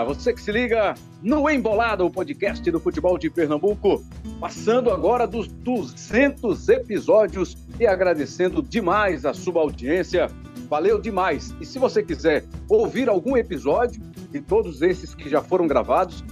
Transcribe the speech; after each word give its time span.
Você 0.00 0.32
que 0.32 0.40
se 0.40 0.50
liga 0.50 0.94
no 1.22 1.48
Embolada, 1.50 2.02
o 2.02 2.10
podcast 2.10 2.68
do 2.70 2.80
futebol 2.80 3.18
de 3.18 3.28
Pernambuco, 3.28 4.02
passando 4.40 4.90
agora 4.90 5.26
dos 5.26 5.46
200 5.48 6.68
episódios 6.70 7.58
e 7.78 7.86
agradecendo 7.86 8.62
demais 8.62 9.26
a 9.26 9.34
sua 9.34 9.60
audiência. 9.60 10.30
Valeu 10.68 10.98
demais! 10.98 11.54
E 11.60 11.66
se 11.66 11.78
você 11.78 12.02
quiser 12.02 12.44
ouvir 12.68 13.08
algum 13.08 13.36
episódio 13.36 14.00
de 14.30 14.40
todos 14.40 14.80
esses 14.80 15.14
que 15.14 15.28
já 15.28 15.42
foram 15.42 15.66
gravados, 15.66 16.24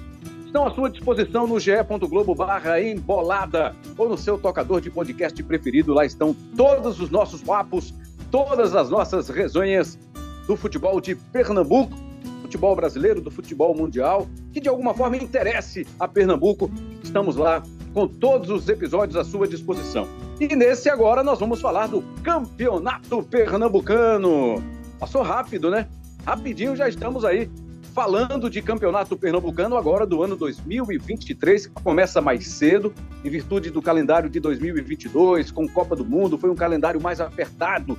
estão 0.46 0.66
à 0.66 0.70
sua 0.70 0.88
disposição 0.88 1.46
no 1.46 1.60
ge.globo 1.60 2.34
barra 2.34 2.80
embolada 2.80 3.76
ou 3.96 4.08
no 4.08 4.16
seu 4.16 4.38
tocador 4.38 4.80
de 4.80 4.90
podcast 4.90 5.40
preferido. 5.42 5.92
Lá 5.92 6.06
estão 6.06 6.34
todos 6.56 6.98
os 6.98 7.10
nossos 7.10 7.42
papos, 7.42 7.94
todas 8.30 8.74
as 8.74 8.88
nossas 8.88 9.28
resenhas 9.28 9.98
do 10.46 10.56
futebol 10.56 10.98
de 11.00 11.14
Pernambuco 11.14 12.09
futebol 12.50 12.74
brasileiro, 12.74 13.20
do 13.20 13.30
futebol 13.30 13.72
mundial, 13.76 14.26
que 14.52 14.60
de 14.60 14.68
alguma 14.68 14.92
forma 14.92 15.16
interesse 15.16 15.86
a 16.00 16.08
Pernambuco. 16.08 16.68
Estamos 17.00 17.36
lá 17.36 17.62
com 17.94 18.08
todos 18.08 18.50
os 18.50 18.68
episódios 18.68 19.16
à 19.16 19.22
sua 19.22 19.46
disposição. 19.46 20.08
E 20.40 20.56
nesse 20.56 20.90
agora 20.90 21.22
nós 21.22 21.38
vamos 21.38 21.60
falar 21.60 21.86
do 21.86 22.02
Campeonato 22.24 23.22
Pernambucano. 23.22 24.60
Passou 24.98 25.22
rápido, 25.22 25.70
né? 25.70 25.86
Rapidinho 26.26 26.74
já 26.74 26.88
estamos 26.88 27.24
aí 27.24 27.48
falando 27.94 28.50
de 28.50 28.60
Campeonato 28.60 29.16
Pernambucano 29.16 29.76
agora 29.76 30.04
do 30.04 30.20
ano 30.20 30.34
2023, 30.34 31.66
que 31.66 31.82
começa 31.82 32.20
mais 32.20 32.48
cedo, 32.48 32.92
em 33.24 33.30
virtude 33.30 33.70
do 33.70 33.80
calendário 33.80 34.28
de 34.28 34.40
2022, 34.40 35.52
com 35.52 35.68
Copa 35.68 35.94
do 35.94 36.04
Mundo, 36.04 36.36
foi 36.36 36.50
um 36.50 36.56
calendário 36.56 37.00
mais 37.00 37.20
apertado 37.20 37.96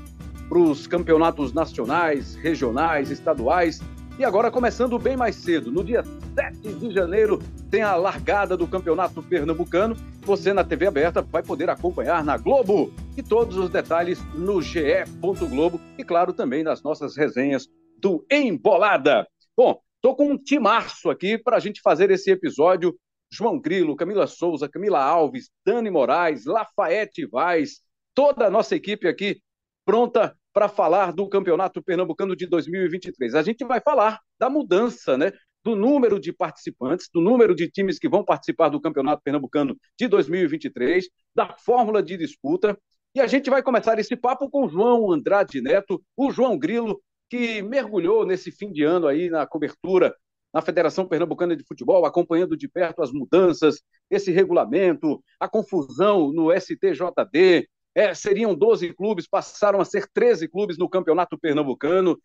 para 0.49 0.59
os 0.59 0.87
campeonatos 0.87 1.53
nacionais, 1.53 2.35
regionais, 2.35 3.09
estaduais. 3.09 3.81
E 4.21 4.23
agora, 4.23 4.51
começando 4.51 4.99
bem 4.99 5.17
mais 5.17 5.35
cedo, 5.35 5.71
no 5.71 5.83
dia 5.83 6.03
7 6.35 6.75
de 6.75 6.91
janeiro, 6.91 7.39
tem 7.71 7.81
a 7.81 7.95
largada 7.95 8.55
do 8.55 8.67
Campeonato 8.67 9.23
Pernambucano. 9.23 9.95
Você, 10.21 10.53
na 10.53 10.63
TV 10.63 10.85
aberta, 10.85 11.23
vai 11.23 11.41
poder 11.41 11.71
acompanhar 11.71 12.23
na 12.23 12.37
Globo. 12.37 12.93
E 13.17 13.23
todos 13.23 13.57
os 13.57 13.71
detalhes 13.71 14.19
no 14.35 14.61
ge.globo 14.61 15.81
e, 15.97 16.03
claro, 16.03 16.33
também 16.33 16.61
nas 16.61 16.83
nossas 16.83 17.17
resenhas 17.17 17.67
do 17.97 18.23
Embolada. 18.29 19.27
Bom, 19.57 19.81
tô 19.99 20.15
com 20.15 20.33
um 20.33 20.37
timaço 20.37 21.09
aqui 21.09 21.35
para 21.35 21.57
a 21.57 21.59
gente 21.59 21.81
fazer 21.81 22.11
esse 22.11 22.29
episódio. 22.29 22.95
João 23.33 23.59
Grilo, 23.59 23.95
Camila 23.95 24.27
Souza, 24.27 24.69
Camila 24.69 25.03
Alves, 25.03 25.49
Dani 25.65 25.89
Moraes, 25.89 26.45
Lafayette 26.45 27.25
Vaz, 27.25 27.81
toda 28.13 28.45
a 28.45 28.51
nossa 28.51 28.75
equipe 28.75 29.07
aqui 29.07 29.41
pronta 29.83 30.37
para 30.53 30.67
falar 30.67 31.11
do 31.13 31.27
Campeonato 31.27 31.81
Pernambucano 31.81 32.35
de 32.35 32.47
2023. 32.47 33.35
A 33.35 33.41
gente 33.41 33.63
vai 33.65 33.79
falar 33.81 34.19
da 34.39 34.49
mudança, 34.49 35.17
né? 35.17 35.31
Do 35.63 35.75
número 35.75 36.19
de 36.19 36.33
participantes, 36.33 37.07
do 37.13 37.21
número 37.21 37.53
de 37.53 37.69
times 37.69 37.99
que 37.99 38.09
vão 38.09 38.25
participar 38.25 38.69
do 38.69 38.81
Campeonato 38.81 39.21
Pernambucano 39.23 39.77
de 39.97 40.07
2023, 40.07 41.07
da 41.35 41.55
fórmula 41.57 42.01
de 42.01 42.17
disputa. 42.17 42.77
E 43.13 43.21
a 43.21 43.27
gente 43.27 43.49
vai 43.49 43.61
começar 43.61 43.99
esse 43.99 44.15
papo 44.15 44.49
com 44.49 44.65
o 44.65 44.69
João 44.69 45.11
Andrade 45.11 45.61
Neto, 45.61 46.01
o 46.17 46.31
João 46.31 46.57
Grilo, 46.57 47.01
que 47.29 47.61
mergulhou 47.61 48.25
nesse 48.25 48.51
fim 48.51 48.71
de 48.71 48.83
ano 48.83 49.07
aí 49.07 49.29
na 49.29 49.45
cobertura 49.45 50.15
na 50.53 50.61
Federação 50.61 51.07
Pernambucana 51.07 51.55
de 51.55 51.63
Futebol, 51.63 52.05
acompanhando 52.05 52.57
de 52.57 52.67
perto 52.67 53.01
as 53.01 53.11
mudanças, 53.11 53.81
esse 54.09 54.31
regulamento, 54.31 55.23
a 55.39 55.47
confusão 55.47 56.31
no 56.31 56.51
STJD, 56.51 57.67
é, 57.93 58.13
seriam 58.13 58.55
12 58.55 58.93
clubes, 58.93 59.27
passaram 59.27 59.81
a 59.81 59.85
ser 59.85 60.09
13 60.13 60.47
clubes 60.47 60.77
no 60.77 60.89
Campeonato 60.89 61.37
Pernambucano. 61.37 62.19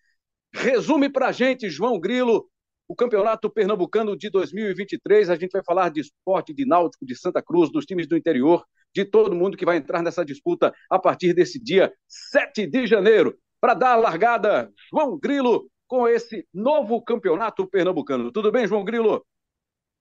Resume 0.53 1.10
para 1.10 1.28
a 1.28 1.32
gente, 1.32 1.69
João 1.69 1.99
Grilo, 1.99 2.49
o 2.88 2.94
Campeonato 2.94 3.50
Pernambucano 3.50 4.16
de 4.16 4.31
2023. 4.31 5.28
A 5.28 5.37
gente 5.37 5.53
vai 5.53 5.62
falar 5.65 5.91
de 5.91 6.00
esporte, 6.00 6.54
de 6.54 6.65
náutico, 6.65 7.04
de 7.04 7.16
Santa 7.16 7.43
Cruz, 7.43 7.71
dos 7.71 7.84
times 7.84 8.06
do 8.06 8.16
interior, 8.16 8.65
de 8.94 9.04
todo 9.04 9.34
mundo 9.34 9.56
que 9.56 9.65
vai 9.65 9.77
entrar 9.77 10.03
nessa 10.03 10.25
disputa 10.25 10.72
a 10.88 10.99
partir 10.99 11.34
desse 11.34 11.62
dia 11.62 11.93
7 12.09 12.66
de 12.66 12.87
janeiro. 12.87 13.37
Para 13.60 13.75
dar 13.75 13.93
a 13.93 13.97
largada, 13.97 14.72
João 14.93 15.19
Grilo, 15.19 15.69
com 15.88 16.06
esse 16.06 16.47
novo 16.54 17.03
Campeonato 17.03 17.66
Pernambucano. 17.66 18.31
Tudo 18.31 18.53
bem, 18.53 18.66
João 18.69 18.84
Grilo? 18.84 19.27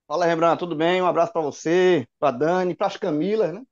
Fala, 0.07 0.25
Rembrandt, 0.25 0.59
tudo 0.59 0.75
bem? 0.75 1.01
Um 1.01 1.07
abraço 1.07 1.33
para 1.33 1.41
você, 1.41 2.05
para 2.19 2.37
Dani, 2.37 2.75
para 2.75 2.87
as 2.87 2.97
Camilas, 2.97 3.51
né? 3.51 3.63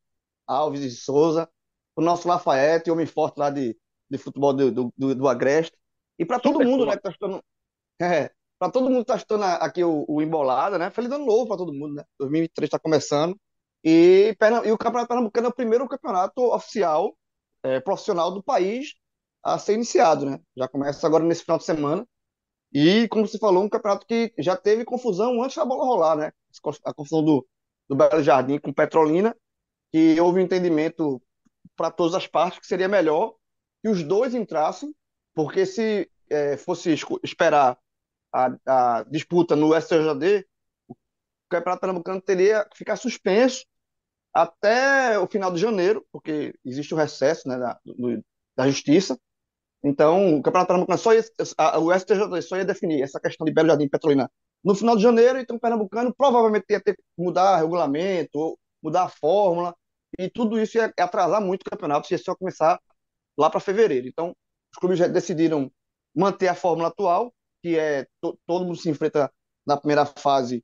Alves 0.47 0.81
e 0.81 0.89
Souza 0.89 1.47
o 1.95 2.01
nosso 2.01 2.27
Lafayette, 2.27 2.91
homem 2.91 3.05
forte 3.05 3.37
lá 3.37 3.49
de, 3.49 3.77
de 4.09 4.17
futebol 4.17 4.53
do, 4.53 4.71
do, 4.71 4.93
do, 4.97 5.15
do 5.15 5.27
Agreste. 5.27 5.77
E 6.17 6.25
para 6.25 6.39
todo 6.39 6.63
mundo, 6.63 6.85
né, 6.85 6.95
que 6.95 7.03
tá 7.03 7.09
estando. 7.09 7.43
É, 8.01 8.31
para 8.57 8.71
todo 8.71 8.89
mundo 8.89 9.05
que 9.05 9.11
está 9.11 9.15
estando 9.15 9.43
aqui 9.43 9.83
o, 9.83 10.03
o 10.07 10.21
Embolada, 10.21 10.79
né? 10.79 10.89
Feliz 10.89 11.11
ano 11.11 11.25
novo 11.25 11.47
para 11.47 11.57
todo 11.57 11.71
mundo, 11.71 11.93
né? 11.93 12.03
2023 12.19 12.67
está 12.67 12.79
começando. 12.79 13.39
E, 13.83 14.35
e 14.65 14.71
o 14.71 14.77
Campeonato 14.77 15.09
Pernambucano 15.09 15.47
é 15.47 15.49
o 15.49 15.53
primeiro 15.53 15.87
campeonato 15.87 16.41
oficial, 16.41 17.15
é, 17.61 17.79
profissional 17.79 18.31
do 18.31 18.41
país 18.41 18.95
a 19.43 19.59
ser 19.59 19.73
iniciado, 19.73 20.25
né? 20.25 20.39
Já 20.57 20.67
começa 20.67 21.05
agora 21.05 21.23
nesse 21.23 21.43
final 21.43 21.57
de 21.57 21.65
semana. 21.65 22.07
E, 22.73 23.07
como 23.09 23.27
você 23.27 23.37
falou, 23.37 23.63
um 23.63 23.69
campeonato 23.69 24.07
que 24.07 24.33
já 24.39 24.57
teve 24.57 24.85
confusão 24.85 25.43
antes 25.43 25.55
da 25.55 25.65
bola 25.65 25.85
rolar, 25.85 26.15
né? 26.15 26.31
A 26.85 26.93
confusão 26.93 27.23
do, 27.23 27.47
do 27.87 27.95
Belo 27.95 28.23
Jardim 28.23 28.57
com 28.57 28.73
Petrolina, 28.73 29.35
que 29.91 30.19
houve 30.19 30.39
um 30.39 30.43
entendimento 30.43 31.21
para 31.75 31.91
todas 31.91 32.13
as 32.16 32.28
partes 32.28 32.59
que 32.59 32.68
seria 32.68 32.88
melhor 32.88 33.35
que 33.81 33.90
os 33.90 34.03
dois 34.03 34.34
entrassem, 34.34 34.94
porque 35.34 35.66
se 35.66 36.09
é, 36.29 36.57
fosse 36.57 36.96
esperar 37.24 37.78
a, 38.34 38.56
a, 38.66 39.03
disputa 39.03 39.56
no 39.56 39.79
STJD, 39.79 40.47
o 40.88 40.96
Campeonato 41.50 41.81
Pernambucano 41.81 42.22
teria 42.22 42.66
que 42.66 42.78
ficar 42.78 42.96
suspenso 42.96 43.66
até 44.34 45.19
o 45.19 45.28
final 45.28 45.52
de 45.52 45.59
janeiro, 45.59 46.06
porque 46.12 46.56
existe 46.66 46.94
o 46.94 46.97
recesso 46.97 47.47
né, 47.47 47.57
da, 47.57 47.79
do, 47.85 48.23
da 48.56 48.68
Justiça. 48.68 49.19
Então, 49.84 50.38
o 50.38 50.41
Campeonato 50.41 50.68
Pernambucano 50.68 50.97
só 50.97 51.13
ia, 51.13 51.23
a, 51.57 51.79
o 51.79 51.94
STJD 51.94 52.41
só 52.41 52.57
ia 52.57 52.66
definir 52.66 53.02
essa 53.02 53.19
questão 53.19 53.46
de 53.46 53.53
Belo 53.53 53.68
Jardim 53.68 53.85
e 53.85 53.90
Petrolina 53.90 54.31
no 54.63 54.73
final 54.73 54.96
de 54.96 55.03
janeiro, 55.03 55.40
então 55.40 55.57
o 55.57 55.59
Pernambucano 55.59 56.13
provavelmente 56.16 56.66
ia 56.69 56.81
ter 56.81 56.96
que 56.96 57.03
mudar 57.18 57.57
regulamento, 57.57 58.57
mudar 58.81 59.03
a 59.03 59.09
fórmula, 59.09 59.75
e 60.18 60.29
tudo 60.29 60.59
isso 60.59 60.78
ia 60.78 60.94
atrasar 60.97 61.41
muito 61.41 61.63
o 61.63 61.69
campeonato 61.69 62.07
se 62.07 62.13
ia 62.13 62.18
só 62.18 62.35
começar 62.35 62.79
lá 63.38 63.50
para 63.50 63.59
fevereiro. 63.59 64.07
Então, 64.07 64.35
os 64.72 64.79
clubes 64.79 65.00
já 65.00 65.07
decidiram 65.07 65.72
manter 66.16 66.47
a 66.47 66.56
fórmula 66.56 66.90
atual, 66.90 67.34
que 67.62 67.78
é 67.78 68.06
to, 68.22 68.38
todo 68.46 68.66
mundo 68.66 68.78
se 68.78 68.90
enfrenta 68.90 69.31
na 69.66 69.78
primeira 69.78 70.06
fase 70.06 70.63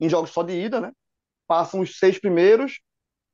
em 0.00 0.08
jogos 0.08 0.30
só 0.30 0.42
de 0.42 0.52
ida, 0.52 0.80
né? 0.80 0.92
Passam 1.46 1.80
os 1.80 1.98
seis 1.98 2.18
primeiros, 2.18 2.80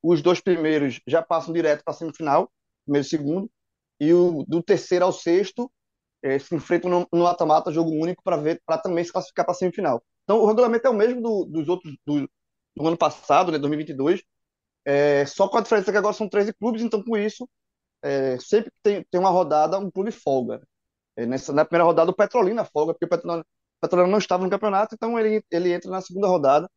os 0.03 0.22
dois 0.22 0.41
primeiros 0.41 1.00
já 1.06 1.22
passam 1.22 1.53
direto 1.53 1.82
para 1.84 1.94
a 1.94 1.97
semifinal, 1.97 2.50
primeiro 2.84 3.06
e 3.06 3.10
segundo, 3.10 3.50
e 4.00 4.12
o 4.12 4.44
do 4.47 4.62
terceiro 4.62 5.05
ao 5.05 5.12
sexto 5.12 5.71
é, 6.22 6.38
se 6.38 6.55
enfrentam 6.55 7.06
no 7.12 7.22
mata-mata, 7.22 7.72
jogo 7.72 7.91
único, 7.91 8.22
para 8.22 8.37
ver 8.37 8.60
para 8.66 8.78
também 8.78 9.05
se 9.05 9.12
classificar 9.12 9.44
para 9.44 9.53
a 9.53 9.56
semifinal. 9.56 10.03
Então, 10.25 10.41
o 10.41 10.47
regulamento 10.47 10.87
é 10.87 10.91
o 10.91 10.94
mesmo 10.94 11.22
do, 11.22 11.44
dos 11.44 11.69
outros 11.69 11.97
do, 12.05 12.28
do 12.76 12.87
ano 12.87 12.97
passado, 12.97 13.53
né, 13.53 13.59
2022, 13.59 14.22
é, 14.86 15.26
só 15.26 15.48
com 15.48 15.58
a 15.58 15.62
diferença 15.62 15.91
que 15.92 15.98
agora 15.98 16.14
são 16.14 16.28
13 16.28 16.54
clubes, 16.54 16.82
então 16.82 17.02
com 17.02 17.16
isso, 17.16 17.48
é, 18.02 18.38
sempre 18.38 18.70
que 18.70 18.78
tem, 18.82 19.04
tem 19.10 19.20
uma 19.20 19.30
rodada, 19.30 19.78
um 19.78 19.91
clube 19.91 20.12
folga. 20.12 20.62
É, 21.16 21.26
nessa, 21.26 21.52
na 21.52 21.64
primeira 21.64 21.84
rodada, 21.84 22.10
o 22.10 22.14
Petrolina 22.14 22.64
folga, 22.64 22.94
porque 22.94 23.06
o 23.06 23.08
Petrolina, 23.08 23.42
o 23.42 23.80
Petrolina 23.80 24.10
não 24.10 24.19
estava 24.19 24.44
no 24.44 24.50
campeonato, 24.50 24.94
então 24.94 25.19
ele, 25.19 25.44
ele 25.50 25.72
entra 25.72 25.90
na 25.90 26.00
segunda 26.00 26.28
rodada, 26.28 26.70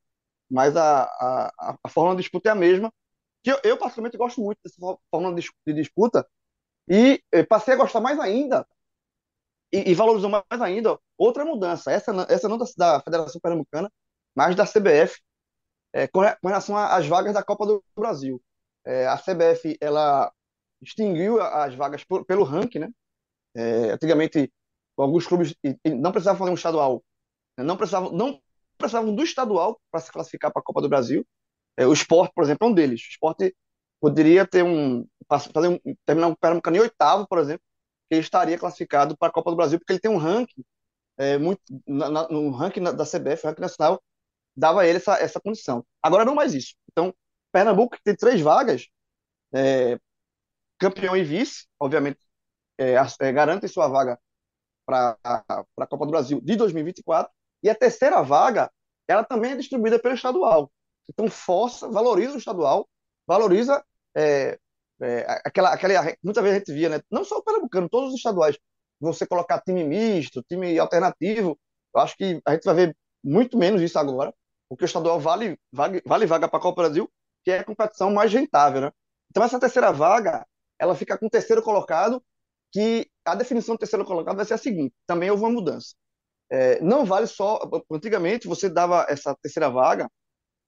mas 0.49 0.75
a, 0.77 1.03
a, 1.03 1.77
a 1.83 1.89
fórmula 1.89 2.15
de 2.15 2.23
disputa 2.23 2.49
é 2.49 2.51
a 2.53 2.55
mesma, 2.55 2.91
que 3.43 3.51
eu, 3.51 3.59
eu 3.63 3.77
particularmente 3.77 4.17
gosto 4.17 4.41
muito 4.41 4.59
dessa 4.63 5.35
de, 5.35 5.49
de 5.67 5.73
disputa, 5.73 6.27
e 6.89 7.23
eh, 7.31 7.43
passei 7.45 7.75
a 7.75 7.77
gostar 7.77 8.01
mais 8.01 8.19
ainda, 8.19 8.67
e, 9.71 9.91
e 9.91 9.95
valorizou 9.95 10.29
mais 10.29 10.61
ainda, 10.61 10.99
outra 11.17 11.45
mudança, 11.45 11.91
essa, 11.91 12.11
essa 12.29 12.49
não 12.49 12.57
da, 12.57 12.65
da 12.77 13.01
Federação 13.01 13.41
Pernambucana, 13.41 13.91
mas 14.35 14.55
da 14.55 14.65
CBF, 14.65 15.19
é, 15.93 16.07
com, 16.07 16.21
relação 16.21 16.77
às 16.77 17.07
vagas 17.07 17.33
da 17.33 17.43
Copa 17.43 17.65
do 17.65 17.83
Brasil. 17.95 18.41
É, 18.85 19.07
a 19.07 19.17
CBF 19.17 19.77
ela 19.81 20.31
extinguiu 20.81 21.41
as 21.41 21.75
vagas 21.75 22.03
por, 22.03 22.25
pelo 22.25 22.43
ranking, 22.43 22.79
né? 22.79 22.89
É, 23.55 23.91
antigamente, 23.91 24.51
alguns 24.97 25.25
clubes 25.25 25.55
não 25.85 26.11
precisavam 26.11 26.39
fazer 26.39 26.51
um 26.51 26.55
estadual, 26.55 27.03
né? 27.57 27.63
não 27.63 27.75
precisavam, 27.75 28.11
não 28.11 28.41
precisavam 28.77 29.13
do 29.13 29.23
estadual 29.23 29.79
para 29.91 29.99
se 29.99 30.11
classificar 30.11 30.51
para 30.51 30.61
a 30.61 30.63
Copa 30.63 30.81
do 30.81 30.89
Brasil. 30.89 31.25
É, 31.77 31.85
o 31.85 31.93
esporte, 31.93 32.33
por 32.33 32.43
exemplo, 32.43 32.67
é 32.67 32.71
um 32.71 32.73
deles. 32.73 33.01
O 33.01 33.09
esporte 33.09 33.55
poderia 33.99 34.45
ter 34.45 34.63
um, 34.63 35.05
fazer 35.27 35.67
um, 35.67 35.79
terminar 36.05 36.27
um 36.27 36.35
Pernambucano 36.35 36.77
em 36.77 36.81
oitavo, 36.81 37.27
por 37.27 37.39
exemplo, 37.39 37.61
que 38.09 38.15
ele 38.15 38.21
estaria 38.21 38.57
classificado 38.57 39.17
para 39.17 39.29
a 39.29 39.31
Copa 39.31 39.51
do 39.51 39.57
Brasil, 39.57 39.79
porque 39.79 39.93
ele 39.93 39.99
tem 39.99 40.11
um 40.11 40.17
ranking 40.17 40.63
é, 41.17 41.37
muito 41.37 41.61
na, 41.85 42.09
na, 42.09 42.29
no 42.29 42.49
ranking 42.51 42.81
da 42.81 43.05
CBF, 43.05 43.45
ranking 43.45 43.61
nacional, 43.61 44.01
dava 44.55 44.81
a 44.81 44.87
ele 44.87 44.97
essa, 44.97 45.15
essa 45.15 45.39
condição. 45.39 45.85
Agora 46.01 46.25
não 46.25 46.35
mais 46.35 46.53
isso. 46.53 46.75
Então, 46.91 47.13
Pernambuco 47.51 47.97
tem 48.03 48.15
três 48.15 48.41
vagas, 48.41 48.87
é, 49.53 49.99
campeão 50.79 51.15
e 51.15 51.23
vice, 51.23 51.67
obviamente, 51.79 52.19
é, 52.77 52.93
é, 52.93 53.67
sua 53.67 53.87
vaga 53.87 54.19
para 54.85 55.17
a 55.25 55.87
Copa 55.87 56.05
do 56.05 56.11
Brasil 56.11 56.41
de 56.41 56.55
2024. 56.55 57.31
E 57.63 57.69
a 57.69 57.75
terceira 57.75 58.21
vaga, 58.21 58.71
ela 59.07 59.23
também 59.23 59.51
é 59.51 59.55
distribuída 59.57 59.99
pelo 59.99 60.15
estadual. 60.15 60.71
Então, 61.09 61.29
força, 61.29 61.89
valoriza 61.89 62.35
o 62.35 62.37
estadual, 62.37 62.87
valoriza 63.27 63.83
é, 64.15 64.57
é, 65.01 65.41
aquela, 65.45 65.73
aquela. 65.73 66.15
Muitas 66.23 66.43
vezes 66.43 66.55
a 66.55 66.59
gente 66.59 66.73
via, 66.73 66.89
né? 66.89 67.01
Não 67.11 67.23
só 67.23 67.37
o 67.37 67.43
Pernambucano, 67.43 67.89
todos 67.89 68.09
os 68.09 68.15
estaduais. 68.15 68.57
Você 68.99 69.25
colocar 69.25 69.61
time 69.61 69.83
misto, 69.83 70.43
time 70.43 70.77
alternativo, 70.77 71.57
eu 71.95 72.01
acho 72.01 72.15
que 72.17 72.41
a 72.45 72.53
gente 72.53 72.63
vai 72.65 72.75
ver 72.75 72.97
muito 73.23 73.57
menos 73.57 73.81
isso 73.81 73.97
agora, 73.99 74.33
porque 74.69 74.83
o 74.83 74.87
estadual 74.87 75.19
vale, 75.19 75.59
vale, 75.71 76.01
vale 76.05 76.25
vaga 76.25 76.47
para 76.47 76.59
a 76.59 76.61
Copa 76.61 76.83
Brasil, 76.83 77.09
que 77.43 77.51
é 77.51 77.59
a 77.59 77.63
competição 77.63 78.11
mais 78.11 78.31
rentável, 78.31 78.81
né? 78.81 78.91
Então, 79.29 79.43
essa 79.43 79.59
terceira 79.59 79.91
vaga, 79.91 80.45
ela 80.77 80.95
fica 80.95 81.17
com 81.17 81.27
o 81.27 81.29
terceiro 81.29 81.61
colocado, 81.61 82.23
que 82.71 83.09
a 83.25 83.35
definição 83.35 83.75
do 83.75 83.79
terceiro 83.79 84.05
colocado 84.05 84.35
vai 84.35 84.45
ser 84.45 84.55
a 84.55 84.57
seguinte: 84.57 84.93
também 85.07 85.29
houve 85.29 85.43
uma 85.43 85.51
mudança. 85.51 85.95
É, 86.51 86.81
não 86.81 87.05
vale 87.05 87.27
só. 87.27 87.59
Antigamente, 87.91 88.47
você 88.47 88.69
dava 88.69 89.05
essa 89.09 89.35
terceira 89.41 89.69
vaga, 89.69 90.09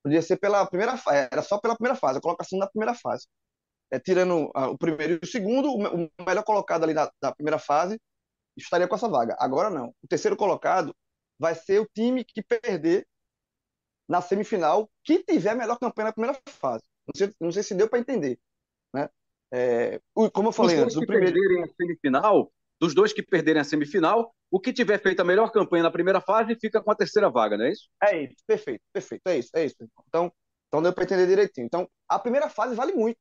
podia 0.03 0.21
ser 0.21 0.37
pela 0.37 0.65
primeira 0.65 0.97
fase, 0.97 1.29
era 1.31 1.41
só 1.43 1.59
pela 1.59 1.75
primeira 1.75 1.95
fase, 1.97 2.19
a 2.19 2.21
colocação 2.21 2.59
da 2.59 2.67
primeira 2.67 2.95
fase. 2.95 3.27
É, 3.91 3.99
tirando 3.99 4.51
o 4.55 4.77
primeiro 4.77 5.15
e 5.15 5.19
o 5.23 5.27
segundo, 5.27 5.69
o 5.73 6.23
melhor 6.25 6.43
colocado 6.43 6.83
ali 6.83 6.93
da, 6.93 7.11
da 7.21 7.33
primeira 7.33 7.59
fase 7.59 7.99
estaria 8.57 8.87
com 8.87 8.95
essa 8.95 9.09
vaga. 9.09 9.35
Agora 9.39 9.69
não. 9.69 9.89
O 10.03 10.07
terceiro 10.07 10.37
colocado 10.37 10.95
vai 11.41 11.55
ser 11.55 11.81
o 11.81 11.87
time 11.91 12.23
que 12.23 12.43
perder 12.43 13.07
na 14.07 14.21
semifinal, 14.21 14.87
que 15.03 15.23
tiver 15.23 15.49
a 15.49 15.55
melhor 15.55 15.79
campanha 15.79 16.09
na 16.09 16.13
primeira 16.13 16.39
fase. 16.47 16.83
Não 17.07 17.13
sei, 17.15 17.33
não 17.41 17.51
sei 17.51 17.63
se 17.63 17.73
deu 17.73 17.89
para 17.89 17.97
entender. 17.97 18.39
Né? 18.93 19.09
É, 19.51 19.99
como 20.31 20.49
eu 20.49 20.51
falei 20.51 20.77
antes, 20.77 20.95
o 20.95 21.03
primeiro. 21.03 21.33
perderem 21.33 21.63
a 21.63 21.67
semifinal, 21.67 22.51
dos 22.79 22.93
dois 22.93 23.11
que 23.11 23.23
perderem 23.23 23.59
a 23.59 23.63
semifinal, 23.63 24.31
o 24.51 24.59
que 24.59 24.71
tiver 24.71 25.01
feito 25.01 25.19
a 25.21 25.25
melhor 25.25 25.51
campanha 25.51 25.81
na 25.81 25.89
primeira 25.89 26.21
fase 26.21 26.55
fica 26.61 26.79
com 26.79 26.91
a 26.91 26.95
terceira 26.95 27.27
vaga, 27.27 27.57
não 27.57 27.65
é 27.65 27.71
isso? 27.71 27.89
É 28.03 28.23
isso, 28.23 28.35
perfeito, 28.45 28.83
perfeito, 28.93 29.21
é 29.25 29.39
isso, 29.39 29.49
é 29.55 29.65
isso. 29.65 29.75
Então, 30.07 30.31
então 30.67 30.83
deu 30.83 30.93
para 30.93 31.05
entender 31.05 31.25
direitinho. 31.25 31.65
Então, 31.65 31.89
a 32.07 32.19
primeira 32.19 32.49
fase 32.49 32.75
vale 32.75 32.93
muito. 32.93 33.19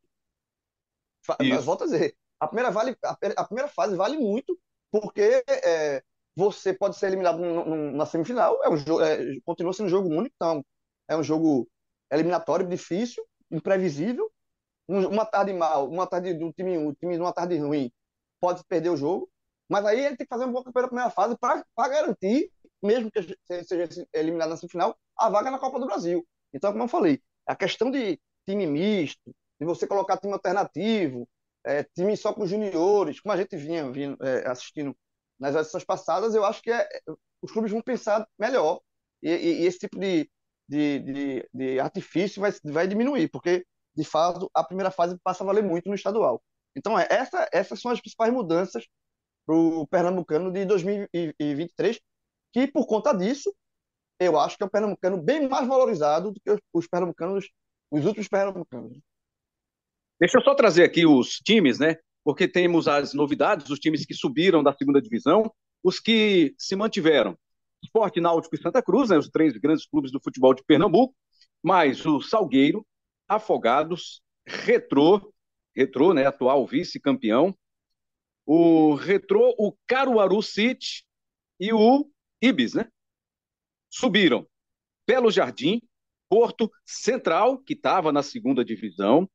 Isso. 1.40 1.62
Volto 1.62 1.84
a 1.84 1.86
dizer, 1.86 2.14
a 2.38 2.46
primeira, 2.46 2.70
vale, 2.70 2.94
a, 3.02 3.44
primeira 3.44 3.68
fase 3.68 3.96
vale 3.96 4.18
muito, 4.18 4.58
porque 4.90 5.42
é, 5.48 6.02
você 6.36 6.72
pode 6.72 6.96
ser 6.96 7.08
eliminado 7.08 7.38
no, 7.38 7.64
no, 7.64 7.92
na 7.92 8.06
semifinal, 8.06 8.62
é 8.64 8.68
um 8.68 8.76
jogo, 8.76 9.02
é, 9.02 9.18
continua 9.44 9.72
sendo 9.72 9.86
um 9.86 9.90
jogo 9.90 10.08
único, 10.08 10.34
então 10.36 10.64
é 11.08 11.16
um 11.16 11.22
jogo 11.22 11.68
eliminatório, 12.10 12.66
difícil, 12.66 13.24
imprevisível. 13.50 14.30
Um, 14.88 15.08
uma 15.08 15.24
tarde 15.24 15.52
mal, 15.52 15.88
uma 15.88 16.06
tarde 16.06 16.34
do 16.34 16.52
time, 16.52 16.76
um 16.78 16.92
time 16.92 17.16
numa 17.16 17.32
tarde 17.32 17.56
ruim, 17.58 17.92
pode 18.40 18.64
perder 18.64 18.90
o 18.90 18.96
jogo. 18.96 19.30
Mas 19.68 19.84
aí 19.84 20.04
ele 20.04 20.16
tem 20.16 20.26
que 20.26 20.34
fazer 20.34 20.44
um 20.44 20.52
bom 20.52 20.64
campeonato 20.64 20.94
na 20.94 21.08
primeira 21.08 21.10
fase 21.10 21.36
para 21.38 21.88
garantir, 21.88 22.50
mesmo 22.82 23.10
que 23.10 23.22
seja 23.62 24.06
eliminado 24.12 24.50
na 24.50 24.56
semifinal, 24.56 24.98
a 25.16 25.28
vaga 25.28 25.50
na 25.50 25.60
Copa 25.60 25.78
do 25.78 25.86
Brasil. 25.86 26.26
Então, 26.52 26.72
como 26.72 26.84
eu 26.84 26.88
falei, 26.88 27.22
a 27.46 27.54
questão 27.54 27.90
de 27.90 28.18
time 28.48 28.66
misto, 28.66 29.32
de 29.60 29.66
você 29.66 29.86
colocar 29.86 30.16
time 30.16 30.32
alternativo, 30.32 31.28
é, 31.64 31.84
time 31.84 32.16
só 32.16 32.32
com 32.32 32.46
juniores, 32.46 33.20
como 33.20 33.32
a 33.32 33.36
gente 33.36 33.56
vinha, 33.56 33.90
vinha 33.92 34.16
é, 34.20 34.48
assistindo 34.48 34.96
nas 35.40 35.56
edições 35.56 35.84
passadas, 35.84 36.34
eu 36.34 36.44
acho 36.44 36.62
que 36.62 36.70
é, 36.70 36.86
os 37.42 37.50
clubes 37.50 37.72
vão 37.72 37.80
pensar 37.80 38.28
melhor 38.38 38.80
e, 39.22 39.30
e, 39.30 39.62
e 39.62 39.66
esse 39.66 39.78
tipo 39.78 39.98
de, 39.98 40.30
de, 40.68 40.98
de, 41.00 41.48
de 41.52 41.80
artifício 41.80 42.40
vai, 42.40 42.52
vai 42.64 42.86
diminuir, 42.86 43.28
porque, 43.28 43.66
de 43.96 44.04
fato, 44.04 44.50
a 44.54 44.62
primeira 44.62 44.90
fase 44.90 45.18
passa 45.24 45.42
a 45.42 45.46
valer 45.46 45.64
muito 45.64 45.88
no 45.88 45.94
estadual. 45.94 46.42
Então, 46.76 46.98
é, 46.98 47.08
essa, 47.10 47.48
essas 47.52 47.80
são 47.80 47.90
as 47.90 48.00
principais 48.00 48.32
mudanças 48.32 48.86
para 49.46 49.56
o 49.56 49.86
Pernambucano 49.86 50.52
de 50.52 50.64
2023, 50.64 51.98
que, 52.52 52.68
por 52.68 52.86
conta 52.86 53.12
disso, 53.12 53.52
eu 54.20 54.38
acho 54.38 54.56
que 54.56 54.62
é 54.62 54.66
um 54.66 54.70
Pernambucano 54.70 55.20
bem 55.20 55.48
mais 55.48 55.66
valorizado 55.66 56.30
do 56.30 56.40
que 56.40 56.50
os, 56.50 56.60
os 56.72 56.86
Pernambucanos, 56.86 57.50
os 57.90 58.04
últimos 58.04 58.28
Pernambucanos. 58.28 58.98
Deixa 60.20 60.38
eu 60.38 60.42
só 60.42 60.54
trazer 60.54 60.84
aqui 60.84 61.06
os 61.06 61.36
times, 61.36 61.78
né? 61.78 61.96
Porque 62.24 62.46
temos 62.46 62.86
as 62.86 63.14
novidades, 63.14 63.70
os 63.70 63.78
times 63.78 64.04
que 64.04 64.14
subiram 64.14 64.62
da 64.62 64.72
segunda 64.74 65.00
divisão, 65.00 65.50
os 65.82 65.98
que 65.98 66.54
se 66.58 66.76
mantiveram. 66.76 67.38
Esporte 67.82 68.20
Náutico 68.20 68.54
e 68.54 68.60
Santa 68.60 68.82
Cruz, 68.82 69.08
né, 69.10 69.16
os 69.16 69.28
três 69.28 69.56
grandes 69.56 69.86
clubes 69.86 70.12
do 70.12 70.20
futebol 70.20 70.54
de 70.54 70.62
Pernambuco, 70.64 71.14
mais 71.62 72.04
o 72.04 72.20
Salgueiro, 72.20 72.86
Afogados, 73.26 74.22
Retrô, 74.46 75.32
Retrô, 75.74 76.12
né, 76.12 76.26
atual 76.26 76.66
vice-campeão, 76.66 77.54
o 78.44 78.94
Retrô, 78.94 79.54
o 79.58 79.72
Caruaru 79.86 80.42
City 80.42 81.04
e 81.58 81.72
o 81.72 82.10
Ibis, 82.42 82.74
né? 82.74 82.88
Subiram. 83.88 84.46
Belo 85.06 85.30
Jardim, 85.30 85.80
Porto 86.28 86.70
Central, 86.84 87.58
que 87.58 87.74
estava 87.74 88.12
na 88.12 88.22
segunda 88.22 88.64
divisão, 88.64 89.28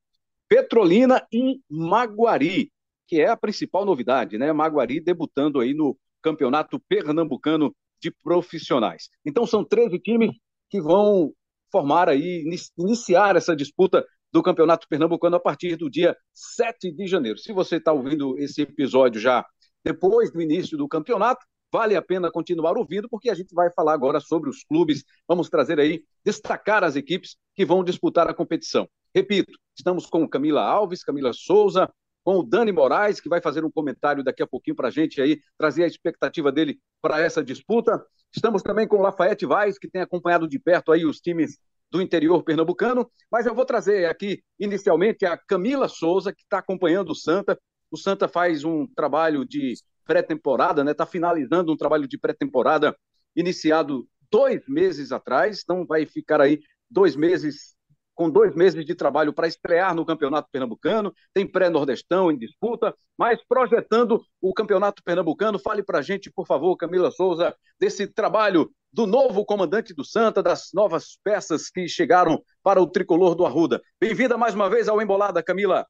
Petrolina 0.48 1.26
e 1.32 1.60
Maguari, 1.68 2.72
que 3.06 3.20
é 3.20 3.28
a 3.28 3.36
principal 3.36 3.84
novidade, 3.84 4.38
né? 4.38 4.52
Maguari 4.52 5.00
debutando 5.00 5.60
aí 5.60 5.74
no 5.74 5.96
Campeonato 6.22 6.80
Pernambucano 6.88 7.74
de 8.00 8.10
profissionais. 8.10 9.08
Então 9.24 9.46
são 9.46 9.64
13 9.64 9.98
times 9.98 10.30
que 10.68 10.80
vão 10.80 11.32
formar 11.70 12.08
aí, 12.08 12.44
iniciar 12.78 13.36
essa 13.36 13.54
disputa 13.54 14.04
do 14.32 14.42
Campeonato 14.42 14.86
Pernambucano 14.88 15.36
a 15.36 15.40
partir 15.40 15.76
do 15.76 15.88
dia 15.88 16.16
7 16.34 16.92
de 16.92 17.06
janeiro. 17.06 17.38
Se 17.38 17.52
você 17.52 17.76
está 17.76 17.92
ouvindo 17.92 18.36
esse 18.38 18.62
episódio 18.62 19.20
já 19.20 19.44
depois 19.84 20.32
do 20.32 20.42
início 20.42 20.76
do 20.76 20.88
campeonato, 20.88 21.46
vale 21.72 21.94
a 21.94 22.02
pena 22.02 22.30
continuar 22.30 22.76
ouvindo, 22.76 23.08
porque 23.08 23.30
a 23.30 23.34
gente 23.34 23.54
vai 23.54 23.70
falar 23.70 23.94
agora 23.94 24.18
sobre 24.18 24.50
os 24.50 24.64
clubes, 24.64 25.04
vamos 25.28 25.48
trazer 25.48 25.78
aí, 25.78 26.02
destacar 26.24 26.82
as 26.82 26.96
equipes 26.96 27.36
que 27.54 27.64
vão 27.64 27.84
disputar 27.84 28.28
a 28.28 28.34
competição. 28.34 28.88
Repito, 29.14 29.52
estamos 29.76 30.06
com 30.06 30.28
Camila 30.28 30.62
Alves, 30.62 31.04
Camila 31.04 31.32
Souza, 31.32 31.88
com 32.26 32.40
o 32.40 32.42
Dani 32.42 32.72
Moraes, 32.72 33.20
que 33.20 33.28
vai 33.28 33.40
fazer 33.40 33.64
um 33.64 33.70
comentário 33.70 34.24
daqui 34.24 34.42
a 34.42 34.46
pouquinho 34.48 34.74
para 34.74 34.88
a 34.88 34.90
gente 34.90 35.22
aí, 35.22 35.40
trazer 35.56 35.84
a 35.84 35.86
expectativa 35.86 36.50
dele 36.50 36.80
para 37.00 37.20
essa 37.20 37.40
disputa. 37.40 38.04
Estamos 38.34 38.64
também 38.64 38.88
com 38.88 38.96
o 38.96 39.00
Lafayette 39.00 39.46
Vaz, 39.46 39.78
que 39.78 39.88
tem 39.88 40.02
acompanhado 40.02 40.48
de 40.48 40.58
perto 40.58 40.90
aí 40.90 41.06
os 41.06 41.20
times 41.20 41.56
do 41.88 42.02
interior 42.02 42.42
pernambucano, 42.42 43.08
mas 43.30 43.46
eu 43.46 43.54
vou 43.54 43.64
trazer 43.64 44.06
aqui 44.06 44.42
inicialmente 44.58 45.24
a 45.24 45.38
Camila 45.38 45.86
Souza, 45.86 46.32
que 46.32 46.42
está 46.42 46.58
acompanhando 46.58 47.10
o 47.10 47.14
Santa. 47.14 47.56
O 47.92 47.96
Santa 47.96 48.26
faz 48.26 48.64
um 48.64 48.88
trabalho 48.88 49.44
de 49.46 49.74
pré-temporada, 50.04 50.82
né? 50.82 50.90
Está 50.90 51.06
finalizando 51.06 51.72
um 51.72 51.76
trabalho 51.76 52.08
de 52.08 52.18
pré-temporada 52.18 52.92
iniciado 53.36 54.04
dois 54.28 54.66
meses 54.66 55.12
atrás, 55.12 55.60
então 55.62 55.86
vai 55.86 56.04
ficar 56.04 56.40
aí 56.40 56.58
dois 56.90 57.14
meses 57.14 57.75
com 58.16 58.30
dois 58.30 58.56
meses 58.56 58.84
de 58.84 58.94
trabalho 58.94 59.32
para 59.32 59.46
estrear 59.46 59.94
no 59.94 60.04
Campeonato 60.04 60.48
Pernambucano, 60.50 61.14
tem 61.32 61.46
pré-nordestão 61.46 62.32
em 62.32 62.38
disputa, 62.38 62.92
mas 63.16 63.38
projetando 63.46 64.20
o 64.40 64.52
Campeonato 64.54 65.02
Pernambucano, 65.04 65.58
fale 65.58 65.82
para 65.82 65.98
a 65.98 66.02
gente, 66.02 66.32
por 66.32 66.46
favor, 66.46 66.76
Camila 66.76 67.10
Souza, 67.10 67.54
desse 67.78 68.06
trabalho 68.06 68.70
do 68.90 69.06
novo 69.06 69.44
comandante 69.44 69.94
do 69.94 70.02
Santa, 70.02 70.42
das 70.42 70.70
novas 70.72 71.18
peças 71.22 71.68
que 71.68 71.86
chegaram 71.86 72.42
para 72.62 72.80
o 72.80 72.86
tricolor 72.86 73.34
do 73.34 73.44
Arruda. 73.44 73.80
Bem-vinda 74.00 74.38
mais 74.38 74.54
uma 74.54 74.70
vez 74.70 74.88
ao 74.88 75.00
Embolada, 75.00 75.42
Camila. 75.42 75.86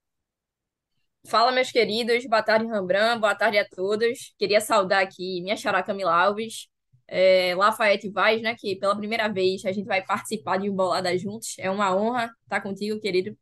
Fala, 1.29 1.53
meus 1.53 1.71
queridos. 1.71 2.25
Boa 2.27 2.43
tarde, 2.43 2.67
Rambran. 2.67 3.19
Boa 3.21 3.35
tarde 3.35 3.59
a 3.59 3.69
todos. 3.69 4.35
Queria 4.39 4.61
saudar 4.61 5.03
aqui 5.03 5.41
minha 5.41 5.57
xará 5.57 5.83
Camila 5.83 6.13
Alves, 6.13 6.69
é, 7.09 7.55
Lafayette 7.55 8.09
Vaz, 8.11 8.43
né? 8.43 8.55
Que 8.59 8.77
pela 8.77 8.97
primeira 8.97 9.29
vez 9.29 9.65
a 9.65 9.73
gente 9.73 9.87
vai 9.87 10.03
participar 10.05 10.59
de 10.59 10.71
um 10.71 10.75
bolada 10.75 11.17
juntos. 11.19 11.57
É 11.59 11.71
uma 11.71 11.95
honra 11.97 12.31
estar 12.45 12.61
contigo, 12.61 13.01
querido. 13.01 13.37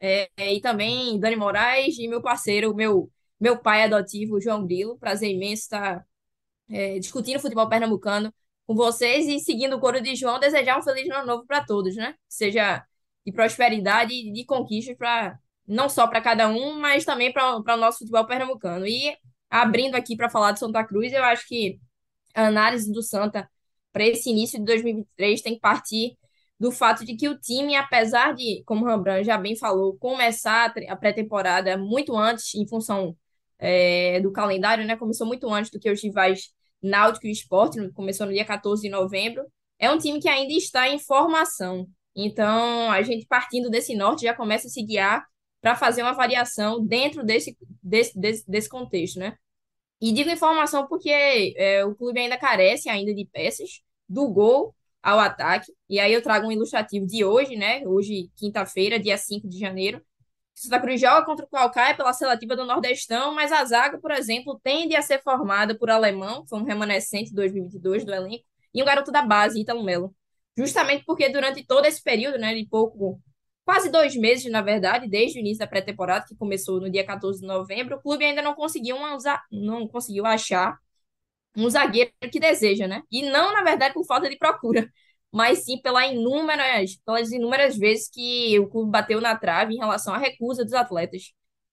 É, 0.00 0.28
e 0.38 0.60
também 0.60 1.18
Dani 1.18 1.36
Moraes 1.36 1.98
e 1.98 2.08
meu 2.08 2.22
parceiro, 2.22 2.74
meu, 2.74 3.10
meu 3.40 3.58
pai 3.58 3.84
adotivo, 3.84 4.40
João 4.40 4.64
Grilo. 4.66 4.98
Prazer 4.98 5.30
imenso 5.30 5.62
estar 5.62 6.06
é, 6.68 6.98
discutindo 6.98 7.40
futebol 7.40 7.68
pernambucano 7.68 8.32
com 8.66 8.74
vocês 8.74 9.26
e 9.26 9.40
seguindo 9.40 9.76
o 9.76 9.80
coro 9.80 10.00
de 10.00 10.14
João, 10.14 10.38
desejar 10.38 10.78
um 10.78 10.82
feliz 10.82 11.08
ano 11.10 11.26
novo 11.26 11.46
para 11.46 11.64
todos, 11.64 11.96
né? 11.96 12.14
Seja 12.28 12.84
de 13.26 13.32
prosperidade 13.32 14.12
e 14.12 14.32
de 14.32 14.44
conquistas 14.44 14.96
para 14.96 15.38
não 15.66 15.88
só 15.88 16.06
para 16.06 16.20
cada 16.20 16.48
um, 16.48 16.78
mas 16.78 17.04
também 17.04 17.32
para 17.32 17.56
o 17.56 17.76
nosso 17.76 17.98
futebol 17.98 18.26
pernambucano. 18.26 18.86
E 18.86 19.16
abrindo 19.50 19.94
aqui 19.94 20.16
para 20.16 20.30
falar 20.30 20.52
de 20.52 20.58
Santa 20.60 20.84
Cruz, 20.84 21.12
eu 21.12 21.24
acho 21.24 21.46
que 21.46 21.78
a 22.34 22.46
análise 22.46 22.92
do 22.92 23.02
Santa 23.02 23.48
para 23.92 24.06
esse 24.06 24.30
início 24.30 24.58
de 24.58 24.64
2023 24.64 25.42
tem 25.42 25.54
que 25.54 25.60
partir 25.60 26.16
do 26.58 26.72
fato 26.72 27.04
de 27.04 27.16
que 27.16 27.28
o 27.28 27.38
time, 27.38 27.76
apesar 27.76 28.34
de, 28.34 28.62
como 28.66 28.84
o 28.84 28.88
Rambran 28.88 29.22
já 29.22 29.38
bem 29.38 29.56
falou, 29.56 29.96
começar 29.98 30.72
a 30.88 30.96
pré-temporada 30.96 31.76
muito 31.76 32.16
antes, 32.16 32.54
em 32.54 32.66
função 32.66 33.16
é, 33.58 34.20
do 34.20 34.32
calendário, 34.32 34.84
né? 34.84 34.96
Começou 34.96 35.26
muito 35.26 35.48
antes 35.52 35.70
do 35.70 35.78
que 35.78 35.90
os 35.90 36.02
rivais 36.02 36.52
Náutico 36.82 37.26
e 37.26 37.32
Esporte, 37.32 37.90
começou 37.92 38.26
no 38.26 38.32
dia 38.32 38.44
14 38.44 38.82
de 38.82 38.88
novembro. 38.88 39.44
É 39.78 39.90
um 39.90 39.98
time 39.98 40.20
que 40.20 40.28
ainda 40.28 40.52
está 40.52 40.88
em 40.88 40.98
formação. 40.98 41.86
Então, 42.14 42.90
a 42.90 43.02
gente 43.02 43.26
partindo 43.26 43.70
desse 43.70 43.94
norte 43.94 44.22
já 44.22 44.34
começa 44.34 44.66
a 44.66 44.70
se 44.70 44.82
guiar 44.82 45.24
para 45.60 45.76
fazer 45.76 46.02
uma 46.02 46.12
variação 46.12 46.84
dentro 46.84 47.24
desse, 47.24 47.56
desse, 47.82 48.18
desse, 48.18 48.50
desse 48.50 48.68
contexto, 48.68 49.18
né? 49.18 49.36
E 50.00 50.12
digo 50.12 50.30
informação 50.30 50.86
porque 50.86 51.54
é, 51.56 51.84
o 51.84 51.94
clube 51.94 52.20
ainda 52.20 52.38
carece 52.38 52.88
ainda 52.88 53.14
de 53.14 53.24
peças. 53.26 53.82
do 54.08 54.28
gol 54.28 54.74
ao 55.02 55.18
ataque. 55.18 55.72
E 55.88 56.00
aí 56.00 56.12
eu 56.12 56.22
trago 56.22 56.46
um 56.46 56.52
ilustrativo 56.52 57.06
de 57.06 57.24
hoje, 57.24 57.56
né? 57.56 57.82
Hoje, 57.86 58.30
quinta-feira, 58.36 58.98
dia 58.98 59.16
5 59.16 59.48
de 59.48 59.58
janeiro. 59.58 60.02
Santa 60.54 60.80
Cruz 60.80 61.00
joga 61.00 61.24
contra 61.24 61.44
o 61.46 61.48
Calcaia 61.48 61.96
pela 61.96 62.12
seletiva 62.12 62.56
do 62.56 62.64
Nordestão, 62.64 63.32
mas 63.34 63.52
a 63.52 63.64
zaga, 63.64 63.98
por 63.98 64.10
exemplo, 64.10 64.58
tende 64.62 64.96
a 64.96 65.02
ser 65.02 65.22
formada 65.22 65.76
por 65.78 65.88
alemão, 65.88 66.42
que 66.42 66.48
foi 66.48 66.58
um 66.58 66.64
remanescente 66.64 67.30
de 67.30 67.36
2022 67.36 68.04
do 68.04 68.12
elenco, 68.12 68.44
e 68.74 68.82
um 68.82 68.86
garoto 68.86 69.12
da 69.12 69.22
base, 69.22 69.60
Ítalo 69.60 69.84
Melo. 69.84 70.14
Justamente 70.56 71.04
porque 71.04 71.28
durante 71.28 71.64
todo 71.64 71.86
esse 71.86 72.02
período, 72.02 72.38
né, 72.38 72.54
de 72.54 72.66
pouco, 72.66 73.20
quase 73.68 73.90
dois 73.90 74.16
meses, 74.16 74.50
na 74.50 74.62
verdade, 74.62 75.06
desde 75.06 75.38
o 75.38 75.40
início 75.40 75.58
da 75.58 75.66
pré-temporada, 75.66 76.24
que 76.26 76.34
começou 76.34 76.80
no 76.80 76.90
dia 76.90 77.04
14 77.04 77.42
de 77.42 77.46
novembro, 77.46 77.96
o 77.96 78.00
clube 78.00 78.24
ainda 78.24 78.40
não 78.40 78.54
conseguiu, 78.54 78.96
uma, 78.96 79.18
não 79.52 79.86
conseguiu 79.86 80.24
achar 80.24 80.78
um 81.56 81.68
zagueiro 81.70 82.10
que 82.32 82.40
deseja, 82.40 82.88
né? 82.88 83.02
E 83.10 83.22
não, 83.30 83.52
na 83.52 83.62
verdade, 83.62 83.94
por 83.94 84.06
falta 84.06 84.28
de 84.30 84.38
procura, 84.38 84.90
mas 85.32 85.64
sim 85.66 85.80
pela 85.82 86.06
inúmeras, 86.06 86.96
pelas 87.04 87.30
inúmeras 87.30 87.76
vezes 87.76 88.08
que 88.10 88.58
o 88.58 88.68
clube 88.70 88.90
bateu 88.90 89.20
na 89.20 89.36
trave 89.36 89.74
em 89.74 89.78
relação 89.78 90.14
à 90.14 90.18
recusa 90.18 90.64
dos 90.64 90.74
atletas. 90.74 91.32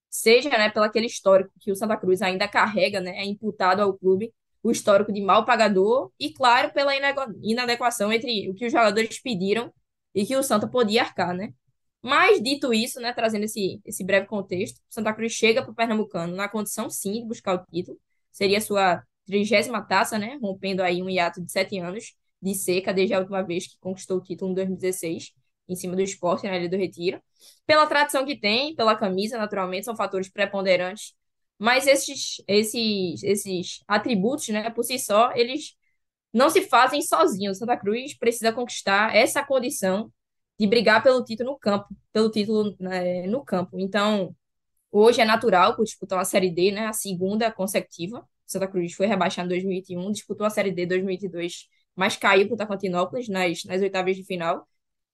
Seja, 0.10 0.50
né, 0.50 0.70
pelo 0.70 0.86
aquele 0.86 1.06
histórico 1.08 1.52
que 1.62 1.72
o 1.72 1.76
Santa 1.76 1.98
Cruz 1.98 2.22
ainda 2.22 2.48
carrega, 2.48 3.00
né, 3.02 3.20
é 3.20 3.26
imputado 3.26 3.82
ao 3.82 3.98
clube, 3.98 4.34
o 4.64 4.72
histórico 4.72 5.14
de 5.14 5.22
mal 5.22 5.46
pagador 5.46 6.12
e, 6.20 6.34
claro, 6.34 6.74
pela 6.74 6.94
inadequação 7.42 8.12
entre 8.12 8.50
o 8.50 8.56
que 8.56 8.66
os 8.66 8.72
jogadores 8.74 9.22
pediram 9.22 9.74
e 10.14 10.26
que 10.26 10.36
o 10.36 10.44
Santa 10.44 10.68
podia 10.68 11.04
arcar, 11.04 11.34
né? 11.34 11.54
Mas, 12.06 12.40
dito 12.42 12.72
isso, 12.72 13.00
né, 13.00 13.12
trazendo 13.14 13.46
esse, 13.46 13.82
esse 13.84 14.04
breve 14.04 14.28
contexto, 14.28 14.80
Santa 14.88 15.12
Cruz 15.12 15.34
chega 15.34 15.64
para 15.64 15.72
o 15.72 15.76
Pernambucano 15.76 16.36
na 16.36 16.48
condição, 16.48 16.88
sim, 16.88 17.14
de 17.14 17.26
buscar 17.26 17.56
o 17.56 17.66
título. 17.66 18.00
Seria 18.32 18.62
sua 18.62 19.04
trigésima 19.26 19.82
taça, 19.82 20.20
né? 20.20 20.38
Rompendo 20.40 20.84
aí 20.84 21.02
um 21.02 21.10
hiato 21.10 21.42
de 21.44 21.52
sete 21.52 21.80
anos 21.80 22.14
de 22.40 22.54
seca 22.54 22.94
desde 22.94 23.16
a 23.16 23.20
última 23.20 23.42
vez 23.42 23.66
que 23.68 23.78
conquistou 23.80 24.18
o 24.18 24.22
título 24.22 24.52
em 24.52 24.54
2016, 24.54 25.32
em 25.68 25.76
cima 25.76 25.96
do 25.96 26.02
esporte 26.04 26.46
na 26.46 26.56
Ilha 26.56 26.70
do 26.70 26.78
Retiro. 26.78 27.20
Pela 27.66 27.88
tradição 27.88 28.24
que 28.24 28.40
tem, 28.40 28.76
pela 28.76 28.96
camisa, 28.96 29.38
naturalmente, 29.40 29.86
são 29.86 29.96
fatores 29.96 30.30
preponderantes. 30.30 31.16
Mas 31.58 31.88
esses, 31.88 32.36
esses, 32.48 33.24
esses 33.24 33.84
atributos, 33.88 34.48
né, 34.50 34.70
por 34.70 34.84
si 34.84 35.00
só, 35.00 35.32
eles 35.36 35.76
não 36.34 36.50
se 36.52 36.62
fazem 36.62 37.02
sozinhos. 37.02 37.58
Santa 37.58 37.78
Cruz 37.78 38.16
precisa 38.18 38.52
conquistar 38.54 39.16
essa 39.16 39.44
condição 39.44 40.12
de 40.60 40.68
brigar 40.68 41.04
pelo 41.04 41.24
título 41.24 41.52
no 41.52 41.60
campo, 41.60 41.88
pelo 42.14 42.30
título 42.32 42.76
né, 42.80 43.28
no 43.28 43.44
campo. 43.44 43.80
Então, 43.80 44.36
hoje 44.92 45.22
é 45.22 45.26
natural 45.26 45.76
por 45.76 45.86
disputar 45.86 46.18
uma 46.20 46.26
Série 46.26 46.52
D, 46.52 46.72
né, 46.72 46.88
a 46.88 46.94
segunda 46.94 47.52
consecutiva. 47.52 48.28
Santa 48.46 48.68
Cruz 48.68 48.94
foi 48.94 49.08
rebaixado 49.08 49.48
em 49.48 49.50
2021, 49.50 50.12
disputou 50.12 50.46
a 50.46 50.50
Série 50.50 50.72
D 50.72 50.86
2022, 50.86 51.68
mas 51.96 52.16
caiu 52.18 52.48
para 52.48 52.56
o 52.56 52.58
Tacantinópolis 52.58 53.28
nas, 53.28 53.64
nas 53.66 53.82
oitavas 53.82 54.16
de 54.16 54.24
final. 54.24 54.68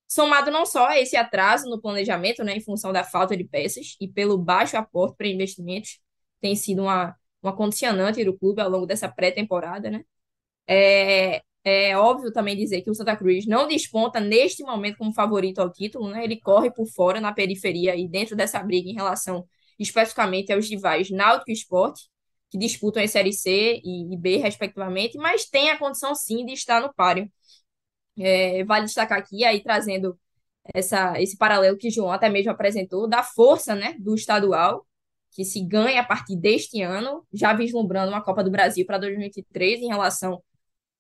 Somado 0.08 0.52
não 0.52 0.66
só 0.66 0.88
a 0.88 1.00
esse 1.00 1.16
atraso 1.16 1.70
no 1.70 1.82
planejamento, 1.82 2.44
né, 2.44 2.56
em 2.56 2.62
função 2.62 2.92
da 2.92 3.04
falta 3.04 3.36
de 3.38 3.46
peças 3.46 3.96
e 4.00 4.08
pelo 4.08 4.38
baixo 4.38 4.78
aporte 4.78 5.16
para 5.18 5.28
investimentos, 5.28 6.00
tem 6.42 6.56
sido 6.56 6.84
uma, 6.84 7.16
uma 7.42 7.56
condicionante 7.56 8.24
do 8.26 8.38
clube 8.38 8.62
ao 8.62 8.70
longo 8.70 8.86
dessa 8.86 9.08
pré-temporada, 9.10 9.90
né? 9.90 10.04
É, 10.68 11.42
é 11.64 11.96
óbvio 11.96 12.32
também 12.32 12.56
dizer 12.56 12.82
que 12.82 12.90
o 12.90 12.96
Santa 12.96 13.16
Cruz 13.16 13.46
não 13.46 13.68
desponta 13.68 14.20
neste 14.20 14.64
momento 14.64 14.98
como 14.98 15.14
favorito 15.14 15.60
ao 15.60 15.72
título, 15.72 16.10
né? 16.10 16.24
Ele 16.24 16.40
corre 16.40 16.72
por 16.72 16.88
fora 16.88 17.22
na 17.22 17.32
periferia 17.34 17.96
e 17.96 18.08
dentro 18.08 18.36
dessa 18.36 18.62
briga 18.64 18.90
em 18.90 18.94
relação 18.94 19.46
especificamente 19.78 20.52
aos 20.52 20.68
rivais 20.70 21.10
Náutico 21.12 21.52
e 21.52 21.54
Sport, 21.54 22.00
que 22.50 22.58
disputam 22.58 23.04
a 23.04 23.08
Série 23.08 23.34
C 23.34 23.82
e, 23.84 24.18
B, 24.18 24.38
respectivamente, 24.38 25.18
mas 25.18 25.46
tem 25.46 25.70
a 25.70 25.78
condição 25.78 26.14
sim 26.16 26.46
de 26.46 26.54
estar 26.54 26.82
no 26.82 26.94
páreo. 26.94 27.32
É, 28.18 28.64
vale 28.66 28.86
destacar 28.86 29.18
aqui, 29.20 29.44
aí 29.46 29.62
trazendo 29.64 30.20
essa, 30.74 31.20
esse 31.22 31.38
paralelo 31.38 31.78
que 31.78 31.90
João 31.90 32.12
até 32.12 32.30
mesmo 32.30 32.52
apresentou, 32.52 33.08
da 33.08 33.24
força 33.24 33.76
né, 33.76 33.96
do 34.00 34.16
estadual, 34.16 34.86
que 35.32 35.46
se 35.46 35.64
ganha 35.66 36.02
a 36.02 36.04
partir 36.04 36.36
deste 36.36 36.82
ano, 36.82 37.26
já 37.34 37.54
vislumbrando 37.54 38.12
uma 38.12 38.22
Copa 38.22 38.44
do 38.44 38.52
Brasil 38.52 38.86
para 38.86 38.98
2023 38.98 39.82
em 39.82 39.88
relação 39.88 40.44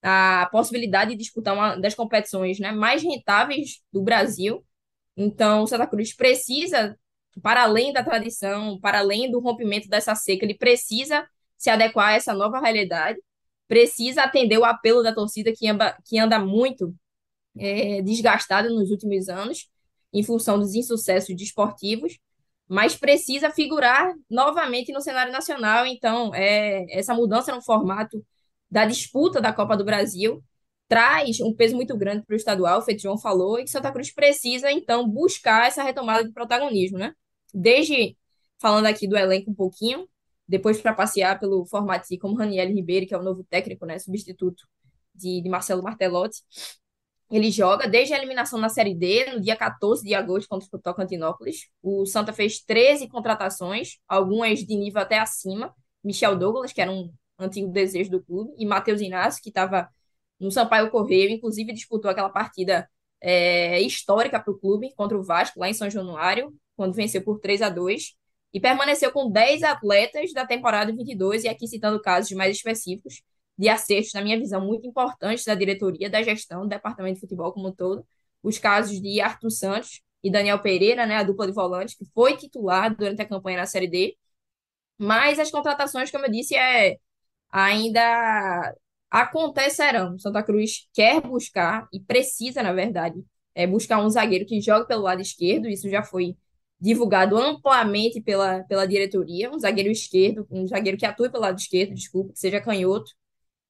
à 0.01 0.47
possibilidade 0.51 1.11
de 1.11 1.17
disputar 1.17 1.53
uma 1.53 1.75
das 1.75 1.95
competições 1.95 2.59
né, 2.59 2.71
mais 2.71 3.03
rentáveis 3.03 3.81
do 3.91 4.01
Brasil. 4.01 4.65
Então, 5.15 5.63
o 5.63 5.67
Santa 5.67 5.87
Cruz 5.87 6.15
precisa, 6.15 6.97
para 7.41 7.63
além 7.63 7.93
da 7.93 8.03
tradição, 8.03 8.79
para 8.79 8.99
além 8.99 9.29
do 9.29 9.39
rompimento 9.39 9.87
dessa 9.87 10.15
seca, 10.15 10.45
ele 10.45 10.57
precisa 10.57 11.27
se 11.57 11.69
adequar 11.69 12.09
a 12.09 12.13
essa 12.13 12.33
nova 12.33 12.59
realidade, 12.59 13.19
precisa 13.67 14.23
atender 14.23 14.57
o 14.57 14.65
apelo 14.65 15.03
da 15.03 15.13
torcida 15.13 15.53
que 15.55 15.67
anda, 15.67 15.95
que 16.05 16.17
anda 16.17 16.39
muito 16.39 16.95
é, 17.57 18.01
desgastada 18.01 18.69
nos 18.69 18.89
últimos 18.89 19.29
anos, 19.29 19.69
em 20.13 20.23
função 20.23 20.59
dos 20.59 20.75
insucessos 20.75 21.35
desportivos, 21.35 22.17
mas 22.67 22.95
precisa 22.95 23.49
figurar 23.51 24.13
novamente 24.29 24.91
no 24.91 25.01
cenário 25.01 25.31
nacional. 25.31 25.85
Então, 25.85 26.33
é, 26.33 26.85
essa 26.89 27.13
mudança 27.13 27.53
no 27.53 27.61
formato 27.61 28.25
da 28.71 28.85
disputa 28.85 29.41
da 29.41 29.51
Copa 29.51 29.75
do 29.75 29.83
Brasil 29.83 30.43
traz 30.87 31.39
um 31.39 31.53
peso 31.53 31.75
muito 31.75 31.95
grande 31.95 32.25
para 32.25 32.33
o 32.33 32.35
estadual, 32.35 32.79
o 32.79 32.81
Feijão 32.81 33.17
falou, 33.17 33.59
e 33.59 33.63
que 33.63 33.69
Santa 33.69 33.91
Cruz 33.91 34.13
precisa, 34.13 34.71
então, 34.71 35.07
buscar 35.07 35.67
essa 35.67 35.83
retomada 35.83 36.25
de 36.25 36.33
protagonismo, 36.33 36.97
né? 36.97 37.13
Desde, 37.53 38.17
falando 38.59 38.87
aqui 38.87 39.07
do 39.07 39.17
elenco 39.17 39.51
um 39.51 39.53
pouquinho, 39.53 40.07
depois 40.47 40.81
para 40.81 40.93
passear 40.93 41.39
pelo 41.39 41.65
formato 41.65 42.07
como 42.19 42.35
Raniel 42.35 42.67
Ribeiro, 42.67 43.07
que 43.07 43.13
é 43.13 43.17
o 43.17 43.23
novo 43.23 43.41
técnico, 43.45 43.85
né, 43.85 43.97
substituto 43.99 44.67
de, 45.15 45.41
de 45.41 45.49
Marcelo 45.49 45.81
Martelotti. 45.81 46.41
Ele 47.31 47.49
joga 47.49 47.87
desde 47.87 48.13
a 48.13 48.17
eliminação 48.17 48.59
na 48.59 48.67
Série 48.67 48.93
D, 48.93 49.31
no 49.31 49.39
dia 49.39 49.55
14 49.55 50.05
de 50.05 50.13
agosto, 50.13 50.49
contra 50.49 50.67
o 50.73 50.79
Tocantinópolis. 50.79 51.69
O 51.81 52.05
Santa 52.05 52.33
fez 52.33 52.61
13 52.61 53.07
contratações, 53.07 53.97
algumas 54.05 54.59
de 54.59 54.75
nível 54.75 55.01
até 55.01 55.17
acima. 55.19 55.73
Michel 56.03 56.37
Douglas, 56.37 56.73
que 56.73 56.81
era 56.81 56.91
um 56.91 57.13
antigo 57.45 57.71
desejo 57.71 58.11
do 58.11 58.21
clube, 58.21 58.53
e 58.57 58.65
Matheus 58.65 59.01
Inácio, 59.01 59.41
que 59.41 59.49
estava 59.49 59.89
no 60.39 60.51
Sampaio 60.51 60.89
Correio, 60.89 61.29
inclusive 61.29 61.73
disputou 61.73 62.09
aquela 62.09 62.29
partida 62.29 62.89
é, 63.21 63.79
histórica 63.81 64.39
para 64.39 64.51
o 64.51 64.57
clube 64.57 64.93
contra 64.95 65.17
o 65.17 65.23
Vasco, 65.23 65.59
lá 65.59 65.69
em 65.69 65.73
São 65.73 65.89
Januário, 65.89 66.53
quando 66.75 66.93
venceu 66.95 67.23
por 67.23 67.39
3 67.39 67.61
a 67.61 67.69
2 67.69 68.15
e 68.53 68.59
permaneceu 68.59 69.11
com 69.11 69.29
10 69.31 69.63
atletas 69.63 70.33
da 70.33 70.45
temporada 70.45 70.91
22, 70.91 71.43
e 71.43 71.47
aqui 71.47 71.67
citando 71.67 72.01
casos 72.01 72.31
mais 72.31 72.55
específicos 72.55 73.21
de 73.57 73.69
acertos, 73.69 74.13
na 74.13 74.21
minha 74.21 74.37
visão, 74.37 74.65
muito 74.65 74.87
importantes 74.87 75.45
da 75.45 75.55
diretoria, 75.55 76.09
da 76.09 76.21
gestão, 76.23 76.61
do 76.61 76.67
departamento 76.67 77.15
de 77.15 77.21
futebol 77.21 77.53
como 77.53 77.69
um 77.69 77.71
todo. 77.71 78.05
Os 78.41 78.57
casos 78.57 78.99
de 78.99 79.21
Arthur 79.21 79.51
Santos 79.51 80.01
e 80.23 80.31
Daniel 80.31 80.59
Pereira, 80.59 81.05
né, 81.05 81.17
a 81.17 81.23
dupla 81.23 81.45
de 81.47 81.53
volante, 81.53 81.95
que 81.97 82.05
foi 82.13 82.35
titular 82.35 82.95
durante 82.95 83.21
a 83.21 83.25
campanha 83.27 83.59
na 83.59 83.65
Série 83.65 83.87
D. 83.87 84.17
Mas 84.97 85.39
as 85.39 85.51
contratações, 85.51 86.11
como 86.11 86.25
eu 86.25 86.31
disse, 86.31 86.55
é, 86.55 86.97
ainda 87.51 88.73
acontecerão. 89.09 90.17
Santa 90.17 90.41
Cruz 90.43 90.87
quer 90.93 91.21
buscar, 91.21 91.87
e 91.93 91.99
precisa, 91.99 92.63
na 92.63 92.73
verdade, 92.73 93.21
é 93.53 93.67
buscar 93.67 93.99
um 94.03 94.09
zagueiro 94.09 94.45
que 94.45 94.61
jogue 94.61 94.87
pelo 94.87 95.03
lado 95.03 95.21
esquerdo, 95.21 95.67
isso 95.67 95.89
já 95.89 96.03
foi 96.03 96.35
divulgado 96.79 97.37
amplamente 97.37 98.21
pela, 98.21 98.63
pela 98.63 98.87
diretoria, 98.87 99.51
um 99.51 99.59
zagueiro 99.59 99.91
esquerdo, 99.91 100.47
um 100.49 100.67
zagueiro 100.67 100.97
que 100.97 101.05
atue 101.05 101.29
pelo 101.29 101.43
lado 101.43 101.59
esquerdo, 101.59 101.93
desculpa, 101.93 102.33
que 102.33 102.39
seja 102.39 102.59
canhoto. 102.61 103.11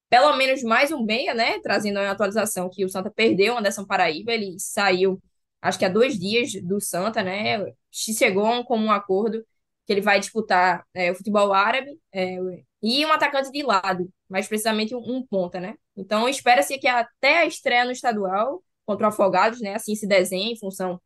Pelo 0.09 0.35
menos 0.37 0.63
mais 0.63 0.91
um 0.91 1.03
meia, 1.05 1.33
né? 1.33 1.59
Trazendo 1.61 1.97
a 1.99 2.11
atualização 2.11 2.69
que 2.69 2.85
o 2.85 2.89
Santa 2.89 3.11
perdeu 3.11 3.53
o 3.55 3.57
Anderson 3.57 3.85
Paraíba, 3.85 4.31
ele 4.33 4.57
saiu, 4.59 5.21
acho 5.61 5.79
que 5.79 5.85
há 5.85 5.89
dois 5.89 6.19
dias 6.19 6.53
do 6.63 6.79
Santa, 6.81 7.23
né? 7.23 7.65
Chegou 7.91 8.63
como 8.65 8.85
um 8.85 8.91
acordo 8.91 9.45
que 9.85 9.93
ele 9.93 10.01
vai 10.01 10.19
disputar 10.19 10.85
é, 10.93 11.11
o 11.11 11.15
futebol 11.15 11.53
árabe 11.53 11.99
é, 12.13 12.37
e 12.81 13.05
um 13.05 13.11
atacante 13.11 13.51
de 13.51 13.63
lado, 13.63 14.11
mais 14.29 14.47
precisamente 14.47 14.95
um, 14.95 14.99
um 14.99 15.25
ponta, 15.25 15.59
né? 15.59 15.75
Então 15.95 16.27
espera-se 16.27 16.77
que 16.79 16.87
até 16.87 17.39
a 17.39 17.45
estreia 17.45 17.85
no 17.85 17.91
estadual 17.91 18.63
contra 18.85 19.07
o 19.07 19.09
Afogados, 19.09 19.61
né? 19.61 19.75
Assim 19.75 19.95
se 19.95 20.07
desenhe 20.07 20.53
em 20.53 20.57
função 20.57 20.99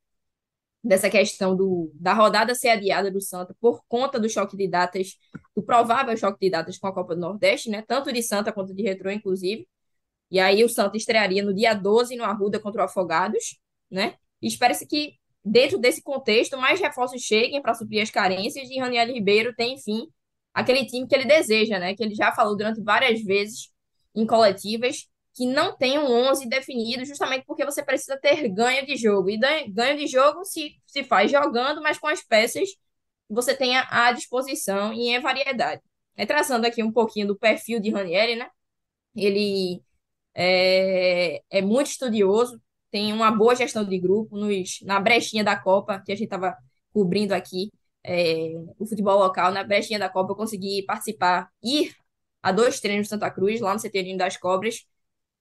dessa 0.84 1.10
questão 1.10 1.55
do, 1.55 1.91
da 1.96 2.13
rodada 2.13 2.53
ser 2.53 2.70
adiada 2.70 3.10
do 3.12 3.20
Santa 3.20 3.55
por 3.60 3.84
conta 3.88 4.20
do 4.20 4.29
choque 4.29 4.55
de 4.55 4.67
datas, 4.67 5.17
do 5.55 5.63
provável 5.63 6.15
choque 6.15 6.39
de 6.39 6.51
datas 6.51 6.77
com 6.77 6.88
a 6.88 6.94
Copa 6.94 7.15
do 7.15 7.22
Nordeste, 7.22 7.70
né? 7.70 7.84
Tanto 7.88 8.13
de 8.13 8.22
Santa 8.22 8.51
quanto 8.51 8.74
de 8.74 8.84
Retrô, 8.84 9.10
inclusive. 9.10 9.67
E 10.29 10.39
aí 10.39 10.63
o 10.63 10.70
Santa 10.70 10.98
estrearia 10.98 11.44
no 11.44 11.53
dia 11.53 11.74
12 11.74 12.15
no 12.15 12.24
Arruda 12.24 12.60
contra 12.60 12.82
o 12.82 12.86
Afogados, 12.86 13.60
né? 13.89 14.15
E 14.41 14.48
espera-se 14.48 14.86
que, 14.86 15.13
dentro 15.46 15.78
desse 15.78 16.02
contexto, 16.02 16.58
mais 16.58 16.80
reforços 16.80 17.22
cheguem 17.22 17.62
para 17.62 17.75
suprir 17.75 18.02
as 18.02 18.10
carências 18.10 18.68
e 18.70 18.80
Raniel 18.80 19.14
Ribeiro 19.14 19.54
tem, 19.56 19.75
enfim, 19.75 20.08
aquele 20.54 20.86
time 20.86 21.08
que 21.08 21.14
ele 21.14 21.25
deseja, 21.25 21.78
né? 21.78 21.96
Que 21.96 22.04
ele 22.04 22.16
já 22.16 22.32
falou 22.34 22.58
durante 22.58 22.82
várias 22.82 23.22
vezes 23.22 23.70
em 24.16 24.25
coletivas, 24.25 25.08
que 25.36 25.46
não 25.46 25.78
tem 25.78 26.00
um 26.00 26.06
11 26.06 26.48
definido, 26.48 27.06
justamente 27.06 27.46
porque 27.46 27.66
você 27.66 27.84
precisa 27.84 28.18
ter 28.18 28.48
ganho 28.50 28.86
de 28.86 28.96
jogo. 28.96 29.30
E 29.30 29.38
ganho 29.38 29.98
de 29.98 30.08
jogo 30.08 30.44
se, 30.46 30.82
se 30.86 31.04
faz 31.04 31.30
jogando, 31.30 31.82
mas 31.82 32.00
com 32.00 32.08
as 32.08 32.24
peças 32.24 32.70
que 32.70 33.34
você 33.34 33.56
tenha 33.56 33.86
à 33.90 34.12
disposição 34.14 34.94
e 34.94 35.10
em 35.10 35.20
variedade. 35.20 35.82
É, 36.16 36.25
traçando 36.25 36.66
aqui 36.66 36.82
um 36.82 36.92
pouquinho 36.92 37.28
do 37.28 37.38
perfil 37.38 37.80
de 37.80 37.92
Ranieri, 37.92 38.36
né? 38.36 38.50
Ele 39.16 39.82
é, 40.34 41.42
é 41.50 41.62
muito 41.62 41.88
estudioso, 41.88 42.62
tem 42.96 43.12
uma 43.12 43.30
boa 43.30 43.54
gestão 43.54 43.84
de 43.84 44.00
grupo 44.00 44.38
nos, 44.38 44.80
na 44.84 45.02
brechinha 45.02 45.44
da 45.44 45.54
Copa, 45.54 46.02
que 46.06 46.14
a 46.14 46.16
gente 46.16 46.28
estava 46.28 46.56
cobrindo 46.94 47.34
aqui, 47.36 47.70
é, 48.02 48.54
o 48.80 48.86
futebol 48.88 49.20
local, 49.20 49.52
na 49.52 49.66
brechinha 49.66 50.00
da 50.00 50.08
Copa 50.08 50.32
eu 50.32 50.36
consegui 50.38 50.82
participar, 50.86 51.50
ir 51.62 51.94
a 52.42 52.54
dois 52.54 52.80
treinos 52.80 53.08
de 53.08 53.10
Santa 53.10 53.30
Cruz, 53.30 53.60
lá 53.60 53.74
no 53.74 53.82
CT 53.82 54.16
das 54.16 54.38
Cobras, 54.38 54.86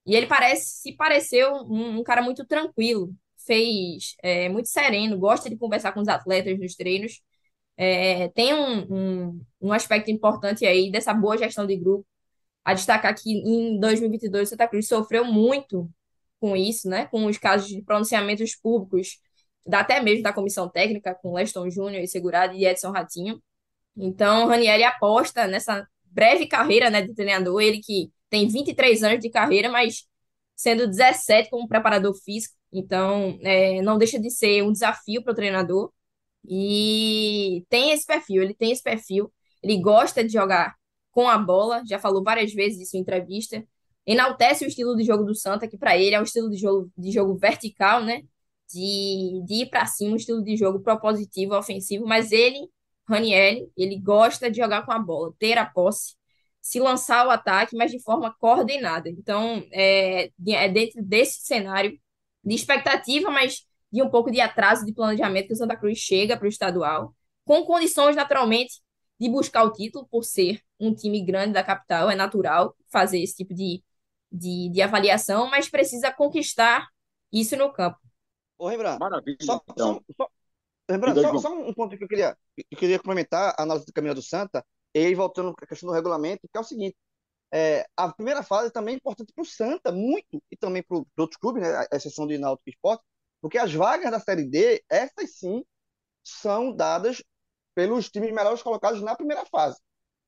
e 0.05 0.17
ele 0.17 0.27
parece, 0.27 0.83
se 0.83 0.97
pareceu 0.97 1.55
um, 1.71 2.01
um 2.01 2.03
cara 2.03 2.23
muito 2.23 2.45
tranquilo, 2.45 3.15
fez 3.47 4.17
é, 4.21 4.49
muito 4.49 4.69
sereno, 4.69 5.17
gosta 5.17 5.49
de 5.49 5.57
conversar 5.57 5.93
com 5.93 6.01
os 6.01 6.09
atletas 6.09 6.59
nos 6.59 6.75
treinos, 6.75 7.23
é, 7.77 8.31
tem 8.31 8.53
um, 8.53 9.29
um, 9.29 9.41
um 9.61 9.73
aspecto 9.73 10.11
importante 10.11 10.67
aí 10.67 10.91
dessa 10.91 11.15
boa 11.15 11.39
gestão 11.39 11.69
de 11.69 11.77
grupo, 11.77 12.05
a 12.65 12.75
destacar 12.75 13.15
que 13.15 13.31
em 13.31 13.79
2022 13.79 14.49
o 14.49 14.51
Santa 14.51 14.67
Cruz 14.67 14.89
sofreu 14.89 15.25
muito 15.25 15.89
com 16.45 16.55
isso, 16.55 16.91
né? 16.91 17.07
Com 17.07 17.25
os 17.25 17.39
casos 17.39 17.69
de 17.69 17.81
pronunciamentos 17.81 18.55
públicos, 18.55 19.19
até 19.73 19.99
mesmo 20.03 20.23
da 20.23 20.33
comissão 20.33 20.69
técnica, 20.69 21.15
com 21.15 21.33
Leston 21.33 21.71
Júnior 21.71 22.03
e 22.03 22.07
Segurado 22.07 22.55
e 22.55 22.67
Edson 22.67 22.91
Ratinho. 22.91 23.43
Então, 23.97 24.47
Ranieri 24.47 24.85
aposta 24.85 25.47
nessa 25.47 25.89
breve 26.05 26.47
carreira 26.47 26.91
né, 26.91 27.01
de 27.01 27.15
treinador, 27.15 27.63
ele 27.63 27.81
que 27.81 28.13
tem 28.29 28.47
23 28.47 29.03
anos 29.03 29.21
de 29.21 29.31
carreira, 29.31 29.71
mas 29.71 30.07
sendo 30.55 30.87
17 30.87 31.49
como 31.49 31.67
preparador 31.67 32.15
físico, 32.15 32.55
então 32.71 33.39
é, 33.43 33.81
não 33.81 33.97
deixa 33.97 34.21
de 34.21 34.31
ser 34.31 34.63
um 34.63 34.73
desafio 34.73 35.25
para 35.25 35.33
o 35.33 35.37
treinador. 35.37 35.91
E 36.47 37.65
tem 37.71 37.93
esse 37.93 38.05
perfil, 38.07 38.43
ele 38.43 38.55
tem 38.55 38.71
esse 38.71 38.83
perfil, 38.83 39.33
ele 39.63 39.81
gosta 39.81 40.23
de 40.23 40.31
jogar 40.35 40.75
com 41.11 41.27
a 41.27 41.39
bola, 41.39 41.83
já 41.89 41.99
falou 41.99 42.23
várias 42.23 42.53
vezes 42.53 42.83
isso 42.83 42.99
em 42.99 43.01
entrevista. 43.01 43.65
Enaltece 44.07 44.65
o 44.65 44.69
estilo 44.69 44.97
de 44.97 45.05
jogo 45.05 45.25
do 45.25 45.35
Santa, 45.35 45.69
que 45.69 45.79
para 45.79 45.97
ele 45.97 46.15
é 46.15 46.21
um 46.21 46.25
estilo 46.25 46.51
de 46.51 46.57
jogo, 46.57 46.91
de 46.97 47.11
jogo 47.11 47.37
vertical, 47.37 48.03
né? 48.05 48.23
De, 48.73 49.43
de 49.47 49.55
ir 49.63 49.71
para 49.71 49.87
cima, 49.87 50.13
um 50.13 50.17
estilo 50.17 50.43
de 50.43 50.57
jogo 50.57 50.81
propositivo, 50.81 51.55
ofensivo, 51.57 52.07
mas 52.07 52.33
ele, 52.33 52.69
Raniel, 53.09 53.71
ele 53.77 53.99
gosta 54.01 54.51
de 54.51 54.59
jogar 54.59 54.85
com 54.85 54.93
a 54.93 54.99
bola, 54.99 55.33
ter 55.39 55.59
a 55.59 55.67
posse, 55.67 56.17
se 56.61 56.81
lançar 56.81 57.27
o 57.27 57.31
ataque, 57.31 57.77
mas 57.77 57.91
de 57.91 58.01
forma 58.03 58.35
coordenada. 58.39 59.09
Então, 59.11 59.63
é, 59.71 60.31
é 60.49 60.69
dentro 60.69 61.03
desse 61.03 61.41
cenário 61.45 61.99
de 62.43 62.55
expectativa, 62.55 63.31
mas 63.31 63.67
de 63.93 64.03
um 64.03 64.11
pouco 64.11 64.31
de 64.31 64.41
atraso 64.41 64.85
de 64.85 64.93
planejamento 64.93 65.47
que 65.49 65.53
o 65.53 65.57
Santa 65.57 65.77
Cruz 65.77 65.99
chega 65.99 66.37
para 66.37 66.47
o 66.47 66.49
estadual, 66.49 67.15
com 67.45 67.65
condições, 67.65 68.17
naturalmente, 68.17 68.81
de 69.21 69.29
buscar 69.29 69.63
o 69.65 69.73
título, 69.73 70.07
por 70.11 70.25
ser 70.25 70.61
um 70.81 70.95
time 70.95 71.25
grande 71.25 71.53
da 71.53 71.63
capital, 71.63 72.11
é 72.11 72.17
natural 72.17 72.75
fazer 72.91 73.23
esse 73.23 73.37
tipo 73.37 73.55
de, 73.55 73.83
de, 74.35 74.69
de 74.71 74.83
avaliação, 74.83 75.49
mas 75.49 75.69
precisa 75.69 76.13
conquistar 76.13 76.89
isso 77.33 77.57
no 77.57 77.73
campo. 77.73 77.99
Ô, 78.59 78.69
Rembrandt, 78.69 78.99
Maravilha, 78.99 79.37
só, 79.41 79.63
então. 79.71 80.03
só, 80.17 80.29
só, 80.91 81.23
só, 81.23 81.39
só, 81.39 81.55
um 81.55 81.73
ponto 81.73 81.97
que 81.97 82.05
eu 82.05 82.09
queria, 82.09 82.37
eu 82.71 82.79
queria 82.79 82.99
complementar 82.99 83.55
a 83.57 83.63
análise 83.63 83.87
do 83.87 83.93
caminho 83.93 84.15
do 84.15 84.23
Santa, 84.23 84.65
e 84.95 84.99
aí 84.99 85.15
voltando 85.15 85.55
à 85.61 85.67
questão 85.67 85.89
do 85.89 85.95
regulamento, 85.95 86.49
que 86.51 86.59
é 86.59 86.61
o 86.61 86.65
seguinte, 86.65 86.97
é, 87.53 87.87
a 87.97 88.13
primeira 88.13 88.43
fase 88.43 88.73
também 88.73 88.95
é 88.95 88.97
importante 88.97 89.33
para 89.33 89.43
o 89.43 89.47
Santa, 89.47 89.93
muito, 89.93 90.43
e 90.51 90.57
também 90.57 90.83
para 90.83 90.99
os 90.99 91.05
outros 91.17 91.39
clubes, 91.39 91.63
né, 91.63 91.87
a 91.91 91.97
exceção 91.97 92.27
de 92.27 92.37
Náutico 92.37 92.71
Esporte, 92.71 93.05
porque 93.41 93.59
as 93.59 93.73
vagas 93.73 94.11
da 94.11 94.19
Série 94.19 94.45
D, 94.45 94.83
essas 94.91 95.37
sim, 95.37 95.65
são 96.25 96.75
dadas 96.75 97.23
pelos 97.75 98.11
times 98.11 98.33
melhores 98.33 98.63
colocados 98.63 99.01
na 99.01 99.15
primeira 99.15 99.45
fase. 99.47 99.79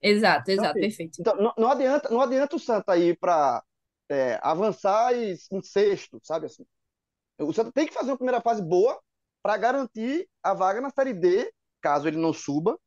Exato, 0.01 0.51
então, 0.51 0.65
exato, 0.65 0.79
então, 0.79 0.89
perfeito. 0.89 1.21
Então, 1.21 1.37
não, 1.37 1.53
não, 1.57 1.71
adianta, 1.71 2.09
não 2.11 2.21
adianta 2.21 2.57
o 2.57 2.61
Santa 2.61 2.97
ir 2.97 3.19
para 3.19 3.63
é, 4.09 4.39
avançar 4.43 5.15
e, 5.15 5.37
em 5.53 5.63
sexto, 5.63 6.21
sabe 6.23 6.47
assim. 6.47 6.65
O 7.39 7.53
Santa 7.53 7.73
tem 7.73 7.87
que 7.87 7.95
fazer 7.95 8.11
uma 8.11 8.17
primeira 8.17 8.41
fase 8.41 8.63
boa 8.63 9.01
para 9.43 9.57
garantir 9.57 10.29
a 10.43 10.55
vaga 10.55 10.81
na 10.81 10.91
Série 10.91 11.13
D, 11.13 11.53
caso 11.81 12.09
ele 12.09 12.17
não 12.17 12.33
suba 12.33 12.79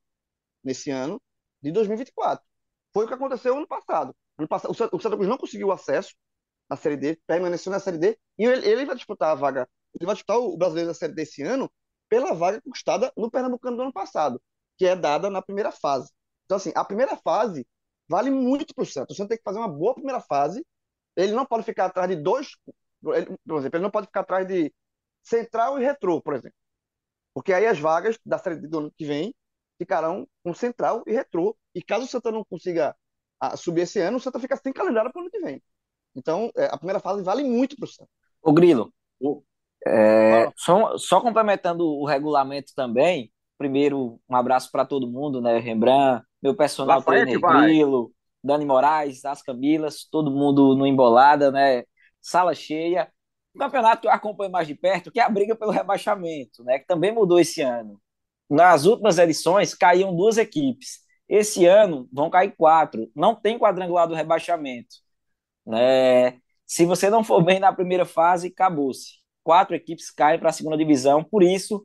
nesse 0.64 0.90
ano 0.90 1.22
de 1.62 1.72
2024. 1.72 2.44
Foi 2.94 3.06
o 3.06 3.08
que 3.08 3.14
aconteceu 3.14 3.56
ano 3.58 3.68
passado. 3.68 4.16
Ano 4.38 4.48
passado 4.48 4.72
o 4.72 4.74
Santa, 4.74 5.16
Cruz 5.16 5.30
não 5.30 5.38
conseguiu 5.38 5.72
acesso 5.72 6.16
na 6.70 6.76
Série 6.76 6.98
D, 6.98 7.20
permaneceu 7.28 7.72
na 7.72 7.80
Série 7.80 7.98
D, 7.98 8.20
e 8.38 8.46
ele, 8.46 8.68
ele 8.68 8.86
vai 8.86 8.96
disputar 8.96 9.32
a 9.32 9.36
vaga 9.36 9.68
ele 9.96 10.06
vai 10.06 10.16
disputar 10.16 10.38
o 10.38 10.58
brasileiro 10.58 10.90
da 10.90 10.94
Série 10.94 11.14
desse 11.14 11.42
ano 11.42 11.72
pela 12.08 12.34
vaga 12.34 12.62
conquistada 12.62 13.12
no 13.16 13.30
Pernambucano 13.30 13.78
do 13.78 13.84
ano 13.84 13.94
passado, 13.94 14.42
que 14.78 14.86
é 14.86 14.96
dada 14.96 15.30
na 15.30 15.42
primeira 15.42 15.72
fase. 15.72 16.12
Então, 16.46 16.58
assim, 16.58 16.72
a 16.76 16.84
primeira 16.84 17.16
fase 17.18 17.68
vale 18.08 18.32
muito 18.32 18.74
para 18.74 18.84
o 18.84 18.86
Santos. 18.86 19.16
O 19.16 19.18
Santos 19.18 19.30
tem 19.30 19.38
que 19.38 19.44
fazer 19.44 19.60
uma 19.60 19.68
boa 19.68 19.94
primeira 19.94 20.20
fase. 20.20 20.66
Ele 21.16 21.34
não 21.34 21.46
pode 21.46 21.64
ficar 21.64 21.86
atrás 21.86 22.10
de 22.10 22.16
dois. 22.16 22.56
Ele, 23.04 23.38
por 23.46 23.58
exemplo, 23.58 23.78
ele 23.78 23.84
não 23.84 23.92
pode 23.92 24.08
ficar 24.08 24.22
atrás 24.22 24.48
de 24.48 24.74
Central 25.24 25.80
e 25.80 25.84
Retrô, 25.84 26.22
por 26.22 26.34
exemplo. 26.34 26.58
Porque 27.34 27.54
aí 27.54 27.66
as 27.66 27.80
vagas 27.80 28.18
da 28.26 28.38
Série 28.38 28.56
do 28.56 28.80
ano 28.80 28.94
que 28.98 29.06
vem 29.06 29.34
ficarão 29.78 30.28
com 30.44 30.54
Central 30.54 31.04
e 31.08 31.14
Retrô. 31.14 31.56
E 31.74 31.82
caso 31.82 32.06
o 32.06 32.08
Santa 32.08 32.32
não 32.32 32.44
consiga 32.44 32.96
a, 33.40 33.56
subir 33.56 33.82
esse 33.82 34.00
ano, 34.00 34.18
o 34.18 34.20
Santa 34.20 34.40
fica 34.40 34.58
sem 34.58 34.74
calendário 34.74 35.12
para 35.12 35.20
o 35.20 35.22
ano 35.22 35.32
que 35.32 35.40
vem. 35.40 35.62
Então, 36.16 36.52
é, 36.58 36.66
a 36.66 36.78
primeira 36.78 37.00
fase 37.00 37.24
vale 37.24 37.44
muito 37.44 37.76
para 37.76 37.86
o 37.86 37.88
Santa. 37.88 38.10
O 38.42 38.52
Grilo, 38.54 38.94
é, 39.86 40.52
só, 40.56 40.98
só 40.98 41.22
complementando 41.22 41.86
o 41.86 42.06
regulamento 42.06 42.74
também, 42.76 43.32
primeiro, 43.58 44.20
um 44.28 44.36
abraço 44.36 44.72
para 44.72 44.86
todo 44.86 45.10
mundo, 45.10 45.42
né? 45.42 45.60
Rembrandt, 45.60 46.26
meu 46.42 46.56
personal 46.56 46.98
Lafayette 46.98 47.40
trainer 47.40 47.62
Grilo, 47.62 48.12
Dani 48.44 48.66
Moraes, 48.66 49.26
as 49.26 49.42
Camilas, 49.42 50.06
todo 50.10 50.32
mundo 50.32 50.76
no 50.76 50.88
Embolada, 50.88 51.52
né? 51.52 51.84
Sala 52.22 52.54
cheia. 52.54 53.12
O 53.54 53.60
campeonato 53.60 54.02
que 54.02 54.08
eu 54.08 54.12
acompanho 54.12 54.52
mais 54.52 54.68
de 54.68 54.76
perto, 54.76 55.12
que 55.12 55.20
é 55.20 55.24
a 55.24 55.30
briga 55.30 55.56
pelo 55.56 55.72
rebaixamento, 55.72 56.64
né? 56.64 56.80
Que 56.80 56.86
também 56.86 57.12
mudou 57.14 57.40
esse 57.40 57.62
ano. 57.62 58.02
Nas 58.50 58.86
últimas 58.86 59.18
edições, 59.20 59.74
caíam 59.74 60.16
duas 60.16 60.38
equipes. 60.38 61.00
Esse 61.28 61.66
ano 61.66 62.08
vão 62.12 62.30
cair 62.30 62.56
quatro. 62.58 63.12
Não 63.16 63.36
tem 63.36 63.60
quadrangular 63.60 64.08
do 64.08 64.16
rebaixamento. 64.16 64.96
Né? 65.66 66.40
Se 66.66 66.86
você 66.86 67.10
não 67.10 67.24
for 67.24 67.44
bem 67.44 67.60
na 67.60 67.74
primeira 67.74 68.06
fase, 68.06 68.48
acabou-se 68.48 69.20
quatro 69.50 69.76
equipes 69.76 70.12
caem 70.12 70.40
para 70.40 70.50
a 70.50 70.54
segunda 70.54 70.78
divisão, 70.78 71.24
por 71.24 71.42
isso 71.42 71.84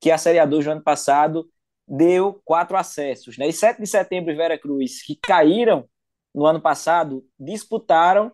que 0.00 0.10
a 0.10 0.16
Série 0.16 0.38
A2 0.38 0.64
do 0.64 0.70
ano 0.70 0.82
passado 0.82 1.46
deu 1.92 2.40
quatro 2.42 2.74
acessos. 2.74 3.36
Né? 3.36 3.48
E 3.48 3.52
7 3.52 3.78
de 3.78 3.86
setembro 3.86 4.32
e 4.32 4.34
Vera 4.34 4.58
Cruz, 4.58 5.02
que 5.02 5.14
caíram 5.14 5.86
no 6.34 6.46
ano 6.46 6.58
passado, 6.58 7.22
disputaram 7.38 8.32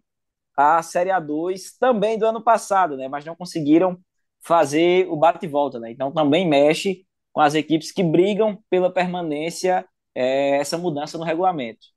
a 0.56 0.80
Série 0.80 1.10
A2 1.10 1.76
também 1.78 2.16
do 2.16 2.24
ano 2.24 2.40
passado, 2.40 2.96
né? 2.96 3.08
mas 3.08 3.24
não 3.24 3.34
conseguiram 3.34 3.98
fazer 4.40 5.08
o 5.08 5.16
bate 5.16 5.44
e 5.44 5.48
volta. 5.48 5.80
Né? 5.80 5.90
Então 5.90 6.12
também 6.12 6.48
mexe 6.48 7.04
com 7.32 7.40
as 7.40 7.56
equipes 7.56 7.90
que 7.90 8.04
brigam 8.04 8.62
pela 8.70 8.92
permanência, 8.92 9.84
é, 10.14 10.58
essa 10.58 10.78
mudança 10.78 11.18
no 11.18 11.24
regulamento. 11.24 11.88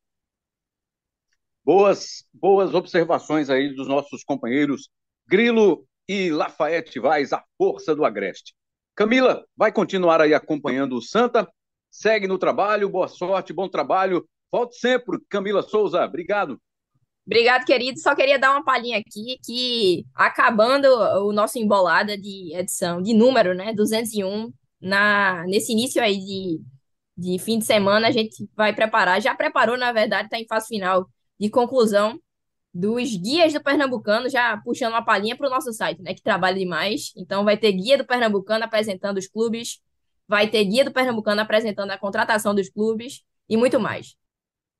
Boas, 1.63 2.25
boas 2.33 2.73
observações 2.73 3.51
aí 3.51 3.75
dos 3.75 3.87
nossos 3.87 4.23
companheiros 4.23 4.89
Grilo 5.27 5.87
e 6.07 6.31
Lafayette 6.31 6.99
Vaz, 6.99 7.31
a 7.31 7.43
força 7.55 7.95
do 7.95 8.03
Agreste. 8.03 8.55
Camila, 9.01 9.43
vai 9.57 9.71
continuar 9.71 10.21
aí 10.21 10.31
acompanhando 10.31 10.95
o 10.95 11.01
Santa. 11.01 11.51
Segue 11.89 12.27
no 12.27 12.37
trabalho, 12.37 12.87
boa 12.87 13.07
sorte, 13.07 13.51
bom 13.51 13.67
trabalho. 13.67 14.23
Volte 14.51 14.77
sempre, 14.77 15.17
Camila 15.27 15.63
Souza. 15.63 16.05
Obrigado. 16.05 16.61
Obrigado, 17.25 17.65
querido. 17.65 17.99
Só 17.99 18.13
queria 18.13 18.37
dar 18.37 18.51
uma 18.51 18.63
palhinha 18.63 18.99
aqui 18.99 19.39
que 19.43 20.05
acabando 20.13 20.85
o 21.25 21.33
nosso 21.33 21.57
embolada 21.57 22.15
de 22.15 22.55
edição, 22.55 23.01
de 23.01 23.11
número, 23.15 23.55
né, 23.55 23.73
201, 23.73 24.53
na, 24.79 25.45
nesse 25.47 25.71
início 25.71 25.99
aí 25.99 26.19
de, 26.19 26.61
de 27.17 27.39
fim 27.39 27.57
de 27.57 27.65
semana, 27.65 28.07
a 28.07 28.11
gente 28.11 28.47
vai 28.55 28.71
preparar, 28.71 29.19
já 29.19 29.33
preparou, 29.33 29.77
na 29.77 29.91
verdade, 29.91 30.25
está 30.25 30.39
em 30.39 30.45
fase 30.45 30.67
final 30.67 31.09
de 31.39 31.49
conclusão 31.49 32.19
dos 32.73 33.15
guias 33.15 33.53
do 33.53 33.61
Pernambucano, 33.61 34.29
já 34.29 34.57
puxando 34.57 34.93
uma 34.93 35.03
palhinha 35.03 35.35
para 35.35 35.47
o 35.47 35.49
nosso 35.49 35.73
site, 35.73 36.01
né, 36.01 36.13
que 36.13 36.21
trabalha 36.21 36.57
demais. 36.57 37.11
Então, 37.17 37.43
vai 37.43 37.57
ter 37.57 37.71
guia 37.73 37.97
do 37.97 38.05
Pernambucano 38.05 38.63
apresentando 38.63 39.17
os 39.17 39.27
clubes, 39.27 39.81
vai 40.27 40.49
ter 40.49 40.63
guia 40.63 40.85
do 40.85 40.91
Pernambucano 40.93 41.41
apresentando 41.41 41.91
a 41.91 41.97
contratação 41.97 42.55
dos 42.55 42.69
clubes 42.69 43.23
e 43.49 43.57
muito 43.57 43.79
mais. 43.79 44.15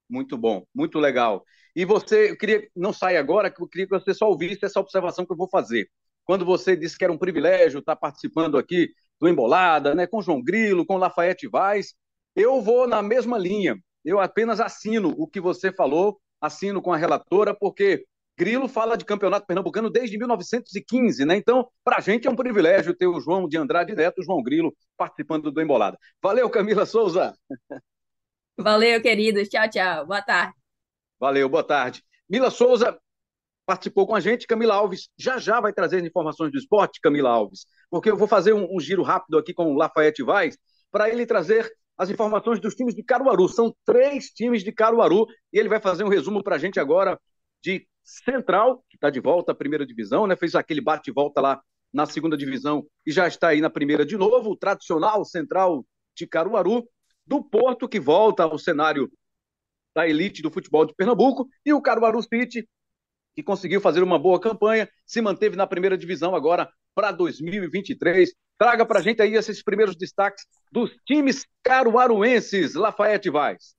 Muito 0.10 0.38
bom, 0.38 0.63
muito 0.73 0.99
legal. 0.99 1.43
E 1.75 1.86
você, 1.86 2.32
eu 2.32 2.38
queria, 2.38 2.67
não 2.75 2.93
sai 2.93 3.17
agora, 3.17 3.49
que 3.49 3.62
eu 3.62 3.67
queria 3.67 3.88
que 3.88 3.93
você 3.93 4.13
só 4.13 4.27
ouvisse 4.27 4.65
essa 4.65 4.80
observação 4.80 5.25
que 5.25 5.32
eu 5.32 5.38
vou 5.38 5.49
fazer. 5.49 5.89
Quando 6.23 6.45
você 6.45 6.75
disse 6.75 6.97
que 6.97 7.04
era 7.04 7.12
um 7.12 7.17
privilégio 7.17 7.80
estar 7.80 7.95
participando 7.95 8.58
aqui 8.58 8.89
do 9.19 9.27
Embolada, 9.27 9.93
né, 9.93 10.08
com 10.08 10.21
João 10.21 10.41
Grilo, 10.41 10.86
com 10.86 10.97
Lafayette 10.97 11.47
Vaz, 11.47 11.93
eu 12.36 12.62
vou 12.62 12.88
na 12.88 13.01
mesma 13.01 13.38
linha. 13.38 13.77
Eu 14.04 14.19
apenas 14.19 14.60
assino 14.60 15.13
o 15.17 15.27
que 15.27 15.41
você 15.41 15.71
falou 15.71 16.19
assino 16.41 16.82
com 16.82 16.91
a 16.91 16.97
relatora, 16.97 17.54
porque 17.54 18.06
Grilo 18.38 18.67
fala 18.67 18.97
de 18.97 19.06
campeonato 19.06 19.45
pernambucano 19.45 19.89
desde 19.89 20.17
1915, 20.17 21.25
né? 21.25 21.36
Então, 21.36 21.69
para 21.84 21.97
a 21.97 22.01
gente 22.01 22.27
é 22.27 22.32
um 22.32 22.36
privilégio 22.36 22.95
ter 22.95 23.06
o 23.06 23.19
João 23.19 23.47
de 23.47 23.58
Andrade 23.58 23.93
Neto, 23.93 24.19
o 24.19 24.23
João 24.23 24.41
Grilo, 24.41 24.73
participando 24.97 25.51
do 25.51 25.62
Embolada. 25.62 25.97
Valeu, 26.21 26.49
Camila 26.49 26.86
Souza. 26.86 27.34
Valeu, 28.58 29.01
queridos. 29.01 29.47
Tchau, 29.47 29.69
tchau. 29.69 30.06
Boa 30.08 30.21
tarde. 30.21 30.54
Valeu, 31.19 31.47
boa 31.47 31.63
tarde. 31.63 32.04
Mila 32.27 32.49
Souza 32.49 32.97
participou 33.65 34.08
com 34.08 34.15
a 34.15 34.19
gente, 34.19 34.47
Camila 34.47 34.73
Alves. 34.73 35.10
Já 35.17 35.38
já 35.38 35.62
vai 35.62 35.71
trazer 35.71 35.97
as 35.97 36.04
informações 36.04 36.51
do 36.51 36.58
esporte, 36.58 36.99
Camila 36.99 37.30
Alves, 37.30 37.65
porque 37.89 38.10
eu 38.10 38.17
vou 38.17 38.27
fazer 38.27 38.54
um, 38.54 38.67
um 38.75 38.80
giro 38.80 39.04
rápido 39.04 39.38
aqui 39.38 39.54
com 39.54 39.71
o 39.71 39.75
Lafayette 39.75 40.23
Vaz 40.23 40.58
para 40.91 41.10
ele 41.10 41.25
trazer 41.25 41.71
as 41.97 42.10
informações 42.10 42.60
dos 42.60 42.75
times 42.75 42.95
de 42.95 43.04
Caruaru. 43.04 43.47
São 43.47 43.75
três 43.86 44.27
times 44.27 44.63
de 44.63 44.71
Caruaru 44.71 45.25
e 45.54 45.60
ele 45.60 45.69
vai 45.69 45.80
fazer 45.80 46.04
um 46.04 46.10
resumo 46.10 46.43
para 46.43 46.56
a 46.56 46.60
gente 46.60 46.80
agora 46.80 47.19
de 47.63 47.88
Central, 48.04 48.84
que 48.89 48.97
está 48.97 49.10
de 49.10 49.19
volta 49.19 49.51
à 49.51 49.56
primeira 49.56 49.86
divisão, 49.86 50.25
né? 50.25 50.36
Fez 50.36 50.56
aquele 50.56 50.82
bate-volta 50.82 51.39
lá 51.39 51.62
na 51.93 52.06
segunda 52.06 52.36
divisão 52.36 52.86
e 53.06 53.12
já 53.12 53.27
está 53.27 53.49
aí 53.49 53.62
na 53.62 53.69
primeira 53.69 54.06
de 54.06 54.17
novo. 54.17 54.51
O 54.51 54.58
tradicional 54.58 55.23
Central 55.23 55.86
de 56.15 56.25
Caruaru, 56.25 56.88
do 57.25 57.43
Porto, 57.43 57.88
que 57.88 57.99
volta 57.99 58.43
ao 58.43 58.58
cenário 58.58 59.12
da 59.93 60.08
elite 60.08 60.41
do 60.41 60.49
futebol 60.49 60.86
de 60.86 60.93
Pernambuco, 60.95 61.47
e 61.65 61.73
o 61.73 61.82
Caruaru 61.82 62.21
City, 62.21 62.67
que 63.36 63.43
conseguiu 63.43 63.82
fazer 63.82 64.01
uma 64.01 64.17
boa 64.17 64.39
campanha, 64.39 64.89
se 65.06 65.21
manteve 65.21 65.56
na 65.56 65.67
primeira 65.67 65.97
divisão 65.97 66.36
agora 66.36 66.71
para 66.95 67.12
2023. 67.12 68.34
Traga 68.62 68.86
para 68.86 69.00
a 69.00 69.02
gente 69.02 69.19
aí 69.24 69.34
esses 69.34 69.63
primeiros 69.63 69.95
destaques 69.95 70.45
dos 70.71 70.91
times 71.08 71.47
caruaruenses, 71.63 72.76
Lafayette 72.76 73.28
Vaz. 73.28 73.74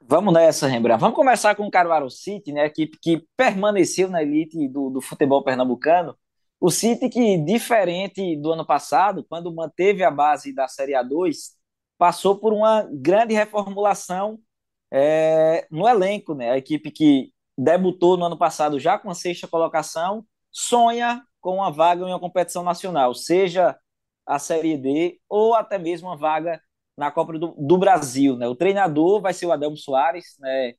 Vamos 0.00 0.34
nessa, 0.34 0.66
Rembrandt. 0.66 1.00
Vamos 1.00 1.14
começar 1.14 1.54
com 1.54 1.64
o 1.64 1.70
Caruaru 1.70 2.10
City, 2.10 2.50
né, 2.50 2.68
que, 2.68 2.88
que 2.88 3.24
permaneceu 3.36 4.10
na 4.10 4.24
elite 4.24 4.66
do, 4.66 4.90
do 4.90 5.00
futebol 5.00 5.44
pernambucano. 5.44 6.18
O 6.58 6.72
City 6.72 7.08
que, 7.08 7.38
diferente 7.38 8.36
do 8.36 8.50
ano 8.50 8.66
passado, 8.66 9.24
quando 9.28 9.54
manteve 9.54 10.02
a 10.02 10.10
base 10.10 10.52
da 10.52 10.66
Série 10.66 10.94
A2, 10.94 11.52
passou 11.96 12.36
por 12.36 12.52
uma 12.52 12.82
grande 12.92 13.32
reformulação 13.32 14.40
é, 14.90 15.68
no 15.70 15.86
elenco. 15.86 16.34
Né? 16.34 16.50
A 16.50 16.58
equipe 16.58 16.90
que 16.90 17.32
debutou 17.56 18.16
no 18.16 18.24
ano 18.24 18.36
passado 18.36 18.80
já 18.80 18.98
com 18.98 19.08
a 19.08 19.14
sexta 19.14 19.46
colocação 19.46 20.26
sonha 20.50 21.22
com 21.40 21.58
uma 21.58 21.70
vaga 21.70 22.02
em 22.02 22.08
uma 22.08 22.18
competição 22.18 22.64
nacional, 22.64 23.14
seja 23.14 23.78
a 24.26 24.38
Série 24.38 24.76
D 24.76 25.18
ou 25.28 25.54
até 25.54 25.78
mesmo 25.78 26.08
uma 26.08 26.16
vaga 26.16 26.60
na 26.96 27.10
Copa 27.10 27.38
do, 27.38 27.54
do 27.58 27.78
Brasil. 27.78 28.36
Né? 28.36 28.48
O 28.48 28.56
treinador 28.56 29.20
vai 29.20 29.32
ser 29.32 29.46
o 29.46 29.52
Adelmo 29.52 29.76
Soares, 29.76 30.36
né? 30.40 30.72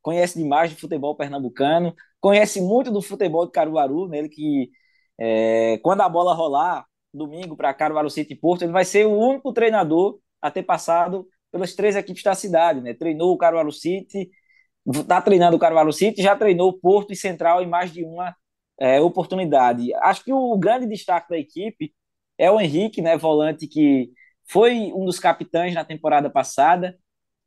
conhece 0.00 0.38
demais 0.38 0.70
de 0.70 0.76
futebol 0.76 1.16
pernambucano, 1.16 1.94
conhece 2.20 2.60
muito 2.60 2.90
do 2.90 3.02
futebol 3.02 3.46
de 3.46 3.52
Caruaru, 3.52 4.08
né? 4.08 4.18
ele 4.18 4.28
que 4.28 4.70
é, 5.18 5.78
quando 5.82 6.02
a 6.02 6.08
bola 6.08 6.34
rolar 6.34 6.84
domingo 7.12 7.56
para 7.56 7.72
Caruaru 7.74 8.10
City 8.10 8.34
Porto, 8.34 8.62
ele 8.62 8.72
vai 8.72 8.84
ser 8.84 9.06
o 9.06 9.16
único 9.16 9.52
treinador 9.52 10.18
a 10.42 10.50
ter 10.50 10.62
passado 10.62 11.26
pelas 11.50 11.74
três 11.74 11.96
equipes 11.96 12.22
da 12.22 12.34
cidade. 12.34 12.80
Né? 12.80 12.94
Treinou 12.94 13.32
o 13.32 13.38
Caruaru 13.38 13.72
City, 13.72 14.30
está 14.86 15.20
treinando 15.22 15.56
o 15.56 15.60
Caruaru 15.60 15.92
City, 15.92 16.22
já 16.22 16.36
treinou 16.36 16.78
Porto 16.78 17.12
e 17.12 17.16
Central 17.16 17.62
em 17.62 17.66
mais 17.66 17.92
de 17.92 18.04
uma 18.04 18.34
é, 18.78 19.00
oportunidade. 19.00 19.94
Acho 19.94 20.24
que 20.24 20.32
o 20.32 20.56
grande 20.58 20.86
destaque 20.86 21.28
da 21.30 21.38
equipe 21.38 21.94
é 22.38 22.50
o 22.50 22.60
Henrique, 22.60 23.02
né, 23.02 23.16
volante 23.16 23.66
que 23.66 24.10
foi 24.50 24.92
um 24.94 25.04
dos 25.04 25.18
capitães 25.18 25.74
na 25.74 25.84
temporada 25.84 26.30
passada, 26.30 26.96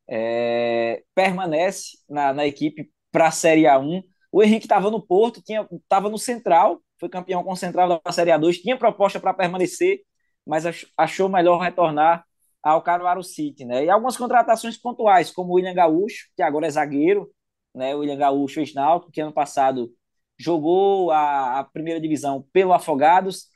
é, 0.09 1.03
permanece 1.13 1.97
na, 2.09 2.33
na 2.33 2.45
equipe 2.45 2.91
para 3.11 3.27
a 3.27 3.31
Série 3.31 3.63
A1. 3.63 4.03
O 4.31 4.43
Henrique 4.43 4.65
estava 4.65 4.89
no 4.89 5.01
Porto, 5.05 5.41
estava 5.71 6.09
no 6.09 6.17
Central, 6.17 6.81
foi 6.99 7.09
campeão 7.09 7.43
com 7.43 7.51
o 7.51 7.55
Central 7.55 8.01
da 8.03 8.11
Série 8.11 8.31
A2, 8.31 8.61
tinha 8.61 8.77
proposta 8.77 9.19
para 9.19 9.33
permanecer, 9.33 9.99
mas 10.45 10.63
achou 10.97 11.29
melhor 11.29 11.59
retornar 11.59 12.25
ao 12.63 12.81
Caruaru 12.81 13.23
City, 13.23 13.65
né? 13.65 13.85
E 13.85 13.89
algumas 13.89 14.17
contratações 14.17 14.77
pontuais, 14.77 15.31
como 15.31 15.51
o 15.51 15.55
William 15.55 15.73
Gaúcho, 15.73 16.27
que 16.35 16.41
agora 16.41 16.67
é 16.67 16.69
zagueiro, 16.69 17.29
né? 17.73 17.95
O 17.95 17.99
William 17.99 18.17
Gaúcho 18.17 18.59
ex-náutico, 18.59 19.11
que 19.11 19.21
ano 19.21 19.31
passado 19.31 19.91
jogou 20.37 21.11
a, 21.11 21.59
a, 21.59 21.63
primeira 21.63 21.99
divisão 21.99 22.45
pelo 22.53 22.73
Afogados, 22.73 23.47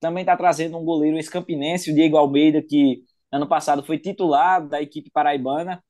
também 0.00 0.22
está 0.22 0.36
trazendo 0.36 0.78
um 0.78 0.84
goleiro 0.84 1.16
ex-campinense, 1.16 1.90
o 1.90 1.94
Diego 1.94 2.16
Almeida, 2.16 2.62
que 2.62 3.02
ano 3.30 3.46
passado 3.48 3.82
foi 3.82 3.98
titular 3.98 4.66
da 4.66 4.80
equipe 4.80 5.10
paraibana, 5.10 5.82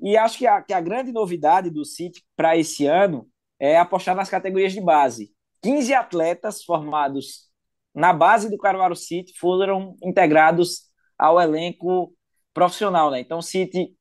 e 0.00 0.16
acho 0.16 0.38
que 0.38 0.46
a, 0.46 0.62
que 0.62 0.72
a 0.72 0.80
grande 0.80 1.12
novidade 1.12 1.70
do 1.70 1.84
City 1.84 2.24
para 2.36 2.56
esse 2.56 2.86
ano 2.86 3.28
é 3.58 3.76
apostar 3.78 4.14
nas 4.14 4.30
categorias 4.30 4.72
de 4.72 4.80
base. 4.80 5.32
15 5.62 5.92
atletas 5.92 6.62
formados 6.62 7.48
na 7.94 8.12
base 8.12 8.48
do 8.48 8.58
Caruaru 8.58 8.94
City 8.94 9.32
foram 9.36 9.96
integrados 10.02 10.82
ao 11.18 11.40
elenco 11.40 12.14
profissional, 12.54 13.10
né? 13.10 13.18
Então, 13.20 13.38
o 13.38 13.42
City, 13.42 13.92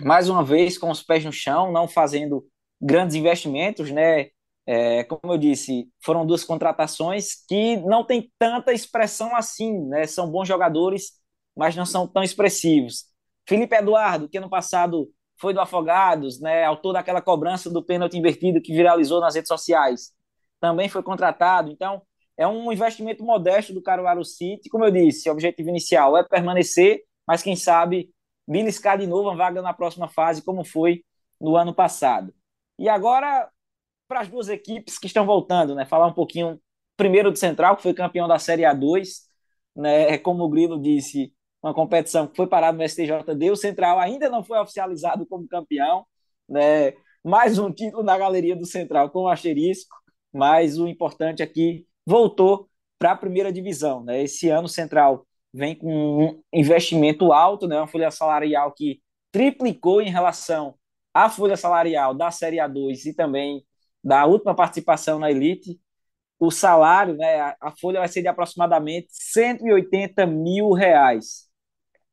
mais 0.00 0.28
uma 0.28 0.44
vez, 0.44 0.76
com 0.76 0.90
os 0.90 1.02
pés 1.02 1.24
no 1.24 1.32
chão, 1.32 1.70
não 1.70 1.86
fazendo 1.86 2.44
grandes 2.80 3.14
investimentos, 3.14 3.90
né? 3.92 4.30
É, 4.66 5.04
como 5.04 5.32
eu 5.32 5.38
disse, 5.38 5.88
foram 6.04 6.26
duas 6.26 6.44
contratações 6.44 7.44
que 7.48 7.76
não 7.78 8.04
tem 8.04 8.30
tanta 8.38 8.72
expressão 8.72 9.34
assim, 9.34 9.78
né? 9.88 10.06
São 10.06 10.30
bons 10.30 10.46
jogadores, 10.46 11.12
mas 11.56 11.74
não 11.74 11.86
são 11.86 12.06
tão 12.06 12.22
expressivos. 12.22 13.06
Felipe 13.48 13.74
Eduardo, 13.74 14.28
que 14.28 14.38
ano 14.38 14.48
passado 14.48 15.10
foi 15.38 15.52
do 15.54 15.60
Afogados, 15.60 16.40
né? 16.40 16.64
Autor 16.64 16.92
daquela 16.92 17.20
cobrança 17.22 17.70
do 17.70 17.84
pênalti 17.84 18.16
invertido 18.18 18.60
que 18.60 18.72
viralizou 18.72 19.20
nas 19.20 19.34
redes 19.34 19.48
sociais, 19.48 20.12
também 20.60 20.88
foi 20.88 21.02
contratado. 21.02 21.70
Então, 21.70 22.02
é 22.36 22.46
um 22.46 22.70
investimento 22.72 23.24
modesto 23.24 23.72
do 23.72 23.82
Caruaru 23.82 24.24
City. 24.24 24.68
Como 24.68 24.84
eu 24.84 24.90
disse, 24.90 25.28
o 25.28 25.32
objetivo 25.32 25.68
inicial 25.68 26.16
é 26.16 26.22
permanecer, 26.22 27.00
mas 27.26 27.42
quem 27.42 27.56
sabe 27.56 28.10
beliscar 28.46 28.98
de 28.98 29.06
novo 29.06 29.30
a 29.30 29.34
vaga 29.34 29.62
na 29.62 29.72
próxima 29.72 30.08
fase, 30.08 30.42
como 30.42 30.64
foi 30.64 31.04
no 31.40 31.56
ano 31.56 31.74
passado. 31.74 32.34
E 32.78 32.88
agora, 32.88 33.48
para 34.10 34.22
as 34.22 34.28
duas 34.28 34.48
equipes 34.48 34.98
que 34.98 35.06
estão 35.06 35.24
voltando, 35.24 35.72
né? 35.72 35.86
Falar 35.86 36.08
um 36.08 36.12
pouquinho 36.12 36.60
primeiro 36.96 37.30
do 37.30 37.38
Central, 37.38 37.76
que 37.76 37.82
foi 37.84 37.94
campeão 37.94 38.26
da 38.26 38.40
Série 38.40 38.64
A2, 38.64 39.06
né? 39.76 40.18
Como 40.18 40.42
o 40.42 40.48
Grilo 40.48 40.82
disse, 40.82 41.32
uma 41.62 41.72
competição 41.72 42.26
que 42.26 42.34
foi 42.34 42.48
parada 42.48 42.76
no 42.76 42.82
STJD, 42.82 43.52
o 43.52 43.56
Central 43.56 44.00
ainda 44.00 44.28
não 44.28 44.42
foi 44.42 44.58
oficializado 44.58 45.24
como 45.26 45.46
campeão, 45.46 46.04
né? 46.48 46.92
Mais 47.22 47.56
um 47.56 47.70
título 47.70 48.02
na 48.02 48.18
galeria 48.18 48.56
do 48.56 48.66
Central 48.66 49.10
com 49.10 49.20
o 49.20 49.28
asterisco, 49.28 49.94
mas 50.32 50.76
o 50.76 50.88
importante 50.88 51.40
aqui 51.40 51.86
voltou 52.04 52.68
para 52.98 53.12
a 53.12 53.16
primeira 53.16 53.52
divisão, 53.52 54.02
né? 54.02 54.24
Esse 54.24 54.48
ano 54.48 54.64
o 54.64 54.68
Central 54.68 55.24
vem 55.54 55.76
com 55.76 55.86
um 56.24 56.42
investimento 56.52 57.32
alto, 57.32 57.68
né? 57.68 57.78
Uma 57.78 57.86
folha 57.86 58.10
salarial 58.10 58.72
que 58.72 59.00
triplicou 59.30 60.02
em 60.02 60.10
relação 60.10 60.74
à 61.14 61.30
folha 61.30 61.56
salarial 61.56 62.12
da 62.12 62.32
Série 62.32 62.56
A2 62.56 63.06
e 63.06 63.14
também 63.14 63.64
da 64.02 64.24
última 64.26 64.54
participação 64.54 65.18
na 65.18 65.30
Elite. 65.30 65.80
O 66.38 66.50
salário, 66.50 67.16
né? 67.16 67.54
A 67.60 67.72
folha 67.78 68.00
vai 68.00 68.08
ser 68.08 68.22
de 68.22 68.28
aproximadamente 68.28 69.08
180 69.10 70.26
mil 70.26 70.72
reais. 70.72 71.48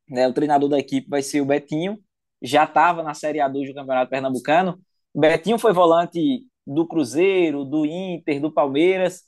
Né? 0.08 0.28
O 0.28 0.32
treinador 0.32 0.68
da 0.68 0.78
equipe 0.78 1.08
vai 1.08 1.22
ser 1.22 1.40
o 1.40 1.46
Betinho, 1.46 1.98
já 2.42 2.64
estava 2.64 3.02
na 3.02 3.14
Série 3.14 3.38
A2 3.38 3.68
do 3.68 3.74
Campeonato 3.74 4.10
Pernambucano. 4.10 4.80
Betinho 5.14 5.58
foi 5.58 5.72
volante 5.72 6.46
do 6.66 6.86
Cruzeiro, 6.86 7.64
do 7.64 7.84
Inter, 7.86 8.40
do 8.40 8.52
Palmeiras, 8.52 9.22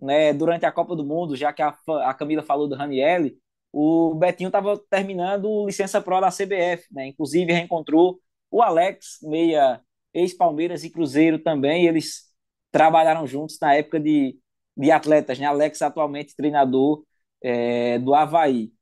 né, 0.00 0.32
durante 0.32 0.66
a 0.66 0.72
Copa 0.72 0.96
do 0.96 1.04
Mundo, 1.04 1.36
já 1.36 1.52
que 1.52 1.62
a, 1.62 1.74
a 2.04 2.14
Camila 2.14 2.42
falou 2.42 2.68
do 2.68 2.74
Ranielli, 2.74 3.36
o 3.72 4.14
Betinho 4.14 4.48
estava 4.48 4.76
terminando 4.90 5.66
licença 5.66 6.00
pro 6.00 6.20
da 6.20 6.30
CBF, 6.30 6.86
né? 6.90 7.06
Inclusive 7.06 7.52
reencontrou 7.52 8.20
o 8.50 8.62
Alex, 8.62 9.18
meia 9.22 9.80
ex-Palmeiras 10.14 10.84
e 10.84 10.90
Cruzeiro 10.90 11.38
também, 11.38 11.86
eles 11.86 12.30
trabalharam 12.70 13.26
juntos 13.26 13.58
na 13.60 13.74
época 13.74 14.00
de, 14.00 14.38
de 14.76 14.90
atletas, 14.90 15.38
né? 15.38 15.46
Alex 15.46 15.82
atualmente 15.82 16.36
treinador 16.36 17.04
é, 17.42 17.98
do 17.98 18.14
Havaí. 18.14 18.72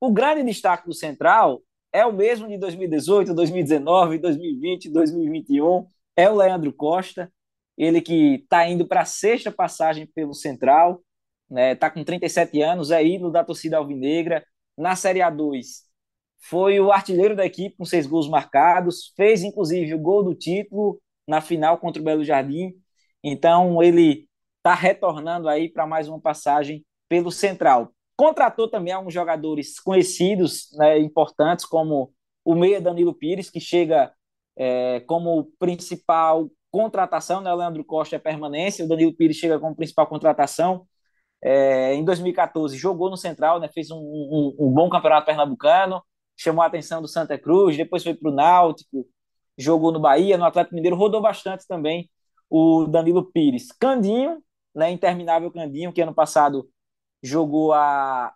O 0.00 0.12
grande 0.12 0.42
destaque 0.44 0.86
do 0.86 0.94
Central 0.94 1.62
é 1.92 2.04
o 2.06 2.12
mesmo 2.12 2.48
de 2.48 2.58
2018, 2.58 3.34
2019, 3.34 4.18
2020, 4.18 4.90
2021, 4.90 5.86
é 6.16 6.30
o 6.30 6.36
Leandro 6.36 6.72
Costa, 6.72 7.32
ele 7.76 8.00
que 8.00 8.36
está 8.36 8.68
indo 8.68 8.86
para 8.86 9.02
a 9.02 9.04
sexta 9.04 9.50
passagem 9.50 10.06
pelo 10.06 10.34
Central, 10.34 11.02
né? 11.50 11.74
Tá 11.74 11.90
com 11.90 12.04
37 12.04 12.62
anos, 12.62 12.90
é 12.90 13.04
ídolo 13.04 13.30
da 13.32 13.44
torcida 13.44 13.76
alvinegra. 13.76 14.44
Na 14.76 14.96
Série 14.96 15.20
A2 15.20 15.89
foi 16.40 16.80
o 16.80 16.90
artilheiro 16.90 17.36
da 17.36 17.44
equipe 17.44 17.76
com 17.76 17.84
seis 17.84 18.06
gols 18.06 18.28
marcados, 18.28 19.12
fez 19.16 19.42
inclusive 19.42 19.94
o 19.94 19.98
gol 19.98 20.22
do 20.24 20.34
título 20.34 21.00
na 21.26 21.40
final 21.40 21.78
contra 21.78 22.00
o 22.00 22.04
Belo 22.04 22.24
Jardim. 22.24 22.74
Então 23.22 23.82
ele 23.82 24.28
está 24.58 24.74
retornando 24.74 25.48
aí 25.48 25.68
para 25.68 25.86
mais 25.86 26.08
uma 26.08 26.20
passagem 26.20 26.84
pelo 27.08 27.30
Central. 27.30 27.92
Contratou 28.16 28.68
também 28.68 28.92
alguns 28.92 29.14
jogadores 29.14 29.80
conhecidos, 29.80 30.68
né, 30.74 30.98
importantes, 30.98 31.64
como 31.64 32.12
o 32.44 32.54
meia 32.54 32.80
Danilo 32.80 33.14
Pires, 33.14 33.50
que 33.50 33.60
chega 33.60 34.12
é, 34.56 35.00
como 35.00 35.50
principal 35.58 36.50
contratação, 36.70 37.40
né? 37.40 37.52
O 37.52 37.56
Leandro 37.56 37.84
Costa 37.84 38.16
é 38.16 38.18
permanência, 38.18 38.84
o 38.84 38.88
Danilo 38.88 39.14
Pires 39.14 39.36
chega 39.36 39.58
como 39.58 39.74
principal 39.74 40.06
contratação. 40.06 40.86
É, 41.42 41.94
em 41.94 42.04
2014 42.04 42.76
jogou 42.76 43.10
no 43.10 43.16
Central, 43.16 43.58
né? 43.60 43.68
Fez 43.68 43.90
um, 43.90 43.96
um, 43.98 44.56
um, 44.58 44.70
bom 44.72 44.88
campeonato 44.90 45.26
pernambucano, 45.26 46.02
chamou 46.40 46.62
a 46.62 46.66
atenção 46.66 47.02
do 47.02 47.08
Santa 47.08 47.38
Cruz, 47.38 47.76
depois 47.76 48.02
foi 48.02 48.14
para 48.14 48.30
o 48.30 48.34
Náutico, 48.34 49.06
jogou 49.58 49.92
no 49.92 50.00
Bahia, 50.00 50.38
no 50.38 50.44
Atlético 50.44 50.74
Mineiro, 50.74 50.96
rodou 50.96 51.20
bastante 51.20 51.66
também 51.66 52.10
o 52.48 52.86
Danilo 52.86 53.30
Pires. 53.30 53.70
Candinho, 53.72 54.42
né, 54.74 54.90
interminável 54.90 55.50
Candinho, 55.50 55.92
que 55.92 56.00
ano 56.00 56.14
passado 56.14 56.66
jogou 57.22 57.74
a 57.74 58.32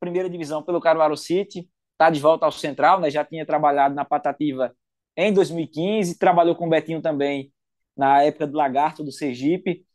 primeira 0.00 0.28
divisão 0.28 0.60
pelo 0.60 0.80
Caruaru 0.80 1.16
City, 1.16 1.70
está 1.92 2.10
de 2.10 2.20
volta 2.20 2.44
ao 2.46 2.52
Central, 2.52 2.98
né, 3.00 3.10
já 3.10 3.24
tinha 3.24 3.46
trabalhado 3.46 3.94
na 3.94 4.04
Patativa 4.04 4.74
em 5.16 5.32
2015, 5.32 6.18
trabalhou 6.18 6.56
com 6.56 6.66
o 6.66 6.68
Betinho 6.70 7.00
também 7.00 7.52
na 7.96 8.22
época 8.22 8.46
do 8.46 8.56
Lagarto, 8.56 9.04
do 9.04 9.12
Sergipe. 9.12 9.86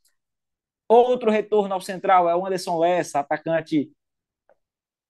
Outro 0.88 1.30
retorno 1.30 1.74
ao 1.74 1.82
Central 1.82 2.30
é 2.30 2.36
o 2.36 2.46
Anderson 2.46 2.80
Lessa, 2.80 3.20
atacante 3.20 3.92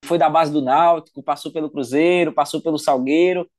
foi 0.05 0.17
da 0.17 0.29
base 0.29 0.51
do 0.51 0.61
Náutico, 0.61 1.23
passou 1.23 1.51
pelo 1.51 1.69
Cruzeiro, 1.69 2.33
passou 2.33 2.61
pelo 2.61 2.77
Salgueiro, 2.77 3.49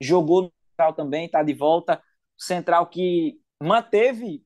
jogou 0.00 0.42
no 0.42 0.52
Central 0.68 0.94
também, 0.94 1.26
está 1.26 1.42
de 1.42 1.52
volta. 1.52 2.02
Central 2.38 2.86
que 2.86 3.38
manteve 3.62 4.42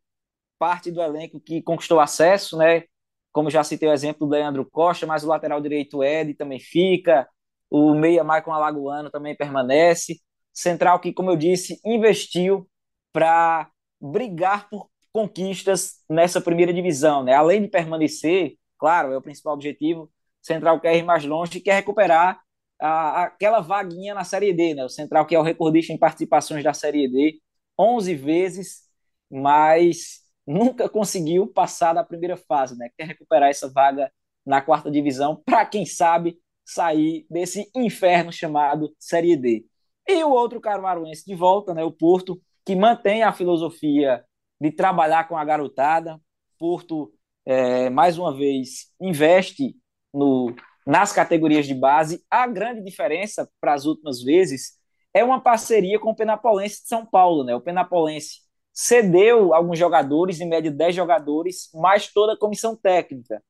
parte 0.59 0.91
do 0.91 1.01
elenco 1.01 1.41
que 1.41 1.63
conquistou 1.63 2.01
acesso, 2.01 2.57
né? 2.57 2.85
Como 3.33 3.51
já 3.51 3.65
citei 3.65 3.89
o 3.89 3.93
exemplo 3.93 4.27
do 4.27 4.33
Leandro 4.33 4.69
Costa, 4.69 5.07
mas 5.07 5.25
o 5.25 5.29
lateral 5.29 5.61
direito 5.61 6.03
Ed 6.03 6.35
também 6.35 6.61
fica, 6.61 7.29
o 7.71 7.95
meia 7.95 8.23
Maicon 8.23 8.53
Alagoano 8.53 9.11
também 9.11 9.37
permanece. 9.37 10.21
Central 10.53 11.01
que, 11.01 11.13
como 11.13 11.31
eu 11.31 11.37
disse, 11.37 11.81
investiu 11.85 12.69
para 13.13 13.69
brigar 14.01 14.69
por 14.69 14.89
conquistas 15.13 16.03
nessa 16.09 16.41
primeira 16.41 16.73
divisão, 16.73 17.23
né? 17.25 17.35
Além 17.35 17.63
de 17.63 17.69
permanecer, 17.69 18.57
claro, 18.79 19.13
é 19.13 19.17
o 19.17 19.23
principal 19.23 19.55
objetivo, 19.55 20.11
Central 20.45 20.81
quer 20.81 20.97
ir 20.97 21.03
mais 21.03 21.25
longe 21.25 21.59
e 21.59 21.61
quer 21.61 21.75
recuperar 21.75 22.41
a, 22.81 23.25
aquela 23.25 23.61
vaguinha 23.61 24.15
na 24.15 24.25
Série 24.25 24.53
D, 24.53 24.75
né? 24.75 24.85
O 24.85 24.89
Central 24.89 25.27
que 25.27 25.35
é 25.35 25.39
o 25.39 25.43
recordista 25.43 25.93
em 25.93 25.99
participações 25.99 26.63
da 26.63 26.75
Série 26.75 27.09
D, 27.09 27.41
11 27.79 28.15
vezes, 28.15 28.83
mas 29.31 30.21
nunca 30.47 30.89
conseguiu 30.89 31.47
passar 31.47 31.95
da 31.95 32.05
primeira 32.05 32.37
fase, 32.37 32.77
né? 32.77 32.91
Quer 32.97 33.07
recuperar 33.07 33.49
essa 33.49 33.71
vaga 33.71 34.13
na 34.45 34.61
quarta 34.61 34.91
divisão 34.91 35.43
para 35.45 35.65
quem 35.65 35.87
sabe 35.87 36.39
sair 36.65 37.27
desse 37.31 37.71
inferno 37.75 38.33
chamado 38.33 38.95
Série 38.99 39.37
D. 39.37 39.65
E 40.07 40.23
o 40.23 40.31
outro 40.31 40.61
caruaruense 40.61 41.25
de 41.25 41.35
volta, 41.35 41.73
né, 41.73 41.83
o 41.83 41.91
Porto, 41.91 42.41
que 42.65 42.77
mantém 42.77 43.23
a 43.23 43.33
filosofia 43.33 44.25
de 44.61 44.71
trabalhar 44.71 45.29
com 45.29 45.37
a 45.37 45.45
garotada. 45.45 46.21
Porto, 46.59 47.13
é, 47.47 47.91
mais 47.91 48.19
uma 48.19 48.35
vez, 48.35 48.93
investe 49.01 49.75
no, 50.15 50.55
nas 50.87 51.13
categorias 51.13 51.67
de 51.67 51.75
base. 51.75 52.25
A 52.31 52.47
grande 52.47 52.83
diferença 52.83 53.51
para 53.61 53.75
as 53.75 53.85
últimas 53.85 54.23
vezes 54.23 54.79
é 55.13 55.23
uma 55.23 55.41
parceria 55.41 55.99
com 55.99 56.11
o 56.11 56.17
Penapolense 56.17 56.83
de 56.83 56.89
São 56.89 57.05
Paulo. 57.05 57.45
Né? 57.45 57.55
O 57.55 57.61
Penapolense 57.61 58.41
cedeu 58.73 59.55
alguns 59.55 59.79
jogadores, 59.79 60.41
em 60.41 60.49
média 60.49 60.71
10 60.71 60.95
jogadores, 60.95 61.71
mais 61.75 62.13
toda 62.13 62.33
a 62.35 62.39
comissão 62.39 62.77
técnica. 62.77 63.43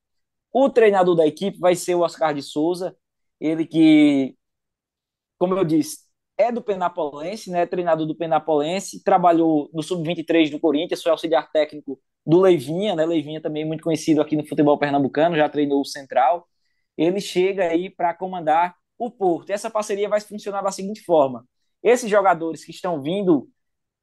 O 0.52 0.68
treinador 0.70 1.16
da 1.16 1.26
equipe 1.26 1.58
vai 1.58 1.74
ser 1.74 1.94
o 1.94 2.00
Oscar 2.00 2.34
de 2.34 2.42
Souza, 2.42 2.96
ele 3.40 3.66
que, 3.66 4.36
como 5.38 5.54
eu 5.56 5.64
disse, 5.64 6.04
é 6.36 6.52
do 6.52 6.62
Penapolense, 6.62 7.50
né? 7.50 7.66
Treinador 7.66 8.06
do 8.06 8.14
Penapolense, 8.14 9.02
trabalhou 9.02 9.70
no 9.72 9.82
sub-23 9.82 10.50
do 10.50 10.60
Corinthians, 10.60 11.02
foi 11.02 11.12
auxiliar 11.12 11.50
técnico 11.50 12.00
do 12.26 12.40
Leivinha, 12.40 12.94
né? 12.94 13.04
Leivinha 13.06 13.40
também 13.40 13.64
muito 13.64 13.82
conhecido 13.82 14.20
aqui 14.20 14.36
no 14.36 14.46
futebol 14.46 14.78
pernambucano, 14.78 15.36
já 15.36 15.48
treinou 15.48 15.80
o 15.80 15.84
Central. 15.84 16.46
Ele 16.96 17.20
chega 17.20 17.64
aí 17.64 17.90
para 17.90 18.14
comandar 18.14 18.76
o 18.98 19.10
Porto. 19.10 19.50
E 19.50 19.52
essa 19.52 19.70
parceria 19.70 20.08
vai 20.08 20.20
funcionar 20.20 20.62
da 20.62 20.70
seguinte 20.70 21.02
forma: 21.02 21.46
esses 21.82 22.08
jogadores 22.08 22.64
que 22.64 22.70
estão 22.70 23.00
vindo 23.02 23.48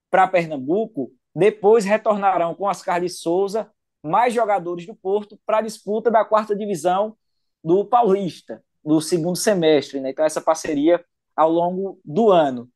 para 0.09 0.27
Pernambuco 0.27 1.11
depois 1.33 1.85
retornarão 1.85 2.53
com 2.53 2.65
Oscar 2.65 2.99
de 2.99 3.09
Souza, 3.09 3.71
mais 4.03 4.33
jogadores 4.33 4.85
do 4.85 4.95
Porto 4.95 5.39
para 5.45 5.59
a 5.59 5.61
disputa 5.61 6.11
da 6.11 6.25
quarta 6.25 6.55
divisão 6.55 7.15
do 7.63 7.85
Paulista, 7.85 8.63
no 8.83 8.99
segundo 8.99 9.37
semestre. 9.37 10.01
Né? 10.01 10.09
Então, 10.09 10.25
essa 10.25 10.41
parceria 10.41 11.03
ao 11.35 11.49
longo 11.49 11.99
do 12.03 12.29
ano. 12.29 12.69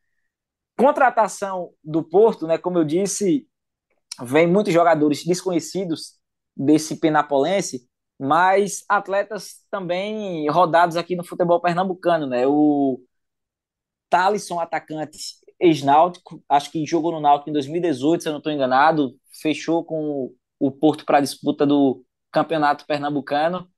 Contratação 0.77 1.71
do 1.83 2.03
Porto, 2.03 2.47
né, 2.47 2.57
como 2.57 2.77
eu 2.77 2.83
disse, 2.83 3.47
vem 4.21 4.47
muitos 4.47 4.73
jogadores 4.73 5.23
desconhecidos 5.23 6.19
desse 6.55 6.97
penapolense, 6.99 7.87
mas 8.19 8.83
atletas 8.89 9.65
também 9.69 10.49
rodados 10.49 10.95
aqui 10.97 11.15
no 11.15 11.25
futebol 11.25 11.61
pernambucano, 11.61 12.27
né? 12.27 12.47
O 12.47 13.01
Thalisson, 14.09 14.59
atacante 14.59 15.17
ex-náutico, 15.59 16.43
acho 16.49 16.71
que 16.71 16.85
jogou 16.85 17.11
no 17.11 17.19
Náutico 17.21 17.49
em 17.49 17.53
2018, 17.53 18.23
se 18.23 18.29
eu 18.29 18.31
não 18.33 18.39
estou 18.39 18.51
enganado, 18.51 19.17
fechou 19.41 19.83
com 19.83 20.33
o 20.59 20.71
Porto 20.71 21.05
para 21.05 21.17
a 21.19 21.21
disputa 21.21 21.65
do 21.65 22.03
Campeonato 22.31 22.85
Pernambucano. 22.85 23.69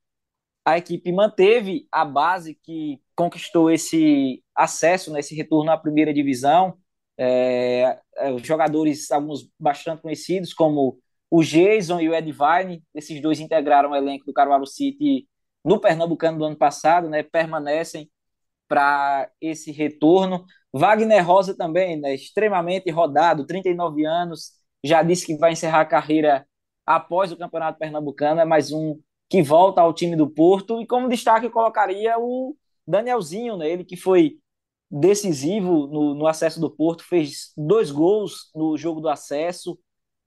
A 0.66 0.78
equipe 0.78 1.12
manteve 1.12 1.88
a 1.92 2.04
base 2.04 2.56
que 2.56 3.02
conquistou 3.16 3.72
esse 3.72 4.44
acesso, 4.56 5.12
né, 5.12 5.22
retorno 5.32 5.72
à 5.72 5.78
primeira 5.78 6.14
divisão. 6.14 6.78
É, 7.18 8.00
é, 8.18 8.38
jogadores, 8.40 9.10
alguns 9.12 9.50
bastante 9.60 10.02
conhecidos, 10.02 10.54
como 10.54 11.00
o 11.30 11.44
Jason 11.44 12.00
e 12.00 12.10
o 12.10 12.14
Edvine, 12.16 12.84
esses 12.94 13.22
dois 13.22 13.40
integraram 13.40 13.92
o 13.92 13.96
elenco 13.96 14.26
do 14.26 14.34
Caruaru 14.34 14.66
City 14.66 15.28
no 15.64 15.80
Pernambucano 15.80 16.38
do 16.38 16.46
ano 16.46 16.56
passado, 16.58 17.10
né, 17.10 17.24
permanecem 17.24 18.10
para 18.68 19.30
esse 19.42 19.72
retorno. 19.72 20.46
Wagner 20.74 21.26
Rosa 21.26 21.56
também, 21.56 22.00
né, 22.00 22.14
extremamente 22.14 22.90
rodado, 22.92 23.46
39 23.46 24.06
anos, 24.06 24.54
já 24.84 25.04
disse 25.04 25.26
que 25.26 25.38
vai 25.38 25.54
encerrar 25.54 25.82
a 25.82 25.86
carreira 25.86 26.48
após 26.86 27.32
o 27.32 27.38
Campeonato 27.38 27.80
Pernambucano, 27.80 28.40
é 28.42 28.46
mais 28.46 28.72
um 28.72 29.00
que 29.30 29.44
volta 29.44 29.82
ao 29.82 29.94
time 29.94 30.16
do 30.16 30.30
Porto, 30.30 30.82
e 30.82 30.88
como 30.88 31.10
destaque 31.10 31.46
eu 31.46 31.52
colocaria 31.52 32.18
o 32.18 32.56
Danielzinho, 32.88 33.58
né? 33.58 33.70
Ele 33.70 33.84
que 33.84 33.98
foi 33.98 34.38
decisivo 34.90 35.88
no, 35.88 36.14
no 36.16 36.28
acesso 36.28 36.62
do 36.62 36.70
Porto, 36.70 37.04
fez 37.04 37.52
dois 37.58 37.92
gols 37.92 38.50
no 38.56 38.78
jogo 38.78 39.02
do 39.02 39.10
acesso, 39.10 39.78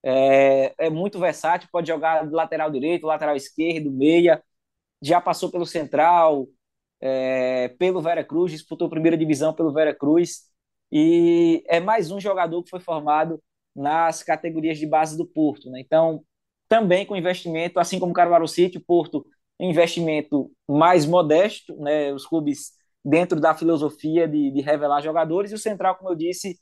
é, 0.03 0.75
é 0.79 0.91
muito 0.91 1.19
versátil, 1.19 1.69
pode 1.73 1.89
jogar 1.89 2.31
lateral 2.31 2.71
direito, 2.71 3.07
lateral 3.07 3.37
esquerdo, 3.37 3.91
meia, 3.91 4.43
já 5.03 5.21
passou 5.21 5.51
pelo 5.51 5.67
Central, 5.67 6.47
é, 7.01 7.69
pelo 7.79 8.03
Vera 8.03 8.25
Cruz, 8.25 8.53
disputou 8.53 8.87
a 8.87 8.91
primeira 8.91 9.17
divisão 9.17 9.55
pelo 9.55 9.73
Vera 9.73 9.95
Cruz, 9.95 10.43
e 10.93 11.63
é 11.69 11.81
mais 11.81 12.11
um 12.11 12.21
jogador 12.21 12.63
que 12.63 12.71
foi 12.71 12.81
formado 12.81 13.43
nas 13.75 14.23
categorias 14.23 14.79
de 14.79 14.87
base 14.87 15.17
do 15.17 15.27
Porto. 15.27 15.71
Né? 15.71 15.81
Então, 15.81 16.25
também 16.69 17.07
com 17.07 17.17
investimento, 17.17 17.79
assim 17.79 17.99
como 17.99 18.13
o 18.13 18.15
Caruaru 18.15 18.49
City, 18.49 18.79
o 18.79 18.85
Porto 18.85 19.25
investimento 19.61 20.51
mais 20.69 21.05
modesto, 21.05 21.77
né? 21.77 22.13
Os 22.13 22.27
clubes 22.27 22.73
dentro 23.05 23.41
da 23.41 23.55
filosofia 23.55 24.27
de, 24.27 24.51
de 24.51 24.61
revelar 24.61 25.03
jogadores 25.03 25.51
e 25.53 25.55
o 25.55 25.59
Central, 25.59 25.97
como 25.97 26.11
eu 26.11 26.15
disse, 26.17 26.59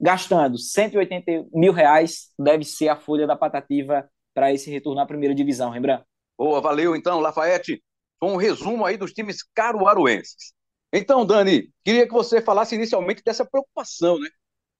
gastando 0.00 0.58
180 0.58 1.46
mil 1.52 1.72
reais 1.72 2.30
deve 2.38 2.64
ser 2.64 2.88
a 2.88 2.96
folha 2.96 3.26
da 3.26 3.36
patativa 3.36 4.08
para 4.34 4.52
esse 4.52 4.70
retorno 4.70 5.00
à 5.00 5.06
primeira 5.06 5.34
divisão, 5.34 5.70
Rembrandt. 5.70 6.04
Boa, 6.36 6.60
valeu 6.60 6.96
então, 6.96 7.20
Lafayette. 7.20 7.82
Com 8.18 8.32
um 8.32 8.36
resumo 8.36 8.84
aí 8.84 8.96
dos 8.96 9.12
times 9.12 9.42
caruaruenses. 9.54 10.52
Então, 10.92 11.24
Dani, 11.24 11.70
queria 11.84 12.06
que 12.06 12.12
você 12.12 12.40
falasse 12.40 12.74
inicialmente 12.74 13.22
dessa 13.24 13.44
preocupação, 13.44 14.18
né? 14.18 14.28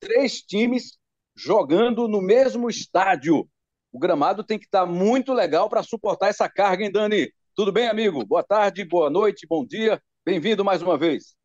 Três 0.00 0.40
times 0.40 0.98
jogando 1.37 2.09
no 2.09 2.20
mesmo 2.20 2.68
estádio 2.68 3.48
o 3.94 3.98
gramado 4.00 4.42
tem 4.42 4.59
que 4.59 4.64
estar 4.64 4.85
muito 4.85 5.33
legal 5.33 5.68
para 5.68 5.81
suportar 5.85 6.27
essa 6.27 6.48
carga, 6.48 6.83
hein, 6.83 6.90
Dani? 6.90 7.33
Tudo 7.55 7.70
bem, 7.70 7.87
amigo? 7.87 8.27
Boa 8.27 8.42
tarde, 8.42 8.85
boa 8.85 9.09
noite, 9.09 9.46
bom 9.48 9.64
dia. 9.64 10.03
Bem-vindo 10.27 10.64
mais 10.64 10.83
uma 10.83 10.98
vez. 10.98 11.37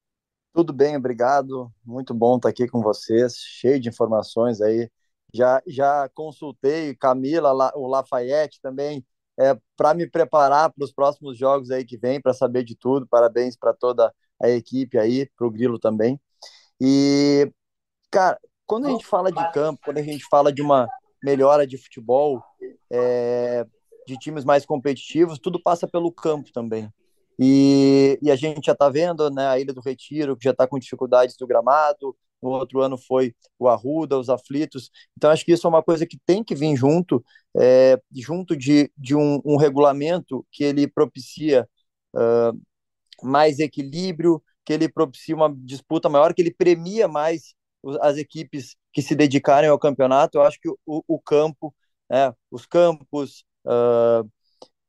Tudo 0.60 0.74
bem, 0.74 0.98
obrigado. 0.98 1.72
Muito 1.86 2.14
bom 2.14 2.36
estar 2.36 2.50
aqui 2.50 2.68
com 2.68 2.82
vocês, 2.82 3.38
cheio 3.38 3.80
de 3.80 3.88
informações 3.88 4.60
aí. 4.60 4.92
Já, 5.34 5.64
já 5.66 6.10
consultei 6.10 6.94
Camila, 6.96 7.72
o 7.76 7.88
Lafayette 7.88 8.60
também, 8.62 9.06
é, 9.40 9.58
para 9.78 9.94
me 9.94 10.06
preparar 10.06 10.70
para 10.70 10.84
os 10.84 10.92
próximos 10.92 11.38
jogos 11.38 11.72
aí 11.72 11.86
que 11.86 11.98
vem, 11.98 12.20
para 12.20 12.34
saber 12.34 12.66
de 12.66 12.76
tudo. 12.76 13.08
Parabéns 13.08 13.56
para 13.56 13.74
toda 13.74 14.14
a 14.38 14.50
equipe 14.50 14.98
aí, 14.98 15.30
para 15.34 15.48
o 15.48 15.50
Grilo 15.50 15.80
também. 15.80 16.20
E, 16.78 17.50
cara, 18.12 18.38
quando 18.66 18.88
a 18.88 18.90
gente 18.90 19.06
fala 19.06 19.32
de 19.32 19.52
campo, 19.54 19.80
quando 19.86 20.00
a 20.00 20.04
gente 20.04 20.26
fala 20.30 20.52
de 20.52 20.62
uma 20.62 20.90
melhora 21.24 21.66
de 21.66 21.78
futebol, 21.78 22.44
é, 22.92 23.66
de 24.06 24.18
times 24.18 24.44
mais 24.44 24.66
competitivos, 24.66 25.40
tudo 25.40 25.58
passa 25.64 25.88
pelo 25.88 26.12
campo 26.12 26.52
também. 26.52 26.92
E, 27.40 28.20
e 28.22 28.30
a 28.32 28.36
gente 28.36 28.66
já 28.66 28.74
está 28.74 28.90
vendo 28.90 29.30
né, 29.32 29.48
a 29.48 29.60
Ilha 29.60 29.74
do 29.74 29.82
Retiro, 29.82 30.36
que 30.36 30.44
já 30.44 30.52
está 30.52 30.68
com 30.68 30.78
dificuldades 30.78 31.38
do 31.38 31.48
gramado, 31.48 32.16
no 32.42 32.50
outro 32.50 32.82
ano 32.82 32.98
foi 32.98 33.34
o 33.58 33.68
Arruda, 33.68 34.20
os 34.20 34.30
aflitos. 34.30 34.92
Então, 35.18 35.30
acho 35.30 35.46
que 35.46 35.54
isso 35.54 35.68
é 35.68 35.70
uma 35.70 35.84
coisa 35.84 36.06
que 36.06 36.18
tem 36.26 36.44
que 36.44 36.56
vir 36.56 36.76
junto, 36.76 37.24
é, 37.58 38.00
junto 38.16 38.56
de, 38.56 38.92
de 38.98 39.16
um, 39.16 39.42
um, 39.46 39.58
regulamento 39.58 40.46
que 40.52 40.64
ele 40.64 40.88
propicia 40.88 41.68
uh, 42.16 42.60
mais 43.24 43.60
equilíbrio, 43.60 44.42
que 44.66 44.74
ele 44.74 44.90
propicia 44.90 45.36
uma 45.36 45.54
disputa 45.58 46.10
maior, 46.10 46.34
que 46.34 46.42
ele 46.42 46.54
premia 46.54 47.08
mais 47.08 47.54
as 48.02 48.18
equipes 48.18 48.76
que 48.94 49.02
se 49.02 49.16
dedicarem 49.16 49.70
ao 49.70 49.80
campeonato, 49.80 50.38
eu 50.38 50.42
acho 50.44 50.60
que 50.62 50.70
o, 50.70 51.04
o 51.08 51.20
campo 51.20 51.74
né, 52.10 52.34
os 52.50 52.66
campos, 52.66 53.46
uh, 53.66 54.30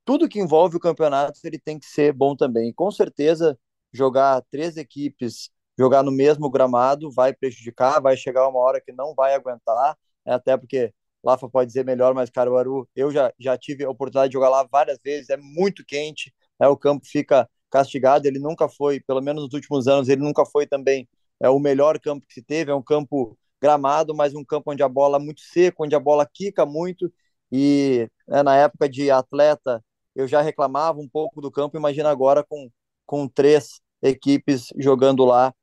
tudo 0.04 0.28
que 0.28 0.40
envolve 0.40 0.76
o 0.76 0.80
campeonato 0.80 1.38
ele 1.44 1.58
tem 1.58 1.78
que 1.78 1.86
ser 1.86 2.12
bom 2.12 2.34
também. 2.36 2.72
Com 2.72 2.90
certeza, 2.90 3.58
jogar 3.92 4.42
três 4.50 4.76
equipes, 4.76 5.50
jogar 5.78 6.02
no 6.02 6.10
mesmo 6.12 6.50
gramado 6.50 7.10
vai 7.12 7.32
prejudicar, 7.32 8.00
vai 8.00 8.16
chegar 8.16 8.48
uma 8.48 8.58
hora 8.60 8.80
que 8.80 8.92
não 8.92 9.14
vai 9.14 9.34
aguentar, 9.34 9.96
né, 10.26 10.34
até 10.34 10.56
porque 10.56 10.92
Lafa 11.22 11.48
pode 11.48 11.68
dizer 11.68 11.84
melhor, 11.84 12.14
mas 12.14 12.30
Caruaru, 12.30 12.88
eu 12.96 13.10
já, 13.10 13.32
já 13.38 13.56
tive 13.58 13.84
a 13.84 13.90
oportunidade 13.90 14.30
de 14.30 14.34
jogar 14.34 14.48
lá 14.48 14.66
várias 14.70 14.98
vezes, 15.04 15.28
é 15.30 15.36
muito 15.36 15.84
quente, 15.84 16.32
né, 16.58 16.66
o 16.68 16.76
campo 16.76 17.06
fica 17.06 17.48
castigado, 17.70 18.26
ele 18.26 18.38
nunca 18.38 18.68
foi, 18.68 19.00
pelo 19.00 19.20
menos 19.22 19.44
nos 19.44 19.54
últimos 19.54 19.86
anos, 19.86 20.08
ele 20.08 20.22
nunca 20.22 20.44
foi 20.46 20.66
também 20.66 21.08
é 21.42 21.48
o 21.48 21.58
melhor 21.58 21.98
campo 21.98 22.26
que 22.26 22.34
se 22.34 22.42
teve, 22.42 22.70
é 22.70 22.74
um 22.74 22.82
campo 22.82 23.38
gramado, 23.60 24.14
mas 24.14 24.34
um 24.34 24.44
campo 24.44 24.70
onde 24.72 24.82
a 24.82 24.88
bola 24.88 25.16
é 25.18 25.20
muito 25.20 25.40
seco, 25.40 25.84
onde 25.84 25.94
a 25.94 26.00
bola 26.00 26.26
quica 26.30 26.66
muito, 26.66 27.12
e 27.50 28.08
né, 28.28 28.42
na 28.42 28.56
época 28.56 28.88
de 28.88 29.10
atleta 29.10 29.82
eu 30.14 30.26
já 30.28 30.40
reclamava 30.40 31.00
um 31.00 31.08
pouco 31.08 31.40
do 31.40 31.50
campo, 31.50 31.76
imagina 31.76 32.10
agora 32.10 32.44
com, 32.44 32.70
com 33.06 33.28
três 33.28 33.80
equipes 34.02 34.68
jogando 34.78 35.24
lá 35.24 35.54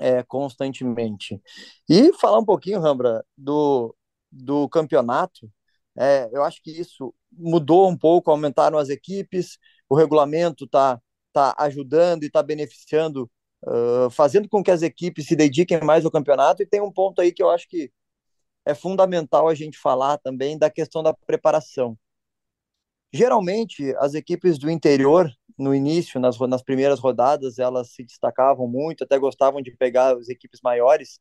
é, 0.00 0.22
constantemente. 0.22 1.40
E 1.88 2.12
falar 2.14 2.38
um 2.38 2.44
pouquinho, 2.44 2.80
Rambra, 2.80 3.24
do, 3.36 3.94
do 4.30 4.68
campeonato, 4.68 5.50
é, 5.98 6.28
eu 6.32 6.42
acho 6.42 6.62
que 6.62 6.70
isso 6.70 7.14
mudou 7.30 7.88
um 7.88 7.96
pouco, 7.96 8.30
aumentaram 8.30 8.78
as 8.78 8.88
equipes, 8.88 9.58
o 9.88 9.94
regulamento 9.94 10.64
está 10.64 11.00
tá 11.32 11.54
ajudando 11.58 12.22
e 12.22 12.26
está 12.26 12.42
beneficiando, 12.42 13.30
uh, 13.64 14.10
fazendo 14.10 14.48
com 14.48 14.62
que 14.62 14.70
as 14.70 14.82
equipes 14.82 15.26
se 15.26 15.36
dediquem 15.36 15.80
mais 15.82 16.04
ao 16.04 16.10
campeonato. 16.10 16.62
E 16.62 16.66
tem 16.66 16.80
um 16.80 16.92
ponto 16.92 17.20
aí 17.20 17.32
que 17.32 17.42
eu 17.42 17.50
acho 17.50 17.68
que 17.68 17.92
é 18.64 18.74
fundamental 18.74 19.48
a 19.48 19.54
gente 19.54 19.78
falar 19.78 20.18
também 20.18 20.58
da 20.58 20.70
questão 20.70 21.02
da 21.02 21.14
preparação. 21.14 21.96
Geralmente, 23.12 23.94
as 23.98 24.14
equipes 24.14 24.58
do 24.58 24.70
interior, 24.70 25.30
no 25.58 25.74
início, 25.74 26.20
nas, 26.20 26.38
nas 26.38 26.62
primeiras 26.62 27.00
rodadas, 27.00 27.58
elas 27.58 27.92
se 27.92 28.04
destacavam 28.04 28.68
muito, 28.68 29.04
até 29.04 29.18
gostavam 29.18 29.60
de 29.60 29.76
pegar 29.76 30.16
as 30.16 30.28
equipes 30.28 30.60
maiores, 30.62 31.20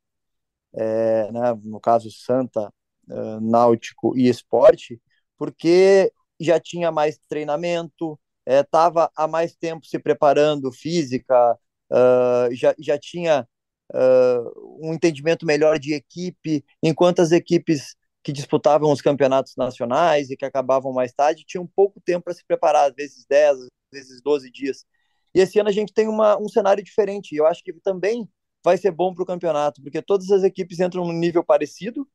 é, 0.76 1.32
né, 1.32 1.60
no 1.64 1.80
caso 1.80 2.10
Santa, 2.12 2.72
uh, 3.10 3.42
Náutico 3.42 4.18
e 4.18 4.28
Esporte, 4.30 5.02
porque 5.38 6.12
já 6.40 6.60
tinha 6.60 6.92
mais 6.92 7.18
treinamento, 7.28 8.20
estava 8.46 9.06
é, 9.06 9.10
há 9.24 9.28
mais 9.28 9.56
tempo 9.56 9.86
se 9.86 10.00
preparando 10.00 10.72
física, 10.72 11.58
uh, 11.92 12.54
já, 12.54 12.74
já 12.80 12.98
tinha 12.98 13.48
uh, 13.94 14.88
um 14.88 14.94
entendimento 14.94 15.46
melhor 15.46 15.80
de 15.80 15.94
equipe, 15.94 16.64
enquanto 16.84 17.22
as 17.22 17.32
equipes 17.32 17.96
que 18.24 18.32
disputavam 18.32 18.92
os 18.92 19.02
campeonatos 19.02 19.56
nacionais 19.56 20.30
e 20.30 20.38
que 20.38 20.46
acabavam 20.46 20.92
mais 20.92 21.14
tarde 21.14 21.46
tinham 21.46 21.66
pouco 21.66 22.02
tempo 22.02 22.26
para 22.26 22.34
se 22.34 22.44
preparar, 22.46 22.90
às 22.90 22.96
vezes 22.96 23.26
10, 23.28 23.60
às 23.60 23.68
vezes 23.92 24.22
12 24.22 24.52
dias. 24.52 24.86
E 25.34 25.40
esse 25.40 25.60
ano 25.60 25.70
a 25.70 25.72
gente 25.74 25.94
tem 25.94 26.08
uma, 26.08 26.38
um 26.38 26.50
cenário 26.50 26.84
diferente, 26.84 27.36
eu 27.36 27.46
acho 27.46 27.64
que 27.64 27.74
também 27.74 28.28
vai 28.64 28.78
ser 28.78 28.92
bom 28.92 29.14
para 29.14 29.24
o 29.24 29.26
campeonato, 29.26 29.82
porque 29.82 30.02
todas 30.02 30.30
as 30.32 30.44
equipes 30.44 30.80
entram 30.80 31.06
num 31.06 31.14
nível 31.14 31.44
parecido, 31.44 32.08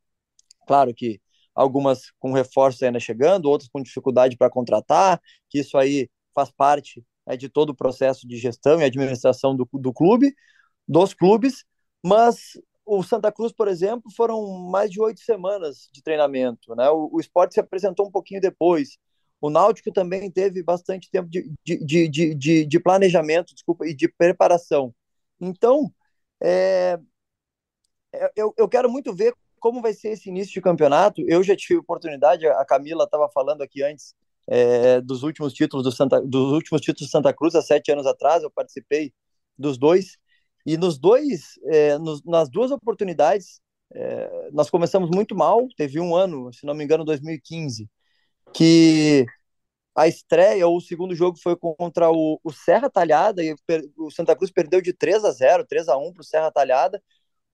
claro 0.67 0.93
que 0.93 1.21
algumas 1.55 2.11
com 2.19 2.33
reforço 2.33 2.85
ainda 2.85 3.01
chegando, 3.01 3.47
outras 3.47 3.71
com 3.71 3.83
dificuldade 3.83 4.37
para 4.37 4.51
contratar, 4.51 5.21
que 5.49 5.61
isso 5.61 5.79
aí 5.79 6.11
faz 6.35 6.51
parte 6.51 7.05
né, 7.27 7.37
de 7.37 7.49
todo 7.49 7.71
o 7.71 7.75
processo 7.75 8.27
de 8.27 8.37
gestão 8.37 8.81
e 8.81 8.85
administração 8.85 9.57
do, 9.57 9.67
do 9.73 9.93
clube, 9.93 10.35
dos 10.87 11.15
clubes, 11.15 11.65
mas 12.05 12.59
o 12.87 13.03
Santa 13.03 13.33
Cruz, 13.33 13.53
por 13.53 13.69
exemplo, 13.69 14.11
foram 14.17 14.47
mais 14.71 14.91
de 14.91 15.01
oito 15.01 15.21
semanas 15.21 15.89
de 15.93 16.03
treinamento. 16.03 16.75
Né? 16.75 16.89
O, 16.91 17.11
o 17.13 17.21
esporte 17.21 17.55
se 17.55 17.61
apresentou 17.61 18.07
um 18.07 18.11
pouquinho 18.11 18.41
depois. 18.41 18.99
O 19.41 19.51
Náutico 19.51 19.93
também 19.93 20.31
teve 20.31 20.63
bastante 20.63 21.11
tempo 21.11 21.29
de, 21.29 21.51
de, 21.65 22.09
de, 22.09 22.35
de, 22.35 22.65
de 22.65 22.81
planejamento 22.81 23.55
desculpa, 23.55 23.87
e 23.87 23.95
de 23.95 24.09
preparação. 24.09 24.95
Então, 25.41 25.93
é, 26.43 26.99
é 28.13 28.33
eu, 28.37 28.55
eu 28.57 28.69
quero 28.69 28.91
muito 28.91 29.15
ver 29.15 29.35
como 29.61 29.81
vai 29.81 29.95
ser 29.95 30.11
esse 30.11 30.29
início 30.29 30.53
de 30.53 30.61
campeonato. 30.61 31.23
Eu 31.27 31.43
já 31.43 31.57
tive 31.57 31.81
oportunidade, 31.81 32.47
a 32.47 32.65
Camila 32.65 33.05
estava 33.05 33.29
falando 33.31 33.63
aqui 33.63 33.83
antes 33.83 34.15
é, 34.47 35.01
dos 35.01 35.23
últimos 35.23 35.53
títulos 35.53 35.85
do 35.85 35.93
Santa, 35.93 36.21
dos 36.21 36.53
últimos 36.53 36.81
títulos 36.81 37.09
do 37.09 37.11
Santa 37.11 37.33
Cruz 37.33 37.55
há 37.55 37.63
sete 37.63 37.91
anos 37.91 38.07
atrás, 38.07 38.43
eu 38.43 38.51
participei 38.51 39.13
dos 39.59 39.79
dois 39.79 40.19
e 40.67 40.77
nos 40.77 40.99
dois, 40.99 41.59
é, 41.65 41.99
nos, 41.99 42.23
nas 42.25 42.49
duas 42.49 42.71
oportunidades 42.71 43.61
é, 43.95 44.51
nós 44.53 44.71
começamos 44.71 45.11
muito 45.11 45.35
mal. 45.35 45.67
Teve 45.77 46.01
um 46.01 46.15
ano, 46.15 46.53
se 46.53 46.67
não 46.67 46.75
me 46.75 46.85
engano, 46.85 47.05
2015, 47.05 47.89
que 48.53 49.27
a 49.95 50.09
estreia 50.09 50.67
ou 50.67 50.77
o 50.77 50.81
segundo 50.81 51.15
jogo 51.15 51.39
foi 51.41 51.57
contra 51.57 52.11
o, 52.11 52.41
o 52.43 52.53
Serra 52.53 52.91
Talhada 52.91 53.43
e 53.43 53.55
o 53.97 54.11
Santa 54.11 54.35
Cruz 54.37 54.51
perdeu 54.51 54.81
de 54.81 54.93
3 54.93 55.25
a 55.25 55.31
0, 55.31 55.67
3 55.67 55.89
a 55.89 55.97
1 55.97 56.13
para 56.13 56.21
o 56.21 56.25
Serra 56.25 56.51
Talhada, 56.51 57.03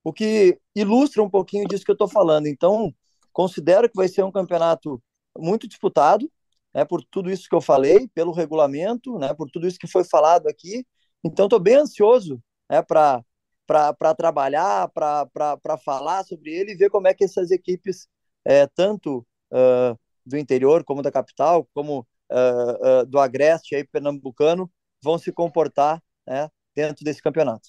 o 0.03 0.13
que 0.13 0.59
ilustra 0.75 1.23
um 1.23 1.31
pouquinho 1.31 1.69
disso 1.69 1.85
que 1.85 1.91
eu 1.91 1.95
estou 1.95 2.09
falando. 2.09 2.47
Então, 2.47 2.95
considero 3.33 3.89
que 3.89 3.97
vai 3.97 4.09
ser 4.09 4.25
um 4.25 4.33
campeonato 4.33 5.03
muito 5.39 5.69
disputado, 5.69 6.31
né, 6.75 6.85
por 6.85 7.05
tudo 7.05 7.31
isso 7.31 7.49
que 7.49 7.55
eu 7.55 7.61
falei, 7.61 8.09
pelo 8.15 8.33
regulamento, 8.33 9.19
né, 9.19 9.35
por 9.35 9.51
tudo 9.51 9.67
isso 9.67 9.79
que 9.79 9.87
foi 9.87 10.05
falado 10.05 10.49
aqui. 10.49 10.87
Então, 11.25 11.47
estou 11.47 11.61
bem 11.61 11.77
ansioso 11.77 12.43
né, 12.71 12.83
para 12.83 14.15
trabalhar, 14.17 14.89
para 14.89 15.79
falar 15.85 16.25
sobre 16.25 16.53
ele 16.53 16.73
e 16.73 16.77
ver 16.77 16.89
como 16.89 17.09
é 17.09 17.15
que 17.15 17.25
essas 17.25 17.51
equipes, 17.51 18.07
é, 18.45 18.67
tanto 18.69 19.27
uh, 19.51 19.99
do 20.25 20.39
interior 20.39 20.85
como 20.85 21.03
da 21.03 21.11
capital, 21.11 21.69
como 21.75 22.07
uh, 22.31 23.03
uh, 23.03 23.07
do 23.07 23.19
Agreste 23.19 23.75
aí, 23.75 23.85
pernambucano, 23.85 24.71
vão 25.03 25.19
se 25.19 25.33
comportar 25.33 26.01
né, 26.27 26.49
dentro 26.75 27.05
desse 27.05 27.21
campeonato. 27.21 27.69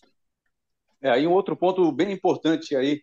É, 1.02 1.10
aí 1.10 1.26
um 1.26 1.34
outro 1.34 1.58
ponto 1.58 1.92
bem 1.92 2.12
importante 2.12 2.76
aí, 2.76 3.02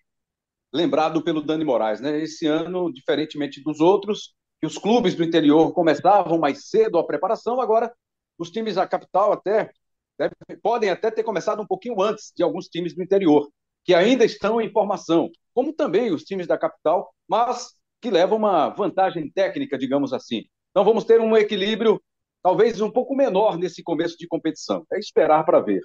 lembrado 0.72 1.22
pelo 1.22 1.42
Dani 1.42 1.64
Moraes, 1.64 2.00
né? 2.00 2.20
Esse 2.20 2.46
ano, 2.46 2.92
diferentemente 2.92 3.60
dos 3.60 3.80
outros, 3.80 4.36
que 4.60 4.66
os 4.66 4.78
clubes 4.78 5.16
do 5.16 5.24
interior 5.24 5.72
começavam 5.72 6.38
mais 6.38 6.68
cedo 6.68 6.98
a 6.98 7.06
preparação, 7.06 7.60
agora 7.60 7.92
os 8.38 8.50
times 8.50 8.76
da 8.76 8.86
capital 8.86 9.32
até 9.32 9.72
deve, 10.18 10.34
podem 10.62 10.90
até 10.90 11.10
ter 11.10 11.22
começado 11.22 11.62
um 11.62 11.66
pouquinho 11.66 12.00
antes 12.02 12.32
de 12.36 12.42
alguns 12.42 12.66
times 12.66 12.94
do 12.94 13.02
interior, 13.02 13.48
que 13.84 13.94
ainda 13.94 14.24
estão 14.24 14.60
em 14.60 14.70
formação, 14.70 15.30
como 15.54 15.72
também 15.72 16.12
os 16.12 16.24
times 16.24 16.46
da 16.46 16.58
capital, 16.58 17.12
mas 17.28 17.68
que 18.00 18.10
levam 18.10 18.38
uma 18.38 18.68
vantagem 18.68 19.30
técnica, 19.30 19.78
digamos 19.78 20.12
assim. 20.12 20.44
Então 20.70 20.84
vamos 20.84 21.04
ter 21.04 21.20
um 21.20 21.36
equilíbrio 21.36 22.00
talvez 22.42 22.80
um 22.80 22.90
pouco 22.90 23.14
menor 23.16 23.58
nesse 23.58 23.82
começo 23.82 24.16
de 24.16 24.26
competição. 24.26 24.84
É 24.92 24.98
esperar 24.98 25.44
para 25.44 25.60
ver. 25.60 25.80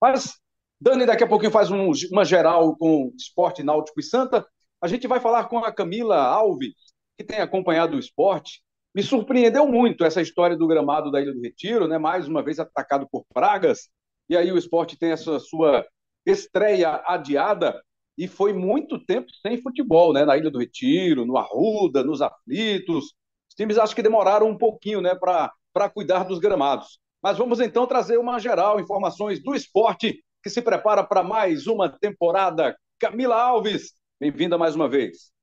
Mas 0.00 0.34
Dani 0.80 1.06
daqui 1.06 1.24
a 1.24 1.28
pouquinho 1.28 1.50
faz 1.50 1.70
um, 1.70 1.90
uma 2.12 2.24
geral 2.24 2.76
com 2.76 3.12
esporte 3.16 3.62
náutico 3.62 4.00
e 4.00 4.02
Santa. 4.02 4.46
A 4.80 4.86
gente 4.86 5.08
vai 5.08 5.20
falar 5.20 5.44
com 5.44 5.58
a 5.58 5.72
Camila 5.72 6.16
Alves, 6.18 6.74
que 7.16 7.24
tem 7.24 7.40
acompanhado 7.40 7.96
o 7.96 8.00
esporte, 8.00 8.62
me 8.96 9.02
surpreendeu 9.02 9.68
muito 9.68 10.06
essa 10.06 10.22
história 10.22 10.56
do 10.56 10.66
gramado 10.66 11.10
da 11.10 11.20
Ilha 11.20 11.34
do 11.34 11.42
Retiro, 11.42 11.86
né? 11.86 11.98
mais 11.98 12.26
uma 12.26 12.42
vez 12.42 12.58
atacado 12.58 13.06
por 13.12 13.26
pragas, 13.28 13.90
e 14.26 14.34
aí 14.34 14.50
o 14.50 14.56
esporte 14.56 14.98
tem 14.98 15.10
essa 15.10 15.38
sua 15.38 15.86
estreia 16.24 17.02
adiada, 17.06 17.78
e 18.16 18.26
foi 18.26 18.54
muito 18.54 18.98
tempo 19.04 19.30
sem 19.42 19.60
futebol, 19.60 20.14
né? 20.14 20.24
Na 20.24 20.38
Ilha 20.38 20.50
do 20.50 20.58
Retiro, 20.58 21.26
no 21.26 21.36
Arruda, 21.36 22.02
nos 22.02 22.22
Aflitos. 22.22 23.12
Os 23.50 23.54
times 23.54 23.76
acho 23.76 23.94
que 23.94 24.02
demoraram 24.02 24.48
um 24.48 24.56
pouquinho, 24.56 25.02
né, 25.02 25.14
para 25.14 25.90
cuidar 25.92 26.24
dos 26.24 26.38
gramados. 26.38 26.98
Mas 27.22 27.36
vamos 27.36 27.60
então 27.60 27.86
trazer 27.86 28.16
uma 28.16 28.38
geral, 28.38 28.80
informações 28.80 29.42
do 29.42 29.54
esporte 29.54 30.24
que 30.42 30.48
se 30.48 30.62
prepara 30.62 31.04
para 31.04 31.22
mais 31.22 31.66
uma 31.66 31.90
temporada. 31.90 32.74
Camila 32.98 33.36
Alves, 33.36 33.92
bem-vinda 34.18 34.56
mais 34.56 34.74
uma 34.74 34.88
vez. 34.88 35.35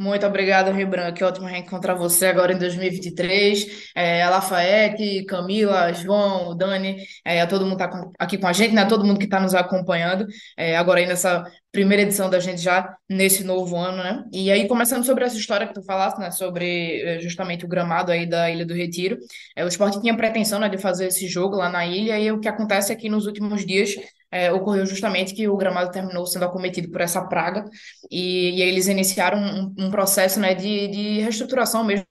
Muito 0.00 0.24
obrigada, 0.24 0.70
Rio 0.70 0.86
Branco. 0.86 1.14
Que 1.14 1.24
ótimo 1.24 1.46
reencontrar 1.48 1.98
você 1.98 2.26
agora 2.26 2.52
em 2.52 2.58
2023. 2.58 3.90
É, 3.96 4.22
a 4.22 4.30
Lafayette, 4.30 5.24
Camila, 5.24 5.92
João, 5.92 6.56
Dani, 6.56 7.04
é, 7.24 7.44
todo 7.46 7.66
mundo 7.66 7.82
está 7.82 8.08
aqui 8.16 8.38
com 8.38 8.46
a 8.46 8.52
gente, 8.52 8.72
né? 8.74 8.84
Todo 8.84 9.04
mundo 9.04 9.18
que 9.18 9.24
está 9.24 9.40
nos 9.40 9.56
acompanhando. 9.56 10.24
É, 10.56 10.76
agora 10.76 11.00
aí 11.00 11.06
nessa 11.06 11.44
primeira 11.72 12.04
edição 12.04 12.30
da 12.30 12.38
gente 12.38 12.62
já 12.62 12.96
nesse 13.10 13.42
novo 13.42 13.76
ano, 13.76 13.96
né? 13.98 14.24
E 14.32 14.52
aí, 14.52 14.68
começando 14.68 15.04
sobre 15.04 15.24
essa 15.24 15.36
história 15.36 15.66
que 15.66 15.74
tu 15.74 15.82
falaste, 15.82 16.18
né? 16.18 16.30
Sobre 16.30 17.02
é, 17.02 17.18
justamente 17.18 17.64
o 17.64 17.68
gramado 17.68 18.12
aí 18.12 18.24
da 18.24 18.48
Ilha 18.48 18.64
do 18.64 18.74
Retiro. 18.74 19.18
É, 19.56 19.64
o 19.64 19.68
esporte 19.68 20.00
tinha 20.00 20.16
pretensão, 20.16 20.60
né, 20.60 20.68
de 20.68 20.78
fazer 20.78 21.06
esse 21.08 21.26
jogo 21.26 21.56
lá 21.56 21.68
na 21.68 21.84
ilha, 21.84 22.18
e 22.20 22.30
o 22.30 22.38
que 22.38 22.48
acontece 22.48 22.92
é 22.92 22.96
que 22.96 23.08
nos 23.08 23.26
últimos 23.26 23.66
dias 23.66 23.96
é, 24.30 24.52
ocorreu 24.52 24.84
justamente 24.86 25.34
que 25.34 25.48
o 25.48 25.56
gramado 25.56 25.90
terminou 25.90 26.26
sendo 26.26 26.44
acometido 26.44 26.90
por 26.90 27.00
essa 27.00 27.22
praga 27.26 27.64
e, 28.10 28.58
e 28.58 28.62
eles 28.62 28.88
iniciaram 28.88 29.38
um, 29.38 29.86
um 29.86 29.90
processo 29.90 30.38
né, 30.40 30.54
de, 30.54 30.88
de 30.88 31.20
reestruturação 31.20 31.84
mesmo 31.84 32.06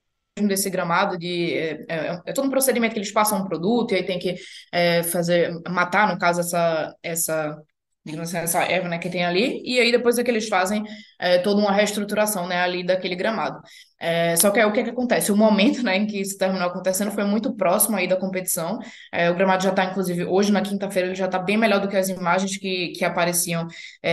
desse 0.47 0.69
gramado 0.69 1.17
de 1.17 1.53
é, 1.53 1.85
é, 1.89 2.21
é, 2.25 2.33
todo 2.33 2.45
um 2.45 2.51
procedimento 2.51 2.93
que 2.93 2.99
eles 2.99 3.11
passam 3.11 3.39
um 3.39 3.47
produto 3.47 3.91
e 3.91 3.95
aí 3.95 4.03
tem 4.03 4.19
que 4.19 4.35
é, 4.71 5.01
fazer 5.03 5.51
matar 5.67 6.11
no 6.11 6.19
caso 6.19 6.41
essa 6.41 6.95
essa 7.01 7.57
digamos 8.07 8.33
assim, 8.33 8.43
essa 8.43 8.63
erva, 8.63 8.87
né, 8.87 8.97
que 8.97 9.09
tem 9.09 9.25
ali, 9.25 9.61
e 9.63 9.79
aí 9.79 9.91
depois 9.91 10.17
é 10.17 10.23
que 10.23 10.31
eles 10.31 10.47
fazem 10.47 10.83
é, 11.19 11.37
toda 11.39 11.61
uma 11.61 11.71
reestruturação, 11.71 12.47
né, 12.47 12.61
ali 12.61 12.83
daquele 12.83 13.15
gramado. 13.15 13.59
É, 13.99 14.35
só 14.35 14.51
que 14.51 14.59
aí 14.59 14.65
o 14.65 14.71
que, 14.71 14.79
é 14.79 14.83
que 14.83 14.89
acontece? 14.91 15.31
O 15.31 15.35
momento, 15.35 15.83
né, 15.83 15.97
em 15.97 16.07
que 16.07 16.21
isso 16.21 16.37
terminou 16.37 16.67
acontecendo 16.67 17.11
foi 17.11 17.23
muito 17.23 17.53
próximo 17.55 17.97
aí 17.97 18.07
da 18.07 18.15
competição. 18.15 18.79
É, 19.11 19.29
o 19.29 19.35
gramado 19.35 19.63
já 19.63 19.71
está, 19.71 19.85
inclusive, 19.85 20.23
hoje 20.25 20.51
na 20.51 20.61
quinta-feira, 20.61 21.09
ele 21.09 21.15
já 21.15 21.25
está 21.25 21.39
bem 21.39 21.57
melhor 21.57 21.81
do 21.81 21.87
que 21.87 21.97
as 21.97 22.07
imagens 22.09 22.57
que, 22.57 22.89
que 22.89 23.03
apareciam 23.03 23.67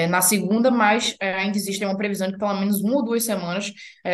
na 0.09 0.20
segunda, 0.20 0.70
mas 0.70 1.14
ainda 1.20 1.57
existe 1.57 1.84
uma 1.84 1.97
previsão 1.97 2.28
de 2.28 2.36
pelo 2.36 2.55
menos 2.55 2.80
uma 2.80 2.97
ou 2.97 3.05
duas 3.05 3.24
semanas 3.24 3.72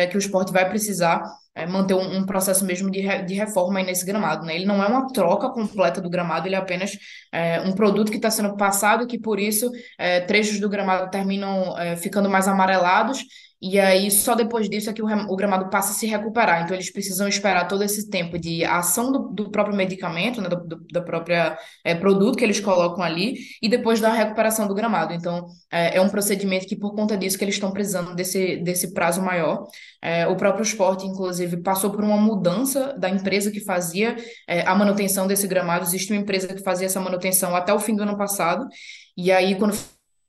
que 0.09 0.17
o 0.17 0.19
esporte 0.19 0.51
vai 0.51 0.67
precisar 0.69 1.23
é, 1.53 1.65
manter 1.65 1.93
um, 1.93 2.17
um, 2.19 2.25
processo 2.25 2.65
mesmo 2.65 2.89
de, 2.89 3.01
re, 3.01 3.23
de 3.23 3.33
reforma 3.33 3.79
aí 3.79 3.85
nesse 3.85 4.05
gramado, 4.05 4.45
né? 4.45 4.55
Ele 4.55 4.65
não 4.65 4.81
é 4.81 4.87
uma 4.87 5.07
troca 5.11 5.49
completa 5.49 6.01
do 6.01 6.09
gramado, 6.09 6.47
ele 6.47 6.55
é 6.55 6.57
apenas 6.57 6.97
é, 7.31 7.61
um 7.61 7.73
produto 7.73 8.09
que 8.09 8.17
está 8.17 8.31
sendo 8.31 8.55
passado 8.55 9.07
que 9.07 9.19
por 9.19 9.39
isso 9.39 9.69
é, 9.97 10.21
trechos 10.21 10.59
do 10.59 10.69
gramado 10.69 11.11
terminam 11.11 11.77
é, 11.77 11.95
ficando 11.97 12.29
mais 12.29 12.47
amarelados 12.47 13.25
e 13.61 13.79
aí, 13.79 14.09
só 14.09 14.33
depois 14.33 14.67
disso 14.67 14.89
é 14.89 14.93
que 14.93 15.03
o, 15.03 15.05
o, 15.05 15.35
gramado 15.35 15.69
passa 15.69 15.91
a 15.91 15.93
se 15.93 16.07
recuperar. 16.07 16.63
Então, 16.63 16.75
eles 16.75 16.91
precisam 16.91 17.27
esperar 17.27 17.67
todo 17.67 17.83
esse 17.83 18.09
tempo 18.09 18.39
de 18.39 18.65
ação 18.65 19.11
do, 19.11 19.19
do 19.29 19.51
próprio 19.51 19.75
medicamento, 19.75 20.41
né, 20.41 20.49
do, 20.49 20.55
do 20.65 20.81
da 20.91 20.99
própria 20.99 21.55
é, 21.83 21.93
produto 21.93 22.37
que 22.37 22.43
eles 22.43 22.59
colocam 22.59 23.03
ali, 23.03 23.35
e 23.61 23.69
depois 23.69 24.01
da 24.01 24.11
recuperação 24.11 24.67
do 24.67 24.73
gramado. 24.73 25.13
Então, 25.13 25.45
é, 25.71 25.97
é 25.97 26.01
um 26.01 26.09
procedimento 26.09 26.65
que, 26.65 26.75
por 26.75 26.95
conta 26.95 27.15
disso, 27.15 27.37
que 27.37 27.43
eles 27.43 27.53
estão 27.53 27.71
precisando 27.71 28.15
desse, 28.15 28.57
desse 28.57 28.93
prazo 28.95 29.21
maior. 29.21 29.67
É, 30.01 30.25
o 30.27 30.35
próprio 30.35 30.63
esporte, 30.63 31.05
inclusive, 31.05 31.61
passou 31.61 31.91
por 31.91 32.03
uma 32.03 32.17
mudança 32.17 32.95
da 32.97 33.09
empresa 33.09 33.51
que 33.51 33.59
fazia 33.59 34.15
é, 34.47 34.61
a 34.61 34.73
manutenção 34.73 35.27
desse 35.27 35.47
gramado. 35.47 35.85
Existe 35.85 36.11
uma 36.11 36.19
empresa 36.19 36.47
que 36.47 36.63
fazia 36.63 36.87
essa 36.87 36.99
manutenção 36.99 37.55
até 37.55 37.71
o 37.71 37.79
fim 37.79 37.95
do 37.95 38.01
ano 38.01 38.17
passado. 38.17 38.67
E 39.15 39.31
aí, 39.31 39.53
quando 39.53 39.75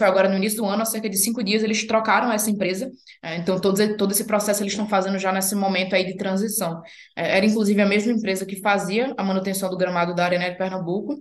agora 0.06 0.28
no 0.28 0.36
início 0.36 0.58
do 0.58 0.66
ano, 0.66 0.82
há 0.82 0.84
cerca 0.84 1.08
de 1.08 1.16
cinco 1.16 1.42
dias, 1.42 1.62
eles 1.62 1.86
trocaram 1.86 2.32
essa 2.32 2.50
empresa. 2.50 2.90
É, 3.22 3.36
então, 3.36 3.60
todo, 3.60 3.96
todo 3.96 4.12
esse 4.12 4.24
processo 4.24 4.62
eles 4.62 4.72
estão 4.72 4.88
fazendo 4.88 5.18
já 5.18 5.32
nesse 5.32 5.54
momento 5.54 5.94
aí 5.94 6.04
de 6.04 6.16
transição. 6.16 6.80
É, 7.16 7.36
era, 7.36 7.46
inclusive, 7.46 7.80
a 7.80 7.86
mesma 7.86 8.12
empresa 8.12 8.46
que 8.46 8.60
fazia 8.60 9.14
a 9.16 9.24
manutenção 9.24 9.70
do 9.70 9.76
gramado 9.76 10.14
da 10.14 10.24
Arena 10.24 10.50
de 10.50 10.56
Pernambuco. 10.56 11.16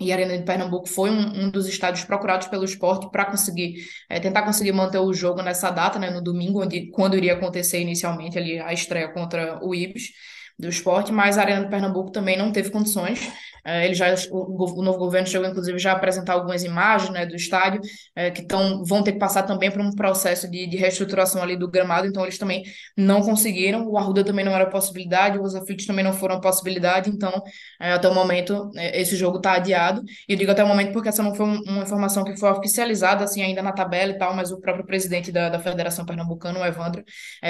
E 0.00 0.10
a 0.10 0.16
Arena 0.16 0.36
de 0.36 0.44
Pernambuco 0.44 0.88
foi 0.88 1.08
um, 1.08 1.44
um 1.44 1.50
dos 1.50 1.68
estádios 1.68 2.04
procurados 2.04 2.48
pelo 2.48 2.64
esporte 2.64 3.08
para 3.12 3.26
conseguir 3.26 3.76
é, 4.10 4.18
tentar 4.18 4.42
conseguir 4.42 4.72
manter 4.72 4.98
o 4.98 5.12
jogo 5.12 5.40
nessa 5.40 5.70
data, 5.70 6.00
né, 6.00 6.10
no 6.10 6.20
domingo, 6.20 6.62
onde, 6.62 6.90
quando 6.90 7.16
iria 7.16 7.34
acontecer 7.34 7.80
inicialmente 7.80 8.36
ali 8.36 8.58
a 8.58 8.72
estreia 8.72 9.08
contra 9.12 9.64
o 9.64 9.72
Ibis 9.72 10.10
do 10.58 10.68
esporte, 10.68 11.12
mas 11.12 11.38
a 11.38 11.42
Arena 11.42 11.64
de 11.64 11.70
Pernambuco 11.70 12.10
também 12.10 12.36
não 12.36 12.52
teve 12.52 12.70
condições. 12.70 13.30
É, 13.64 13.86
ele 13.86 13.94
já, 13.94 14.14
o, 14.30 14.62
o, 14.78 14.82
novo 14.82 14.98
governo 14.98 15.26
chegou, 15.26 15.48
inclusive, 15.48 15.78
já 15.78 15.92
a 15.92 15.96
apresentar 15.96 16.34
algumas 16.34 16.62
imagens 16.62 17.10
né, 17.10 17.24
do 17.24 17.34
estádio, 17.34 17.80
é, 18.14 18.30
que 18.30 18.46
tão, 18.46 18.84
vão 18.84 19.02
ter 19.02 19.12
que 19.12 19.18
passar 19.18 19.42
também 19.44 19.70
por 19.70 19.80
um 19.80 19.90
processo 19.94 20.50
de, 20.50 20.66
de, 20.66 20.76
reestruturação 20.76 21.42
ali 21.42 21.56
do 21.56 21.70
gramado, 21.70 22.06
então 22.06 22.22
eles 22.24 22.36
também 22.36 22.62
não 22.96 23.22
conseguiram. 23.22 23.88
O 23.88 23.96
Arruda 23.96 24.22
também 24.22 24.44
não 24.44 24.52
era 24.52 24.68
possibilidade, 24.68 25.38
os 25.38 25.54
aflitos 25.54 25.86
também 25.86 26.04
não 26.04 26.12
foram 26.12 26.40
possibilidade, 26.40 27.08
então, 27.08 27.32
é, 27.80 27.92
até 27.92 28.08
o 28.08 28.14
momento, 28.14 28.70
esse 28.76 29.16
jogo 29.16 29.38
está 29.38 29.54
adiado. 29.54 30.02
E 30.28 30.32
eu 30.34 30.38
digo 30.38 30.50
até 30.50 30.62
o 30.62 30.68
momento 30.68 30.92
porque 30.92 31.08
essa 31.08 31.22
não 31.22 31.34
foi 31.34 31.46
uma 31.46 31.82
informação 31.82 32.22
que 32.22 32.36
foi 32.38 32.50
oficializada, 32.50 33.24
assim, 33.24 33.42
ainda 33.42 33.62
na 33.62 33.72
tabela 33.72 34.12
e 34.12 34.18
tal, 34.18 34.34
mas 34.34 34.52
o 34.52 34.60
próprio 34.60 34.84
presidente 34.84 35.32
da, 35.32 35.48
da 35.48 35.58
Federação 35.58 36.04
Pernambucana, 36.04 36.60
o 36.60 36.64
Evandro, 36.66 37.02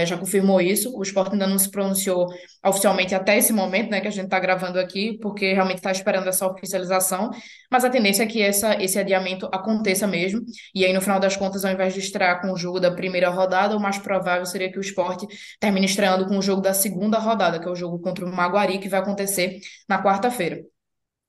já 0.06 0.16
confirmou 0.16 0.60
isso. 0.60 0.96
O 0.96 1.02
esporte 1.02 1.32
ainda 1.32 1.46
não 1.46 1.58
se 1.58 1.70
pronunciou 1.70 2.26
oficialmente 2.64 3.14
até 3.14 3.36
esse 3.36 3.52
momento, 3.52 3.90
né, 3.90 4.00
que 4.00 4.08
a 4.08 4.10
gente 4.10 4.26
está 4.26 4.38
gravando 4.38 4.78
aqui, 4.78 5.18
porque 5.20 5.52
realmente 5.52 5.78
está 5.78 5.90
esperando 6.04 6.28
essa 6.28 6.46
oficialização, 6.46 7.30
mas 7.70 7.84
a 7.84 7.90
tendência 7.90 8.22
é 8.22 8.26
que 8.26 8.42
essa, 8.42 8.74
esse 8.82 8.98
adiamento 8.98 9.48
aconteça 9.50 10.06
mesmo, 10.06 10.42
e 10.74 10.84
aí 10.84 10.92
no 10.92 11.00
final 11.00 11.18
das 11.18 11.36
contas, 11.36 11.64
ao 11.64 11.72
invés 11.72 11.94
de 11.94 12.00
estrear 12.00 12.42
com 12.42 12.52
o 12.52 12.56
jogo 12.56 12.78
da 12.78 12.90
primeira 12.90 13.30
rodada, 13.30 13.74
o 13.74 13.80
mais 13.80 13.98
provável 13.98 14.44
seria 14.44 14.70
que 14.70 14.78
o 14.78 14.80
esporte 14.80 15.26
termine 15.58 15.86
estreando 15.86 16.26
com 16.26 16.36
o 16.36 16.42
jogo 16.42 16.60
da 16.60 16.74
segunda 16.74 17.18
rodada, 17.18 17.58
que 17.58 17.66
é 17.66 17.70
o 17.70 17.74
jogo 17.74 17.98
contra 17.98 18.24
o 18.24 18.30
Maguari, 18.30 18.78
que 18.78 18.88
vai 18.88 19.00
acontecer 19.00 19.60
na 19.88 20.02
quarta-feira. 20.02 20.62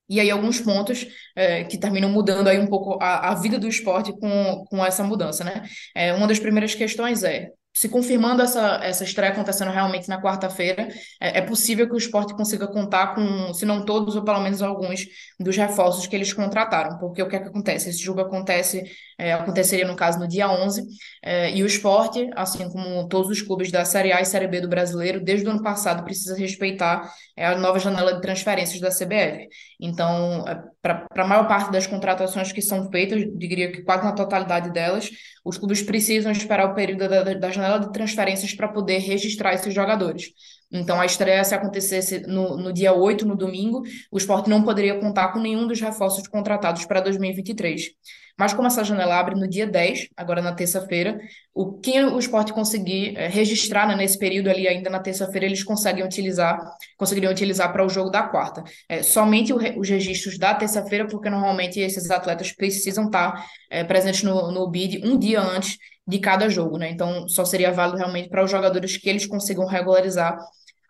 E 0.08 0.20
aí 0.20 0.30
alguns 0.30 0.60
pontos 0.60 1.06
é, 1.34 1.64
que 1.64 1.78
terminam 1.78 2.08
mudando 2.08 2.46
aí 2.48 2.58
um 2.58 2.68
pouco 2.68 2.96
a, 3.02 3.30
a 3.30 3.34
vida 3.34 3.58
do 3.58 3.66
esporte 3.66 4.12
com, 4.12 4.64
com 4.70 4.84
essa 4.84 5.02
mudança, 5.02 5.42
né? 5.42 5.64
É, 5.94 6.12
uma 6.12 6.28
das 6.28 6.38
primeiras 6.38 6.74
questões 6.76 7.24
é, 7.24 7.50
se 7.76 7.90
confirmando 7.90 8.40
essa, 8.40 8.80
essa 8.82 9.04
estreia 9.04 9.32
acontecendo 9.32 9.70
realmente 9.70 10.08
na 10.08 10.18
quarta-feira, 10.18 10.88
é, 11.20 11.40
é, 11.40 11.42
possível 11.42 11.86
que 11.86 11.92
o 11.92 11.98
esporte 11.98 12.34
consiga 12.34 12.66
contar 12.66 13.14
com, 13.14 13.52
se 13.52 13.66
não 13.66 13.84
todos, 13.84 14.16
ou 14.16 14.24
pelo 14.24 14.40
menos 14.40 14.62
alguns 14.62 15.06
dos 15.38 15.54
reforços 15.58 16.06
que 16.06 16.16
eles 16.16 16.32
contrataram. 16.32 16.96
Porque 16.96 17.22
o 17.22 17.28
que 17.28 17.36
é 17.36 17.38
que 17.38 17.48
acontece? 17.48 17.90
Esse 17.90 18.02
jogo 18.02 18.22
acontece, 18.22 18.82
é, 19.18 19.34
aconteceria, 19.34 19.86
no 19.86 19.94
caso, 19.94 20.18
no 20.18 20.26
dia 20.26 20.48
11, 20.48 20.86
é, 21.22 21.54
e 21.54 21.62
o 21.62 21.66
esporte, 21.66 22.30
assim 22.34 22.66
como 22.70 23.06
todos 23.08 23.30
os 23.30 23.42
clubes 23.42 23.70
da 23.70 23.84
Série 23.84 24.10
A 24.10 24.22
e 24.22 24.24
Série 24.24 24.48
B 24.48 24.62
do 24.62 24.68
brasileiro, 24.68 25.22
desde 25.22 25.46
o 25.46 25.50
ano 25.50 25.62
passado 25.62 26.02
precisa 26.02 26.34
respeitar 26.34 27.12
é, 27.36 27.44
a 27.44 27.58
nova 27.58 27.78
janela 27.78 28.14
de 28.14 28.22
transferências 28.22 28.80
da 28.80 28.88
CBF. 28.88 29.48
Então, 29.78 30.48
é, 30.48 30.62
para 30.80 31.06
a 31.14 31.26
maior 31.26 31.46
parte 31.46 31.70
das 31.70 31.86
contratações 31.86 32.52
que 32.52 32.62
são 32.62 32.90
feitas, 32.90 33.22
diria 33.34 33.70
que 33.70 33.82
quase 33.82 34.02
na 34.02 34.12
totalidade 34.12 34.72
delas, 34.72 35.10
os 35.44 35.58
clubes 35.58 35.82
precisam 35.82 36.32
esperar 36.32 36.70
o 36.70 36.74
período 36.74 37.08
da, 37.08 37.22
da 37.34 37.50
janela 37.50 37.65
de 37.78 37.92
transferências 37.92 38.54
para 38.54 38.68
poder 38.68 38.98
registrar 38.98 39.54
esses 39.54 39.72
jogadores. 39.72 40.32
Então, 40.70 41.00
a 41.00 41.06
estreia, 41.06 41.44
se 41.44 41.54
acontecesse 41.54 42.26
no, 42.26 42.56
no 42.56 42.72
dia 42.72 42.92
8, 42.92 43.26
no 43.26 43.36
domingo, 43.36 43.82
o 44.10 44.18
esporte 44.18 44.50
não 44.50 44.62
poderia 44.62 44.98
contar 44.98 45.28
com 45.28 45.38
nenhum 45.38 45.66
dos 45.66 45.80
reforços 45.80 46.26
contratados 46.26 46.84
para 46.86 47.00
2023. 47.00 47.90
Mas 48.38 48.52
como 48.52 48.68
essa 48.68 48.84
janela 48.84 49.18
abre 49.18 49.34
no 49.34 49.48
dia 49.48 49.66
10, 49.66 50.08
agora 50.16 50.42
na 50.42 50.52
terça-feira, 50.52 51.18
o 51.54 51.72
que 51.78 51.98
o 52.04 52.18
esporte 52.18 52.52
conseguir 52.52 53.16
é, 53.16 53.28
registrar 53.28 53.88
né, 53.88 53.96
nesse 53.96 54.18
período 54.18 54.50
ali, 54.50 54.68
ainda 54.68 54.90
na 54.90 55.00
terça-feira, 55.00 55.46
eles 55.46 55.64
conseguem 55.64 56.04
utilizar, 56.04 56.58
conseguiriam 56.98 57.32
utilizar 57.32 57.72
para 57.72 57.84
o 57.84 57.88
jogo 57.88 58.10
da 58.10 58.22
quarta. 58.24 58.62
É, 58.88 59.02
somente 59.02 59.52
o, 59.52 59.80
os 59.80 59.88
registros 59.88 60.38
da 60.38 60.54
terça-feira, 60.54 61.06
porque 61.06 61.30
normalmente 61.30 61.80
esses 61.80 62.10
atletas 62.10 62.52
precisam 62.52 63.06
estar 63.06 63.46
é, 63.70 63.82
presentes 63.84 64.22
no, 64.22 64.52
no 64.52 64.68
BID 64.70 65.02
um 65.04 65.18
dia 65.18 65.40
antes 65.40 65.78
de 66.06 66.18
cada 66.18 66.48
jogo, 66.48 66.78
né? 66.78 66.90
Então, 66.90 67.26
só 67.28 67.44
seria 67.44 67.72
válido 67.72 67.98
realmente 67.98 68.28
para 68.28 68.44
os 68.44 68.50
jogadores 68.50 68.96
que 68.96 69.08
eles 69.08 69.26
consigam 69.26 69.66
regularizar 69.66 70.38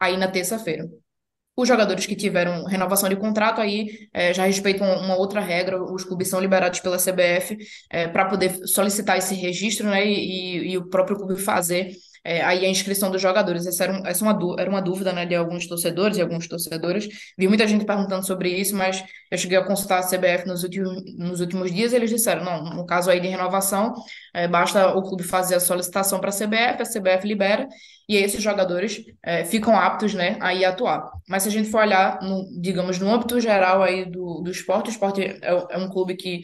aí 0.01 0.16
na 0.16 0.28
terça-feira. 0.28 0.86
Os 1.57 1.66
jogadores 1.66 2.04
que 2.04 2.14
tiveram 2.14 2.64
renovação 2.64 3.09
de 3.09 3.16
contrato 3.16 3.62
aí 3.62 4.09
é, 4.12 4.34
já 4.34 4.44
respeitam 4.44 4.86
uma 4.98 5.16
outra 5.16 5.40
regra, 5.40 5.82
os 5.82 6.04
clubes 6.04 6.28
são 6.28 6.38
liberados 6.38 6.80
pela 6.80 6.98
CBF 6.98 7.57
é, 7.90 8.07
para 8.07 8.26
poder 8.26 8.66
solicitar 8.66 9.16
esse 9.16 9.34
registro, 9.34 9.88
né? 9.88 10.07
E, 10.07 10.72
e, 10.72 10.76
o 10.76 10.86
próprio 10.90 11.16
clube 11.16 11.40
fazer 11.40 11.92
é, 12.22 12.42
aí 12.42 12.66
a 12.66 12.68
inscrição 12.68 13.11
dos 13.11 13.22
jogadores. 13.22 13.66
Essa 13.66 13.84
era, 13.84 13.92
um, 13.94 14.07
essa 14.07 14.22
uma, 14.22 14.38
era 14.61 14.68
uma 14.68 14.82
dúvida 14.82 15.12
né, 15.14 15.24
de 15.24 15.34
alguns 15.34 15.66
torcedores 15.66 16.18
e 16.18 16.20
alguns 16.20 16.46
torcedores. 16.46 17.09
Vi 17.38 17.48
muita 17.48 17.66
gente 17.66 17.86
perguntando 17.86 18.26
sobre 18.26 18.50
isso, 18.50 18.76
mas 18.76 19.02
eu 19.30 19.38
cheguei 19.38 19.57
a 19.57 19.64
consultar 19.64 20.00
a 20.00 20.02
CBF 20.02 20.46
nos 20.46 20.62
últimos, 20.62 21.04
nos 21.16 21.40
últimos 21.40 21.72
dias 21.72 21.92
e 21.92 21.96
eles 21.96 22.11
disseram: 22.11 22.44
não, 22.44 22.64
no 22.74 22.84
caso 22.84 23.11
aí 23.11 23.18
de 23.18 23.28
renovação, 23.28 23.94
é, 24.34 24.46
basta 24.46 24.88
o 24.94 25.02
clube 25.02 25.22
fazer 25.22 25.54
a 25.54 25.61
solicitação 25.61 26.20
para 26.20 26.28
a 26.28 26.32
CBF, 26.32 26.82
a 26.82 26.84
CBF 26.84 27.26
libera 27.26 27.66
e 28.09 28.16
esses 28.16 28.42
jogadores 28.42 29.04
é, 29.22 29.44
ficam 29.44 29.76
aptos 29.76 30.14
né, 30.14 30.36
a 30.40 30.54
ir 30.54 30.64
atuar. 30.64 31.11
Mas 31.28 31.42
se 31.42 31.48
a 31.48 31.52
gente 31.52 31.70
for 31.70 31.80
olhar, 31.80 32.20
no, 32.22 32.44
digamos, 32.61 32.98
no 32.98 33.12
âmbito 33.12 33.40
geral 33.40 33.82
aí 33.82 34.04
do, 34.04 34.42
do 34.42 34.50
esporte, 34.50 34.88
o 34.88 34.92
esporte 34.92 35.22
é, 35.22 35.40
é 35.42 35.78
um 35.78 35.88
clube 35.88 36.14
que 36.14 36.42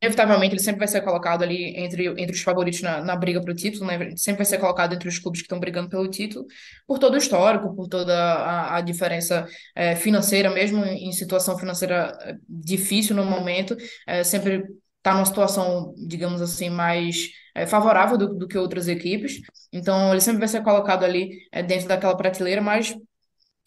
inevitavelmente 0.00 0.54
ele 0.54 0.62
sempre 0.62 0.80
vai 0.80 0.88
ser 0.88 1.00
colocado 1.00 1.42
ali 1.42 1.76
entre, 1.76 2.06
entre 2.06 2.32
os 2.32 2.42
favoritos 2.42 2.82
na, 2.82 3.02
na 3.02 3.16
briga 3.16 3.40
para 3.40 3.52
o 3.52 3.54
título, 3.54 3.86
né? 3.86 4.10
Sempre 4.16 4.38
vai 4.38 4.46
ser 4.46 4.58
colocado 4.58 4.94
entre 4.94 5.08
os 5.08 5.18
clubes 5.18 5.40
que 5.40 5.46
estão 5.46 5.58
brigando 5.58 5.88
pelo 5.88 6.08
título, 6.08 6.46
por 6.86 6.98
todo 6.98 7.14
o 7.14 7.18
histórico, 7.18 7.74
por 7.74 7.88
toda 7.88 8.14
a, 8.14 8.76
a 8.76 8.80
diferença 8.80 9.46
é, 9.74 9.96
financeira, 9.96 10.50
mesmo 10.50 10.84
em 10.84 11.10
situação 11.12 11.58
financeira 11.58 12.16
é, 12.22 12.36
difícil 12.48 13.16
no 13.16 13.24
momento, 13.24 13.76
é, 14.06 14.22
sempre 14.22 14.64
está 14.98 15.14
numa 15.14 15.24
situação, 15.24 15.94
digamos 16.06 16.40
assim, 16.42 16.70
mais 16.70 17.30
é, 17.62 17.66
favorável 17.66 18.16
do, 18.18 18.34
do, 18.34 18.48
que 18.48 18.56
outras 18.58 18.88
equipes. 18.88 19.40
Então, 19.72 20.12
ele 20.12 20.20
sempre 20.20 20.40
vai 20.40 20.48
ser 20.48 20.62
colocado 20.62 21.04
ali 21.04 21.30
é, 21.52 21.62
dentro 21.62 21.88
daquela 21.88 22.16
prateleira, 22.16 22.60
mas 22.60 22.94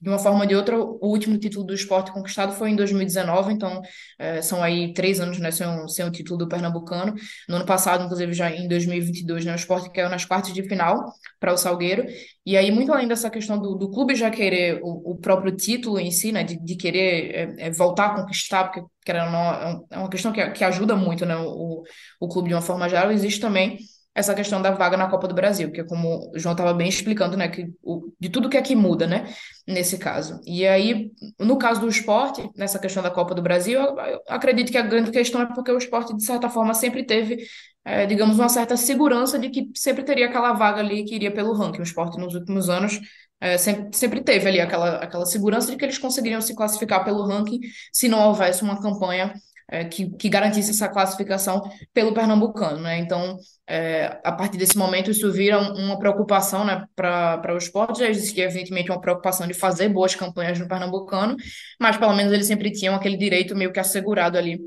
de 0.02 0.10
uma 0.10 0.18
forma 0.18 0.42
ou 0.42 0.46
de 0.48 0.56
outra, 0.56 0.80
o 0.80 1.08
último 1.08 1.38
título 1.38 1.64
do 1.64 1.74
esporte 1.74 2.12
conquistado 2.12 2.54
foi 2.54 2.72
em 2.72 2.76
2019, 2.76 3.54
então 3.54 3.82
é, 4.18 4.42
são 4.42 4.64
aí 4.64 4.94
três 4.94 5.20
anos 5.20 5.38
né, 5.38 5.52
sem, 5.52 5.68
o, 5.68 5.88
sem 5.88 6.04
o 6.04 6.12
título 6.12 6.40
do 6.40 6.48
Pernambucano. 6.48 7.14
No 7.48 7.58
ano 7.58 7.66
passado, 7.66 8.04
inclusive, 8.04 8.34
já 8.34 8.50
em 8.50 8.68
2022, 8.68 9.46
né, 9.46 9.52
o 9.52 9.56
esporte 9.56 9.92
caiu 9.92 10.10
nas 10.10 10.26
quartas 10.26 10.54
de 10.54 10.64
final 10.64 11.14
para 11.40 11.54
o 11.54 11.58
Salgueiro. 11.58 12.04
E 12.44 12.58
aí, 12.58 12.72
muito 12.72 12.92
além 12.92 13.08
dessa 13.08 13.30
questão 13.30 13.60
do, 13.60 13.76
do 13.76 13.92
clube 13.92 14.16
já 14.16 14.32
querer 14.32 14.80
o, 14.82 15.12
o, 15.12 15.16
próprio 15.18 15.56
título 15.56 16.00
em 16.00 16.10
si, 16.10 16.32
né, 16.32 16.44
de, 16.44 16.58
de 16.58 16.76
querer 16.76 17.36
é, 17.60 17.68
é, 17.68 17.72
voltar 17.72 18.08
a 18.08 18.16
conquistar, 18.16 18.64
porque 18.64 18.82
querendo, 19.06 19.32
não, 19.32 19.54
é, 19.54 19.80
é 19.92 19.98
uma 20.00 20.10
questão 20.10 20.32
que, 20.32 20.50
que 20.50 20.64
ajuda 20.64 20.96
muito 20.96 21.28
né, 21.28 21.38
o, 21.38 21.84
o 22.20 22.28
clube 22.28 22.50
de 22.50 22.56
uma 22.56 22.62
forma 22.62 22.90
geral, 22.90 23.12
existe 23.12 23.40
também 23.40 23.78
essa 24.14 24.36
questão 24.36 24.62
da 24.62 24.72
vaga 24.72 24.98
na 24.98 25.10
Copa 25.10 25.28
do 25.28 25.34
Brasil, 25.34 25.72
que 25.72 25.82
é 25.82 25.84
como 25.84 26.32
o 26.34 26.40
João 26.40 26.52
estava 26.52 26.74
bem 26.74 26.90
explicando, 26.90 27.38
né, 27.38 27.48
que 27.48 27.72
o, 27.82 28.12
de 28.20 28.30
tudo 28.30 28.50
que 28.50 28.58
é 28.58 28.62
que 28.62 28.76
muda, 28.76 29.08
né, 29.08 29.34
nesse 29.66 29.98
caso. 29.98 30.40
E 30.46 30.68
aí, 30.68 31.12
no 31.40 31.58
caso 31.58 31.80
do 31.80 31.88
esporte, 31.88 32.50
nessa 32.56 32.78
questão 32.78 33.02
da 33.02 33.10
Copa 33.10 33.34
do 33.34 33.42
Brasil, 33.42 33.80
eu, 33.80 33.98
eu 33.98 34.22
acredito 34.28 34.72
que 34.72 34.78
a 34.78 34.82
grande 34.82 35.12
questão 35.12 35.42
é 35.42 35.46
porque 35.46 35.72
o 35.72 35.78
esporte, 35.78 36.16
de 36.16 36.26
certa 36.26 36.50
forma, 36.50 36.74
sempre 36.74 37.06
teve, 37.06 37.46
é, 37.86 38.06
digamos, 38.06 38.38
uma 38.38 38.50
certa 38.50 38.76
segurança 38.76 39.40
de 39.40 39.50
que 39.50 39.70
sempre 39.74 40.04
teria 40.04 40.28
aquela 40.28 40.52
vaga 40.54 40.82
ali 40.82 41.06
que 41.06 41.16
iria 41.16 41.32
pelo 41.32 41.54
ranking. 41.54 41.80
O 41.80 41.84
esporte, 41.84 42.20
nos 42.20 42.36
últimos 42.36 42.70
anos, 42.70 43.00
é, 43.40 43.58
sempre, 43.58 43.98
sempre 43.98 44.22
teve 44.22 44.48
ali 44.48 44.60
aquela, 44.60 44.98
aquela 44.98 45.26
segurança 45.26 45.72
de 45.72 45.78
que 45.78 45.86
eles 45.86 45.98
conseguiriam 45.98 46.42
se 46.42 46.54
classificar 46.56 47.04
pelo 47.04 47.26
ranking 47.26 47.60
se 47.92 48.08
não 48.08 48.28
houvesse 48.28 48.62
uma 48.62 48.80
campanha 48.82 49.34
é, 49.72 49.86
que, 49.86 50.10
que, 50.18 50.28
garantisse 50.28 50.70
essa 50.72 50.90
classificação 50.90 51.62
pelo 51.94 52.14
pernambucano, 52.14 52.82
né? 52.82 53.00
Então, 53.00 53.38
é, 53.66 54.20
a 54.22 54.32
partir 54.34 54.58
desse 54.58 54.78
momento, 54.78 55.10
isso 55.10 55.32
vira 55.32 55.58
uma 55.60 55.98
preocupação 55.98 56.66
né, 56.66 56.84
para 56.94 57.54
o 57.54 57.58
esporte. 57.58 58.04
Existia, 58.04 58.44
evidentemente, 58.44 58.92
uma 58.92 59.00
preocupação 59.00 59.48
de 59.48 59.54
fazer 59.54 59.88
boas 59.88 60.14
campanhas 60.14 60.60
no 60.60 60.68
pernambucano, 60.68 61.38
mas 61.80 61.96
pelo 61.96 62.14
menos 62.14 62.34
eles 62.34 62.48
sempre 62.48 62.70
tinham 62.72 62.94
aquele 62.94 63.16
direito 63.16 63.56
meio 63.56 63.72
que 63.72 63.80
assegurado 63.80 64.38
ali 64.38 64.60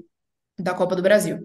da 0.59 0.73
Copa 0.73 0.95
do 0.95 1.03
Brasil. 1.03 1.39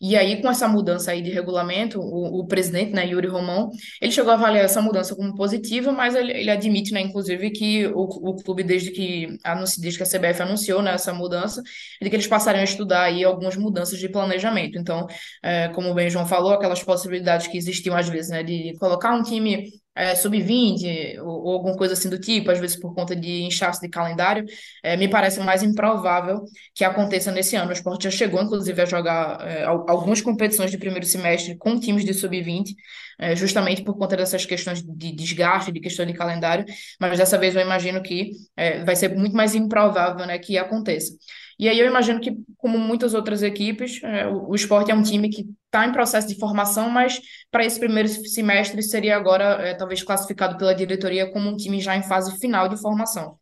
E 0.00 0.16
aí, 0.16 0.40
com 0.40 0.48
essa 0.48 0.66
mudança 0.66 1.10
aí 1.10 1.20
de 1.20 1.30
regulamento, 1.30 2.00
o, 2.00 2.40
o, 2.40 2.46
presidente, 2.46 2.92
né, 2.92 3.06
Yuri 3.06 3.28
Romão, 3.28 3.70
ele 4.00 4.10
chegou 4.10 4.30
a 4.32 4.34
avaliar 4.34 4.64
essa 4.64 4.80
mudança 4.80 5.14
como 5.14 5.34
positiva, 5.34 5.92
mas 5.92 6.14
ele, 6.14 6.32
ele 6.32 6.50
admite, 6.50 6.92
né, 6.92 7.00
inclusive, 7.00 7.50
que 7.50 7.86
o, 7.88 8.02
o 8.02 8.36
clube, 8.36 8.62
desde 8.62 8.90
que, 8.90 9.36
anunci, 9.44 9.80
desde 9.80 9.98
que 9.98 10.02
a 10.02 10.06
CBF 10.06 10.42
anunciou 10.42 10.82
né, 10.82 10.94
essa 10.94 11.12
mudança, 11.12 11.62
de 12.00 12.08
que 12.08 12.16
eles 12.16 12.26
passariam 12.26 12.62
a 12.62 12.64
estudar 12.64 13.02
aí 13.04 13.22
algumas 13.22 13.56
mudanças 13.56 13.98
de 13.98 14.08
planejamento. 14.08 14.78
Então, 14.78 15.06
é, 15.42 15.68
como 15.68 15.90
o 15.90 15.94
Ben 15.94 16.08
João 16.08 16.26
falou, 16.26 16.52
aquelas 16.52 16.82
possibilidades 16.82 17.46
que 17.46 17.58
existiam 17.58 17.96
às 17.96 18.08
vezes, 18.08 18.30
né, 18.30 18.42
de 18.42 18.74
colocar 18.78 19.14
um 19.14 19.22
time 19.22 19.70
é, 19.94 20.14
sub-20 20.14 21.18
ou, 21.20 21.44
ou, 21.44 21.52
alguma 21.52 21.76
coisa 21.76 21.94
assim 21.94 22.08
do 22.08 22.18
tipo, 22.18 22.50
às 22.50 22.58
vezes 22.58 22.76
por 22.76 22.94
conta 22.94 23.14
de 23.14 23.42
inchaço 23.42 23.80
de 23.80 23.88
calendário, 23.88 24.44
é, 24.82 24.96
me 24.96 25.08
parece 25.08 25.40
mais 25.40 25.62
improvável 25.62 26.44
que 26.74 26.84
aconteça 26.84 27.30
nesse 27.30 27.56
ano. 27.56 27.70
O 27.70 27.72
esporte 27.72 28.04
já 28.04 28.10
chegou, 28.10 28.42
inclusive, 28.42 28.80
a 28.82 28.84
jogar 28.84 29.40
é, 29.46 29.64
algumas 29.64 30.20
competições 30.20 30.70
de 30.70 30.78
primeiro 30.78 31.06
semestre 31.06 31.56
com 31.56 31.78
times 31.78 32.04
de 32.04 32.12
sub-20, 32.12 32.74
é, 33.18 33.36
justamente 33.36 33.82
por 33.82 33.96
conta 33.96 34.16
dessas 34.16 34.44
questões 34.44 34.82
de 34.82 35.12
desgaste, 35.12 35.70
de 35.70 35.80
questão 35.80 36.04
de 36.04 36.12
calendário, 36.12 36.64
mas 37.00 37.18
dessa 37.18 37.38
vez 37.38 37.54
eu 37.54 37.62
imagino 37.62 38.02
que 38.02 38.32
é, 38.56 38.84
vai 38.84 38.96
ser 38.96 39.14
muito 39.14 39.36
mais 39.36 39.54
improvável 39.54 40.26
né, 40.26 40.38
que 40.38 40.58
aconteça. 40.58 41.12
E 41.58 41.68
aí 41.68 41.78
eu 41.78 41.86
imagino 41.86 42.20
que, 42.20 42.36
como 42.56 42.78
muitas 42.78 43.14
outras 43.14 43.42
equipes, 43.42 44.02
é, 44.02 44.26
o, 44.26 44.54
esporte 44.54 44.90
é 44.90 44.94
um 44.94 45.02
time 45.02 45.28
que 45.28 45.46
está 45.66 45.86
em 45.86 45.92
processo 45.92 46.28
de 46.28 46.38
formação, 46.38 46.88
mas 46.90 47.20
para 47.50 47.64
esse 47.64 47.78
primeiro 47.78 48.08
semestre 48.08 48.82
seria 48.82 49.16
agora 49.16 49.44
é, 49.66 49.74
talvez 49.74 50.02
classificado 50.02 50.56
pela 50.56 50.74
diretoria 50.74 51.30
como 51.32 51.48
um 51.48 51.56
time 51.56 51.80
já 51.80 51.96
em 51.96 52.02
fase 52.02 52.38
final 52.38 52.68
de 52.68 52.80
formação. 52.80 53.38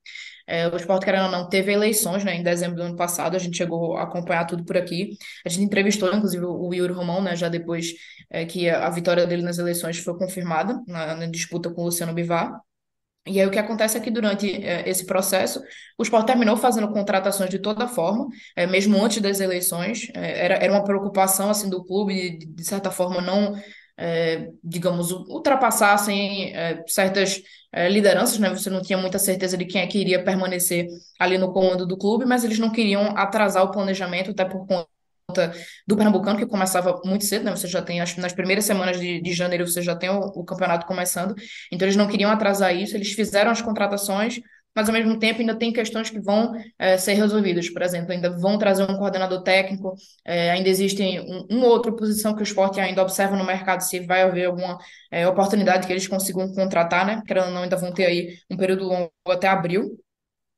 É, 0.46 0.68
o 0.68 0.76
esporte, 0.76 1.04
querendo 1.04 1.26
ou 1.26 1.30
não, 1.30 1.48
teve 1.48 1.72
eleições 1.72 2.24
né, 2.24 2.34
em 2.34 2.42
dezembro 2.42 2.76
do 2.76 2.82
ano 2.82 2.96
passado, 2.96 3.36
a 3.36 3.38
gente 3.38 3.56
chegou 3.56 3.96
a 3.96 4.02
acompanhar 4.02 4.44
tudo 4.44 4.64
por 4.64 4.76
aqui. 4.76 5.16
A 5.46 5.48
gente 5.48 5.64
entrevistou, 5.64 6.12
inclusive, 6.12 6.44
o 6.44 6.72
Yuri 6.74 6.92
Romão, 6.92 7.22
né, 7.22 7.36
já 7.36 7.48
depois 7.48 7.92
é, 8.28 8.44
que 8.44 8.68
a, 8.68 8.90
vitória 8.90 9.26
dele 9.26 9.42
nas 9.42 9.58
eleições 9.58 9.98
foi 9.98 10.16
confirmada, 10.18 10.80
na, 10.86 11.14
na 11.14 11.26
disputa 11.26 11.70
com 11.70 11.82
o 11.82 11.84
Luciano 11.84 12.12
Bivar. 12.12 12.52
E 13.24 13.40
aí 13.40 13.46
o 13.46 13.50
que 13.50 13.58
acontece 13.58 13.96
é 13.96 14.00
que 14.00 14.10
durante 14.10 14.50
é, 14.64 14.88
esse 14.88 15.06
processo, 15.06 15.62
o 15.96 16.02
Sport 16.02 16.26
terminou 16.26 16.56
fazendo 16.56 16.92
contratações 16.92 17.48
de 17.50 17.58
toda 17.60 17.86
forma, 17.86 18.26
é, 18.56 18.66
mesmo 18.66 19.00
antes 19.02 19.20
das 19.22 19.38
eleições, 19.38 20.08
é, 20.14 20.44
era, 20.44 20.54
era 20.56 20.72
uma 20.72 20.82
preocupação 20.82 21.48
assim 21.48 21.70
do 21.70 21.84
clube 21.84 22.36
de, 22.38 22.46
de 22.46 22.64
certa 22.64 22.90
forma 22.90 23.20
não, 23.20 23.54
digamos, 24.64 25.12
ultrapassassem 25.12 26.52
certas 26.88 27.40
lideranças, 27.90 28.38
né? 28.38 28.48
Você 28.50 28.68
não 28.68 28.82
tinha 28.82 28.98
muita 28.98 29.18
certeza 29.18 29.56
de 29.56 29.64
quem 29.64 29.80
é 29.80 29.86
que 29.86 29.98
iria 29.98 30.24
permanecer 30.24 30.86
ali 31.20 31.38
no 31.38 31.52
comando 31.52 31.86
do 31.86 31.96
clube, 31.96 32.24
mas 32.24 32.42
eles 32.42 32.58
não 32.58 32.72
queriam 32.72 33.16
atrasar 33.16 33.62
o 33.62 33.70
planejamento, 33.70 34.30
até 34.32 34.44
por 34.44 34.66
conta 34.66 34.91
do 35.86 35.96
Pernambucano, 35.96 36.38
que 36.38 36.46
começava 36.46 37.00
muito 37.04 37.24
cedo, 37.24 37.44
né? 37.44 37.50
Você 37.50 37.68
já 37.68 37.82
tem, 37.82 38.00
acho 38.00 38.20
nas 38.20 38.32
primeiras 38.32 38.64
semanas 38.64 38.98
de, 38.98 39.20
de 39.20 39.32
janeiro, 39.32 39.66
você 39.66 39.82
já 39.82 39.96
tem 39.96 40.10
o, 40.10 40.18
o, 40.18 40.44
campeonato 40.44 40.86
começando. 40.86 41.34
Então, 41.70 41.86
eles 41.86 41.96
não 41.96 42.08
queriam 42.08 42.30
atrasar 42.30 42.74
isso, 42.74 42.96
eles 42.96 43.12
fizeram 43.12 43.50
as 43.50 43.62
contratações, 43.62 44.40
mas 44.74 44.88
ao 44.88 44.94
mesmo 44.94 45.18
tempo 45.18 45.40
ainda 45.40 45.54
tem 45.54 45.72
questões 45.72 46.08
que 46.08 46.20
vão 46.20 46.52
é, 46.78 46.96
ser 46.96 47.14
resolvidas. 47.14 47.68
Por 47.70 47.82
exemplo, 47.82 48.12
ainda 48.12 48.30
vão 48.30 48.58
trazer 48.58 48.84
um 48.84 48.96
coordenador 48.96 49.42
técnico, 49.42 49.94
é, 50.24 50.50
ainda 50.50 50.68
existe 50.68 51.02
um, 51.20 51.46
uma 51.50 51.66
outra 51.66 51.92
posição 51.94 52.34
que 52.34 52.40
o 52.40 52.44
esporte 52.44 52.80
ainda 52.80 53.02
observa 53.02 53.36
no 53.36 53.44
mercado 53.44 53.80
se 53.82 54.00
vai 54.00 54.22
haver 54.22 54.46
alguma 54.46 54.78
é, 55.10 55.26
oportunidade 55.28 55.86
que 55.86 55.92
eles 55.92 56.06
consigam 56.08 56.52
contratar, 56.54 57.06
né? 57.06 57.22
Querendo 57.26 57.46
ou 57.46 57.52
não, 57.52 57.62
ainda 57.62 57.76
vão 57.76 57.92
ter 57.92 58.06
aí 58.06 58.36
um 58.50 58.56
período 58.56 58.84
longo 58.84 59.12
até 59.28 59.48
abril. 59.48 59.98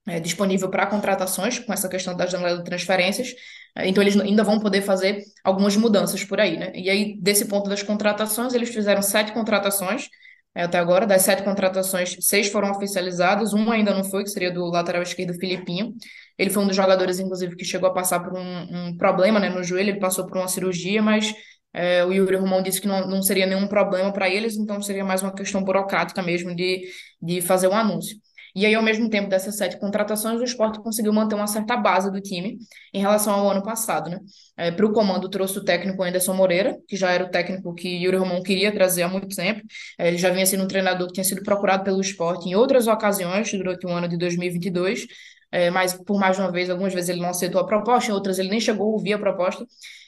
É, 0.06 0.20
disponível 0.20 0.68
para 0.68 0.86
contratações, 0.86 1.58
com 1.58 1.72
essa 1.72 1.88
questão 1.88 2.14
da 2.14 2.26
janela 2.26 2.58
de 2.58 2.64
transferências. 2.64 3.34
Então, 3.78 4.02
eles 4.02 4.18
ainda 4.18 4.44
vão 4.44 4.60
poder 4.60 4.82
fazer 4.82 5.22
algumas 5.42 5.76
mudanças 5.76 6.22
por 6.24 6.38
aí, 6.38 6.56
né? 6.56 6.70
E 6.74 6.88
aí, 6.88 7.18
desse 7.20 7.46
ponto 7.46 7.68
das 7.68 7.82
contratações, 7.82 8.54
eles 8.54 8.68
fizeram 8.68 9.02
sete 9.02 9.32
contratações 9.32 10.08
é, 10.54 10.62
até 10.62 10.78
agora. 10.78 11.06
Das 11.06 11.22
sete 11.22 11.42
contratações, 11.42 12.16
seis 12.20 12.48
foram 12.48 12.70
oficializadas, 12.70 13.52
uma 13.52 13.74
ainda 13.74 13.92
não 13.92 14.04
foi, 14.04 14.22
que 14.22 14.30
seria 14.30 14.52
do 14.52 14.64
lateral 14.66 15.02
esquerdo 15.02 15.34
Filipinho. 15.34 15.94
Ele 16.38 16.50
foi 16.50 16.62
um 16.62 16.66
dos 16.66 16.76
jogadores, 16.76 17.18
inclusive, 17.18 17.56
que 17.56 17.64
chegou 17.64 17.88
a 17.88 17.92
passar 17.92 18.20
por 18.20 18.38
um, 18.38 18.88
um 18.88 18.96
problema 18.96 19.40
né, 19.40 19.48
no 19.48 19.62
joelho, 19.62 19.90
ele 19.90 20.00
passou 20.00 20.26
por 20.26 20.36
uma 20.36 20.48
cirurgia, 20.48 21.02
mas 21.02 21.34
é, 21.72 22.04
o 22.04 22.12
Yuri 22.12 22.36
Romão 22.36 22.62
disse 22.62 22.80
que 22.80 22.86
não, 22.86 23.06
não 23.08 23.22
seria 23.22 23.46
nenhum 23.46 23.66
problema 23.66 24.12
para 24.12 24.28
eles, 24.28 24.56
então 24.56 24.80
seria 24.80 25.04
mais 25.04 25.22
uma 25.22 25.34
questão 25.34 25.62
burocrática 25.62 26.22
mesmo 26.22 26.54
de, 26.54 26.88
de 27.20 27.40
fazer 27.42 27.66
o 27.66 27.70
um 27.70 27.76
anúncio. 27.76 28.16
E 28.54 28.64
aí, 28.64 28.74
ao 28.74 28.82
mesmo 28.82 29.10
tempo 29.10 29.28
dessas 29.28 29.56
sete 29.56 29.78
contratações, 29.78 30.40
o 30.40 30.44
esporte 30.44 30.80
conseguiu 30.80 31.12
manter 31.12 31.34
uma 31.34 31.46
certa 31.46 31.76
base 31.76 32.10
do 32.10 32.20
time 32.20 32.58
em 32.92 33.00
relação 33.00 33.34
ao 33.34 33.50
ano 33.50 33.62
passado, 33.62 34.08
né? 34.08 34.20
É, 34.56 34.70
para 34.70 34.86
o 34.86 34.92
comando 34.92 35.28
trouxe 35.28 35.58
o 35.58 35.64
técnico 35.64 36.02
Anderson 36.02 36.34
Moreira, 36.34 36.78
que 36.86 36.96
já 36.96 37.10
era 37.10 37.24
o 37.24 37.30
técnico 37.30 37.74
que 37.74 37.88
Yuri 37.88 38.16
Romão 38.16 38.42
queria 38.42 38.72
trazer 38.72 39.02
há 39.02 39.08
muito 39.08 39.34
tempo. 39.34 39.62
É, 39.98 40.08
ele 40.08 40.18
já 40.18 40.30
vinha 40.30 40.46
sendo 40.46 40.64
um 40.64 40.68
treinador 40.68 41.08
que 41.08 41.14
tinha 41.14 41.24
sido 41.24 41.42
procurado 41.42 41.82
pelo 41.82 42.00
esporte 42.00 42.48
em 42.48 42.54
outras 42.54 42.86
ocasiões 42.86 43.50
durante 43.52 43.86
o 43.86 43.90
ano 43.90 44.08
de 44.08 44.16
2022, 44.16 45.06
é, 45.50 45.70
mas 45.70 45.94
por 45.94 46.18
mais 46.18 46.38
uma 46.38 46.50
vez, 46.50 46.70
algumas 46.70 46.94
vezes 46.94 47.10
ele 47.10 47.20
não 47.20 47.30
aceitou 47.30 47.60
a 47.60 47.66
proposta, 47.66 48.10
em 48.10 48.14
outras 48.14 48.38
ele 48.38 48.50
nem 48.50 48.60
chegou 48.60 48.86
a 48.88 48.92
ouvir 48.92 49.14
a 49.14 49.18
proposta. 49.18 49.66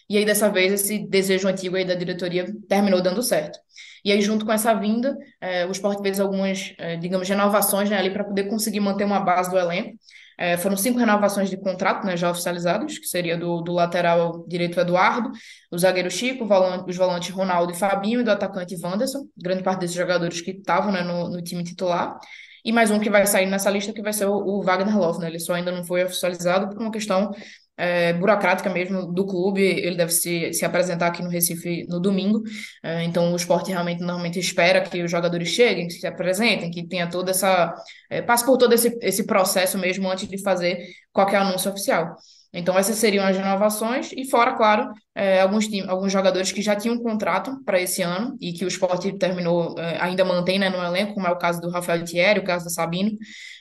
E 0.08 0.16
aí, 0.16 0.24
dessa 0.24 0.48
vez, 0.48 0.72
esse 0.72 0.98
desejo 1.08 1.48
antigo 1.48 1.76
aí 1.76 1.84
da 1.84 1.94
diretoria 1.94 2.46
terminou 2.68 3.02
dando 3.02 3.22
certo. 3.22 3.58
E 4.06 4.12
aí, 4.12 4.22
junto 4.22 4.46
com 4.46 4.52
essa 4.52 4.72
vinda, 4.72 5.18
é, 5.40 5.66
o 5.66 5.72
Sport 5.72 6.00
fez 6.00 6.20
algumas, 6.20 6.72
é, 6.78 6.96
digamos, 6.96 7.28
renovações 7.28 7.90
né, 7.90 7.98
ali 7.98 8.08
para 8.08 8.22
poder 8.22 8.44
conseguir 8.44 8.78
manter 8.78 9.02
uma 9.02 9.18
base 9.18 9.50
do 9.50 9.58
elenco. 9.58 9.98
É, 10.38 10.56
foram 10.56 10.76
cinco 10.76 10.96
renovações 11.00 11.50
de 11.50 11.56
contrato 11.56 12.06
né, 12.06 12.16
já 12.16 12.30
oficializadas, 12.30 13.00
que 13.00 13.06
seria 13.08 13.36
do, 13.36 13.60
do 13.62 13.72
lateral 13.72 14.46
direito 14.46 14.78
Eduardo, 14.78 15.32
o 15.72 15.76
zagueiro 15.76 16.08
Chico, 16.08 16.46
volante, 16.46 16.88
os 16.88 16.96
volantes 16.96 17.30
Ronaldo 17.30 17.72
e 17.72 17.76
Fabinho 17.76 18.20
e 18.20 18.22
do 18.22 18.30
atacante 18.30 18.76
Wanderson, 18.80 19.26
grande 19.36 19.64
parte 19.64 19.80
desses 19.80 19.96
jogadores 19.96 20.40
que 20.40 20.52
estavam 20.52 20.92
né, 20.92 21.02
no, 21.02 21.28
no 21.28 21.42
time 21.42 21.64
titular. 21.64 22.16
E 22.64 22.70
mais 22.70 22.92
um 22.92 23.00
que 23.00 23.10
vai 23.10 23.26
sair 23.26 23.46
nessa 23.46 23.70
lista, 23.70 23.92
que 23.92 24.02
vai 24.02 24.12
ser 24.12 24.26
o, 24.26 24.36
o 24.36 24.62
Wagner 24.62 24.96
Love, 24.96 25.18
né? 25.18 25.26
Ele 25.26 25.40
só 25.40 25.54
ainda 25.54 25.72
não 25.72 25.84
foi 25.84 26.04
oficializado 26.04 26.68
por 26.68 26.80
uma 26.80 26.92
questão 26.92 27.32
é, 27.76 28.12
burocrática 28.12 28.70
mesmo 28.70 29.12
do 29.12 29.26
clube. 29.26 29.62
Ele 29.62 29.96
deve 29.96 30.12
se, 30.12 30.52
se 30.52 30.64
apresentar 30.64 31.08
aqui 31.08 31.22
no 31.22 31.28
Recife 31.28 31.86
no 31.88 32.00
domingo. 32.00 32.42
É, 32.82 33.02
então, 33.04 33.32
o 33.32 33.36
esporte 33.36 33.70
realmente 33.70 34.00
normalmente 34.00 34.38
espera 34.38 34.80
que 34.80 35.02
os 35.02 35.10
jogadores 35.10 35.48
cheguem, 35.48 35.86
que 35.86 35.94
se 35.94 36.06
apresentem, 36.06 36.70
que 36.70 36.86
tenha 36.86 37.08
toda 37.08 37.30
essa. 37.30 37.74
É, 38.10 38.22
passe 38.22 38.44
por 38.44 38.56
todo 38.56 38.72
esse, 38.72 38.96
esse 39.02 39.26
processo 39.26 39.78
mesmo 39.78 40.10
antes 40.10 40.28
de 40.28 40.42
fazer 40.42 40.78
qualquer 41.12 41.38
anúncio 41.38 41.70
oficial. 41.70 42.16
Então, 42.58 42.78
essas 42.78 42.96
seriam 42.96 43.22
as 43.22 43.36
renovações, 43.36 44.12
e 44.12 44.24
fora, 44.24 44.54
claro, 44.54 44.90
é, 45.14 45.42
alguns, 45.42 45.66
alguns 45.86 46.10
jogadores 46.10 46.50
que 46.50 46.62
já 46.62 46.74
tinham 46.74 46.94
um 46.94 47.02
contrato 47.02 47.62
para 47.66 47.78
esse 47.78 48.00
ano 48.00 48.34
e 48.40 48.54
que 48.54 48.64
o 48.64 48.68
esporte 48.68 49.12
terminou, 49.18 49.78
é, 49.78 50.00
ainda 50.00 50.24
mantém 50.24 50.58
né, 50.58 50.70
no 50.70 50.82
elenco, 50.82 51.12
como 51.12 51.26
é 51.26 51.30
o 51.30 51.36
caso 51.36 51.60
do 51.60 51.68
Rafael 51.68 52.02
Thierry, 52.02 52.40
o 52.40 52.44
caso 52.44 52.64
da 52.64 52.70
Sabino. 52.70 53.10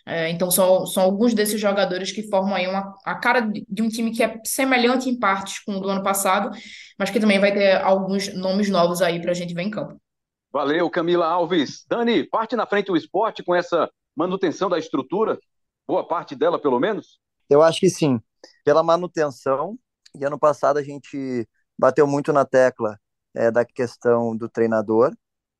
É, 0.07 0.29
então, 0.29 0.49
são, 0.49 0.85
são 0.85 1.03
alguns 1.03 1.33
desses 1.33 1.59
jogadores 1.59 2.13
que 2.13 2.29
formam 2.29 2.55
aí 2.55 2.67
uma, 2.67 2.93
a 3.05 3.15
cara 3.15 3.41
de 3.41 3.81
um 3.81 3.89
time 3.89 4.11
que 4.11 4.23
é 4.23 4.39
semelhante 4.45 5.09
em 5.09 5.19
partes 5.19 5.59
com 5.59 5.73
o 5.73 5.81
do 5.81 5.89
ano 5.89 6.01
passado, 6.01 6.49
mas 6.97 7.09
que 7.09 7.19
também 7.19 7.37
vai 7.37 7.53
ter 7.53 7.81
alguns 7.81 8.33
nomes 8.33 8.69
novos 8.69 9.01
aí 9.01 9.21
para 9.21 9.31
a 9.31 9.35
gente 9.35 9.53
ver 9.53 9.63
em 9.63 9.69
campo. 9.69 9.99
Valeu, 10.53 10.89
Camila 10.89 11.27
Alves. 11.27 11.83
Dani, 11.89 12.23
parte 12.23 12.55
na 12.55 12.65
frente 12.65 12.93
o 12.93 12.95
esporte 12.95 13.43
com 13.43 13.53
essa 13.53 13.89
manutenção 14.15 14.69
da 14.69 14.79
estrutura? 14.79 15.37
Boa 15.85 16.07
parte 16.07 16.33
dela, 16.33 16.57
pelo 16.57 16.79
menos? 16.79 17.19
Eu 17.49 17.61
acho 17.61 17.81
que 17.81 17.89
sim 17.89 18.21
pela 18.65 18.83
manutenção. 18.83 19.79
E 20.19 20.25
ano 20.25 20.39
passado 20.39 20.77
a 20.77 20.83
gente 20.83 21.47
bateu 21.77 22.07
muito 22.07 22.33
na 22.33 22.43
tecla 22.43 22.99
é, 23.33 23.51
da 23.51 23.63
questão 23.63 24.35
do 24.35 24.49
treinador. 24.49 25.15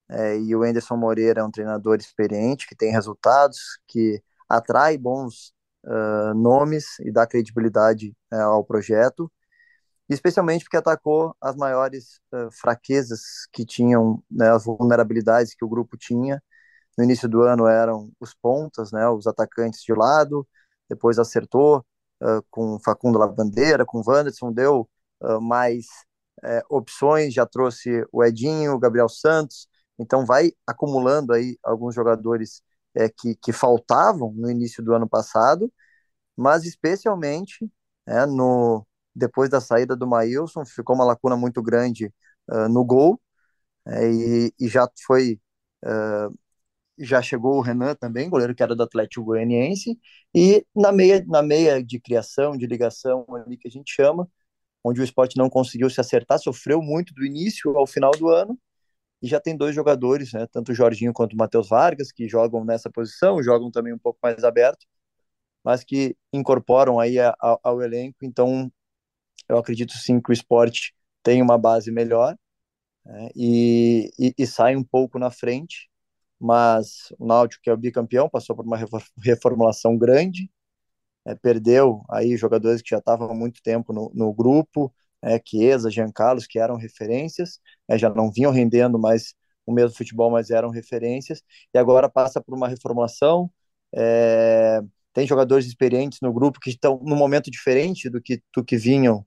É, 0.10 0.38
e 0.38 0.56
o 0.56 0.64
Anderson 0.64 0.98
Moreira 0.98 1.42
é 1.42 1.44
um 1.44 1.52
treinador 1.52 1.98
experiente, 1.98 2.68
que 2.68 2.76
tem 2.76 2.92
resultados, 2.92 3.60
que 3.88 4.22
atrai 4.50 4.98
bons 4.98 5.54
uh, 5.86 6.34
nomes 6.36 7.00
e 7.00 7.12
dá 7.12 7.26
credibilidade 7.28 8.16
uh, 8.34 8.38
ao 8.38 8.64
projeto. 8.64 9.32
especialmente 10.10 10.66
porque 10.66 10.78
atacou 10.78 11.36
as 11.42 11.56
maiores 11.56 12.20
uh, 12.34 12.52
fraquezas 12.52 13.22
que 13.52 13.66
tinham, 13.66 14.24
né, 14.32 14.52
as 14.52 14.66
vulnerabilidades 14.66 15.56
que 15.56 15.66
o 15.66 15.70
grupo 15.70 15.98
tinha. 15.98 16.42
No 16.98 17.04
início 17.04 17.28
do 17.30 17.42
ano 17.44 17.68
eram 17.68 18.12
os 18.20 18.34
pontas, 18.36 18.92
né, 18.92 19.08
os 19.10 19.28
atacantes 19.28 19.82
de 19.84 19.94
lado, 19.94 20.48
depois 20.90 21.20
acertou 21.20 21.86
uh, 22.22 22.44
com 22.50 22.80
Facundo 22.80 23.20
Lavandeira, 23.20 23.86
com 23.86 24.02
Wanderson, 24.06 24.52
deu 24.52 24.90
uh, 25.22 25.42
mais 25.42 25.86
opções, 26.70 27.34
já 27.34 27.46
trouxe 27.46 28.06
o 28.12 28.24
Edinho, 28.24 28.74
o 28.74 28.80
Gabriel 28.80 29.10
Santos, 29.10 29.68
então 29.98 30.26
vai 30.26 30.52
acumulando 30.68 31.34
aí 31.34 31.58
alguns 31.64 31.96
jogadores 31.96 32.62
que, 33.18 33.36
que 33.36 33.52
faltavam 33.52 34.32
no 34.36 34.52
início 34.52 34.84
do 34.84 34.94
ano 34.94 35.10
passado, 35.10 35.74
mas 36.36 36.66
especialmente 36.66 37.68
no, 38.28 38.86
depois 39.16 39.50
da 39.50 39.62
saída 39.62 39.96
do 39.96 40.06
Maílson, 40.06 40.66
ficou 40.66 40.96
uma 40.96 41.06
lacuna 41.06 41.38
muito 41.38 41.64
grande 41.64 42.14
uh, 42.52 42.68
no 42.70 42.84
gol, 42.84 43.20
e, 43.88 44.54
e, 44.60 44.68
já 44.68 44.88
foi, 45.06 45.40
uh, 45.86 46.34
já 46.98 47.22
chegou 47.22 47.58
o 47.58 47.62
Renan 47.62 47.96
também, 47.96 48.30
goleiro 48.30 48.56
que 48.56 48.64
era 48.64 48.76
do 48.76 48.84
Atlético 48.84 49.26
Goianiense, 49.26 50.00
e 50.34 50.66
na 50.76 50.92
meia, 50.92 51.24
na 51.28 51.42
meia 51.42 51.84
de 51.84 52.00
criação, 52.00 52.58
de 52.58 52.66
ligação 52.66 53.26
ali 53.36 53.58
que 53.58 53.68
a 53.68 53.72
gente 53.72 53.94
chama, 53.94 54.30
onde 54.84 55.02
o 55.02 55.04
esporte 55.04 55.38
não 55.38 55.50
conseguiu 55.50 55.90
se 55.90 56.00
acertar, 56.00 56.40
sofreu 56.40 56.82
muito 56.82 57.14
do 57.14 57.26
início 57.26 57.78
ao 57.78 57.88
final 57.88 58.12
do 58.12 58.30
ano, 58.30 58.58
e 59.22 59.28
já 59.28 59.40
tem 59.40 59.58
dois 59.58 59.76
jogadores, 59.76 60.34
né, 60.34 60.48
tanto 60.52 60.72
o 60.72 60.76
Jorginho 60.76 61.14
quanto 61.14 61.34
o 61.34 61.38
Matheus 61.38 61.70
Vargas, 61.70 62.12
que 62.12 62.28
jogam 62.30 62.64
nessa 62.64 62.90
posição, 62.90 63.42
jogam 63.44 63.72
também 63.72 63.94
um 63.94 63.98
pouco 63.98 64.20
mais 64.22 64.44
aberto, 64.44 64.86
mas 65.64 65.84
que 65.84 66.16
incorporam 66.34 67.00
aí 67.00 67.20
a, 67.20 67.36
a, 67.42 67.60
ao 67.64 67.82
elenco, 67.82 68.20
então 68.24 68.72
eu 69.50 69.58
acredito 69.58 69.94
sim 69.94 70.22
que 70.22 70.32
o 70.32 70.34
esporte 70.34 70.96
tem 71.24 71.42
uma 71.42 71.58
base 71.58 71.92
melhor 71.92 72.36
né, 73.06 73.30
e, 73.36 74.12
e, 74.20 74.34
e, 74.38 74.48
sai 74.48 74.76
um 74.76 74.84
pouco 74.84 75.20
na 75.20 75.32
frente, 75.32 75.90
mas 76.40 77.14
o 77.20 77.26
Náutico, 77.26 77.64
que 77.64 77.70
é 77.70 77.74
o 77.74 77.78
bicampeão, 77.78 78.30
passou 78.30 78.56
por 78.56 78.66
uma 78.66 78.78
reformulação 79.24 79.98
grande, 79.98 80.50
é, 81.26 81.36
perdeu 81.36 82.04
aí 82.10 82.38
jogadores 82.38 82.82
que 82.82 82.90
já 82.90 83.00
estavam 83.00 83.30
há 83.30 83.34
muito 83.34 83.62
tempo 83.64 83.94
no, 83.94 84.12
no 84.14 84.34
grupo, 84.34 84.94
é, 85.22 85.42
Chiesa, 85.44 85.90
Jean 85.90 86.12
Carlos, 86.12 86.46
que 86.48 86.60
eram 86.60 86.76
referências, 86.78 87.60
é, 87.90 87.98
já 87.98 88.10
não 88.10 88.32
vinham 88.32 88.52
rendendo 88.52 89.00
mais 89.00 89.34
o 89.66 89.74
mesmo 89.74 89.98
futebol, 89.98 90.30
mas 90.30 90.52
eram 90.52 90.70
referências, 90.70 91.42
e 91.74 91.78
agora 91.78 92.10
passa 92.10 92.42
por 92.42 92.56
uma 92.56 92.68
reformulação, 92.68 93.52
é, 93.94 94.82
tem 95.14 95.26
jogadores 95.26 95.66
experientes 95.66 96.20
no 96.22 96.34
grupo 96.34 96.60
que 96.60 96.70
estão 96.70 97.00
num 97.04 97.16
momento 97.16 97.50
diferente 97.50 98.10
do 98.10 98.22
que, 98.22 98.42
do 98.54 98.64
que 98.64 98.78
vinham 98.78 99.26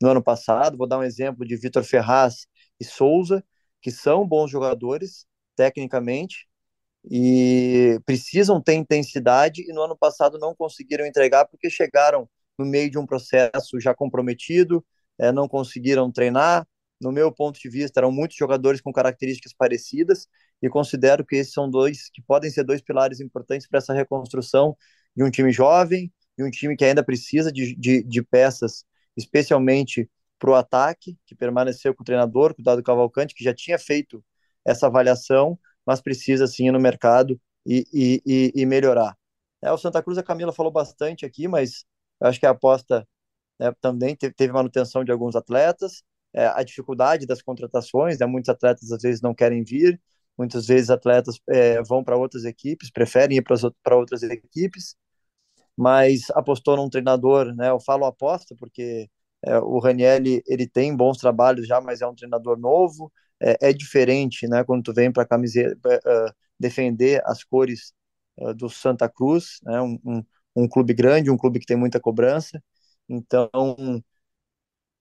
no 0.00 0.10
ano 0.10 0.22
passado. 0.22 0.78
Vou 0.78 0.86
dar 0.86 0.98
um 0.98 1.02
exemplo 1.02 1.44
de 1.46 1.56
Vitor 1.56 1.82
Ferraz 1.82 2.46
e 2.78 2.84
Souza, 2.84 3.44
que 3.82 3.90
são 3.90 4.26
bons 4.26 4.50
jogadores 4.50 5.26
tecnicamente 5.56 6.46
e 7.10 8.00
precisam 8.06 8.60
ter 8.60 8.74
intensidade 8.74 9.62
e 9.68 9.72
no 9.72 9.82
ano 9.82 9.96
passado 9.96 10.38
não 10.38 10.54
conseguiram 10.54 11.06
entregar 11.06 11.46
porque 11.46 11.68
chegaram 11.68 12.28
no 12.58 12.64
meio 12.64 12.90
de 12.90 12.98
um 12.98 13.06
processo 13.06 13.78
já 13.80 13.94
comprometido, 13.94 14.84
é, 15.18 15.32
não 15.32 15.48
conseguiram 15.48 16.10
treinar. 16.10 16.66
No 17.00 17.12
meu 17.12 17.30
ponto 17.32 17.58
de 17.60 17.68
vista, 17.68 18.00
eram 18.00 18.12
muitos 18.12 18.36
jogadores 18.36 18.80
com 18.80 18.92
características 18.92 19.52
parecidas 19.52 20.26
e 20.62 20.68
considero 20.68 21.24
que 21.26 21.36
esses 21.36 21.52
são 21.52 21.68
dois 21.68 22.08
que 22.10 22.22
podem 22.22 22.50
ser 22.50 22.64
dois 22.64 22.80
pilares 22.80 23.20
importantes 23.20 23.66
para 23.68 23.78
essa 23.78 23.92
reconstrução 23.92 24.76
de 25.14 25.22
um 25.24 25.30
time 25.30 25.52
jovem, 25.52 26.12
de 26.38 26.44
um 26.44 26.50
time 26.50 26.76
que 26.76 26.84
ainda 26.84 27.04
precisa 27.04 27.52
de, 27.52 27.74
de, 27.76 28.02
de 28.02 28.22
peças 28.22 28.84
especialmente 29.16 30.08
para 30.38 30.50
o 30.50 30.54
ataque, 30.54 31.16
que 31.26 31.34
permaneceu 31.34 31.94
com 31.94 32.02
o 32.02 32.04
treinador, 32.04 32.54
com 32.54 32.62
o 32.62 32.64
Dado 32.64 32.82
Cavalcante, 32.82 33.34
que 33.34 33.44
já 33.44 33.54
tinha 33.54 33.78
feito 33.78 34.24
essa 34.64 34.86
avaliação, 34.86 35.58
mas 35.86 36.00
precisa 36.00 36.46
sim 36.46 36.68
ir 36.68 36.72
no 36.72 36.80
mercado 36.80 37.40
e, 37.66 37.86
e, 37.92 38.52
e 38.54 38.66
melhorar. 38.66 39.16
É, 39.62 39.72
o 39.72 39.78
Santa 39.78 40.02
Cruz, 40.02 40.18
a 40.18 40.22
Camila 40.22 40.52
falou 40.52 40.72
bastante 40.72 41.24
aqui, 41.24 41.48
mas 41.48 41.84
acho 42.20 42.38
que 42.40 42.46
a 42.46 42.50
aposta 42.50 43.06
né, 43.58 43.72
também 43.80 44.16
teve, 44.16 44.52
manutenção 44.52 45.04
de 45.04 45.12
alguns 45.12 45.36
atletas, 45.36 46.02
é, 46.34 46.46
a 46.48 46.62
dificuldade 46.62 47.26
das 47.26 47.42
contratações, 47.42 48.18
né, 48.18 48.26
muitos 48.26 48.48
atletas 48.48 48.92
às 48.92 49.02
vezes 49.02 49.22
não 49.22 49.34
querem 49.34 49.64
vir, 49.64 50.00
muitas 50.36 50.66
vezes 50.66 50.90
atletas 50.90 51.38
é, 51.48 51.82
vão 51.82 52.04
para 52.04 52.16
outras 52.16 52.44
equipes, 52.44 52.90
preferem 52.90 53.38
ir 53.38 53.42
para 53.82 53.96
outras 53.96 54.22
equipes, 54.22 54.96
mas 55.76 56.30
apostou 56.30 56.76
num 56.76 56.88
treinador, 56.90 57.54
né? 57.54 57.70
Eu 57.70 57.80
falo 57.80 58.04
aposta 58.04 58.54
porque 58.58 59.08
é, 59.44 59.58
o 59.58 59.78
Raniel 59.78 60.22
ele 60.46 60.68
tem 60.68 60.96
bons 60.96 61.18
trabalhos 61.18 61.66
já, 61.66 61.80
mas 61.80 62.00
é 62.00 62.06
um 62.06 62.14
treinador 62.14 62.58
novo, 62.58 63.12
é, 63.44 63.70
é 63.70 63.72
diferente, 63.72 64.48
né? 64.48 64.64
Quando 64.64 64.84
tu 64.84 64.94
vem 64.94 65.12
para 65.12 65.26
camiseta 65.26 66.00
uh, 66.06 66.34
defender 66.58 67.22
as 67.26 67.44
cores 67.44 67.92
uh, 68.38 68.54
do 68.54 68.68
Santa 68.70 69.08
Cruz, 69.08 69.58
né? 69.62 69.80
Um, 69.80 69.98
um, 70.04 70.24
um, 70.56 70.68
clube 70.68 70.94
grande, 70.94 71.30
um 71.30 71.36
clube 71.36 71.60
que 71.60 71.66
tem 71.66 71.76
muita 71.76 72.00
cobrança. 72.00 72.62
Então 73.08 74.02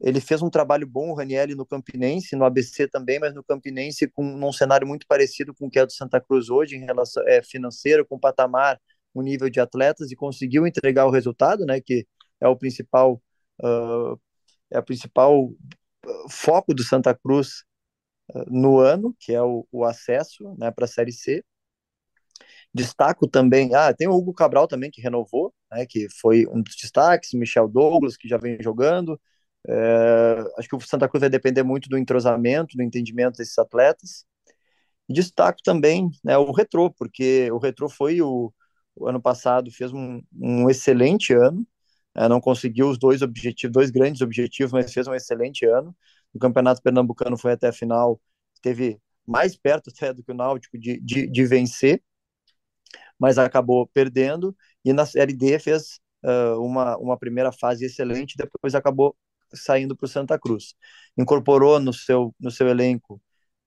ele 0.02 0.20
fez 0.20 0.42
um 0.42 0.50
trabalho 0.50 0.86
bom, 0.86 1.12
o 1.12 1.14
Raniel 1.16 1.56
no 1.56 1.66
Campinense, 1.66 2.36
no 2.36 2.44
ABC 2.44 2.88
também, 2.90 3.20
mas 3.20 3.34
no 3.34 3.44
Campinense 3.44 4.08
com 4.10 4.26
um 4.26 4.52
cenário 4.52 4.86
muito 4.86 5.08
parecido 5.08 5.54
com 5.54 5.68
o 5.68 5.70
que 5.70 5.80
é 5.80 5.86
do 5.86 5.94
Santa 5.94 6.20
Cruz 6.20 6.50
hoje 6.50 6.76
em 6.76 6.84
relação 6.86 7.24
é, 7.28 7.42
financeiro, 7.42 8.06
com 8.06 8.20
patamar 8.20 8.80
o 9.14 9.22
nível 9.22 9.50
de 9.50 9.60
atletas 9.62 10.12
e 10.12 10.16
conseguiu 10.16 10.68
entregar 10.68 11.06
o 11.06 11.12
resultado, 11.12 11.66
né, 11.66 11.80
que 11.80 12.06
é 12.42 12.48
o 12.48 12.58
principal 12.58 13.22
uh, 13.64 14.20
é 14.72 14.80
o 14.80 14.84
principal 14.84 15.54
foco 16.30 16.74
do 16.74 16.84
Santa 16.84 17.14
Cruz 17.16 17.64
no 18.48 18.80
ano, 18.80 19.16
que 19.20 19.34
é 19.34 19.42
o, 19.42 19.68
o 19.72 19.86
acesso, 19.86 20.56
né, 20.58 20.72
para 20.72 20.86
a 20.86 20.88
Série 20.88 21.12
C. 21.12 21.44
Destaco 22.74 23.28
também, 23.28 23.74
ah, 23.76 23.94
tem 23.94 24.08
o 24.08 24.14
Hugo 24.14 24.34
Cabral 24.34 24.68
também 24.68 24.90
que 24.92 25.02
renovou, 25.02 25.54
né, 25.72 25.86
que 25.86 26.08
foi 26.20 26.46
um 26.48 26.62
dos 26.62 26.76
destaques, 26.76 27.34
Michel 27.34 27.68
Douglas 27.68 28.18
que 28.18 28.28
já 28.28 28.38
vem 28.38 28.58
jogando. 28.62 29.20
É, 29.68 30.44
acho 30.58 30.68
que 30.68 30.76
o 30.76 30.82
Santa 30.82 31.08
Cruz 31.08 31.22
vai 31.22 31.30
depender 31.30 31.64
muito 31.64 31.88
do 31.90 31.98
entrosamento, 31.98 32.76
do 32.76 32.84
entendimento 32.84 33.38
desses 33.38 33.58
atletas. 33.58 34.26
Destaco 35.10 35.60
também 35.64 36.10
né, 36.24 36.38
o 36.38 36.52
Retrô, 36.52 36.92
porque 36.92 37.52
o 37.52 37.58
Retrô 37.60 37.90
foi 37.90 38.22
o, 38.22 38.54
o 38.96 39.08
ano 39.08 39.22
passado 39.22 39.72
fez 39.72 39.92
um, 39.94 40.22
um 40.34 40.70
excelente 40.70 41.34
ano, 41.34 41.66
é, 42.16 42.28
não 42.30 42.42
conseguiu 42.42 42.90
os 42.90 42.98
dois 42.98 43.22
objetivos, 43.22 43.74
dois 43.74 43.92
grandes 43.92 44.22
objetivos, 44.22 44.72
mas 44.72 44.94
fez 44.94 45.08
um 45.08 45.14
excelente 45.16 45.66
ano. 45.66 45.96
O 46.34 46.40
Campeonato 46.40 46.82
Pernambucano 46.82 47.38
foi 47.38 47.54
até 47.54 47.68
a 47.68 47.74
final, 47.74 48.20
teve 48.62 49.00
mais 49.26 49.56
perto 49.56 49.90
até 49.90 50.14
do 50.14 50.24
que 50.24 50.32
o 50.32 50.36
Náutico 50.36 50.78
de, 50.78 51.00
de, 51.00 51.28
de 51.28 51.46
vencer, 51.46 52.02
mas 53.20 53.38
acabou 53.38 53.88
perdendo. 53.88 54.56
E 54.84 54.92
na 54.94 55.06
Série 55.06 55.34
D 55.34 55.60
fez 55.60 56.00
uh, 56.26 56.60
uma, 56.60 56.98
uma 56.98 57.18
primeira 57.18 57.52
fase 57.52 57.86
excelente, 57.86 58.36
depois 58.38 58.76
acabou 58.76 59.16
saindo 59.54 59.96
para 59.96 60.06
o 60.06 60.10
Santa 60.10 60.38
Cruz. 60.40 60.76
Incorporou 61.18 61.80
no 61.80 61.94
seu, 61.94 62.36
no 62.40 62.52
seu 62.52 62.68
elenco 62.68 63.22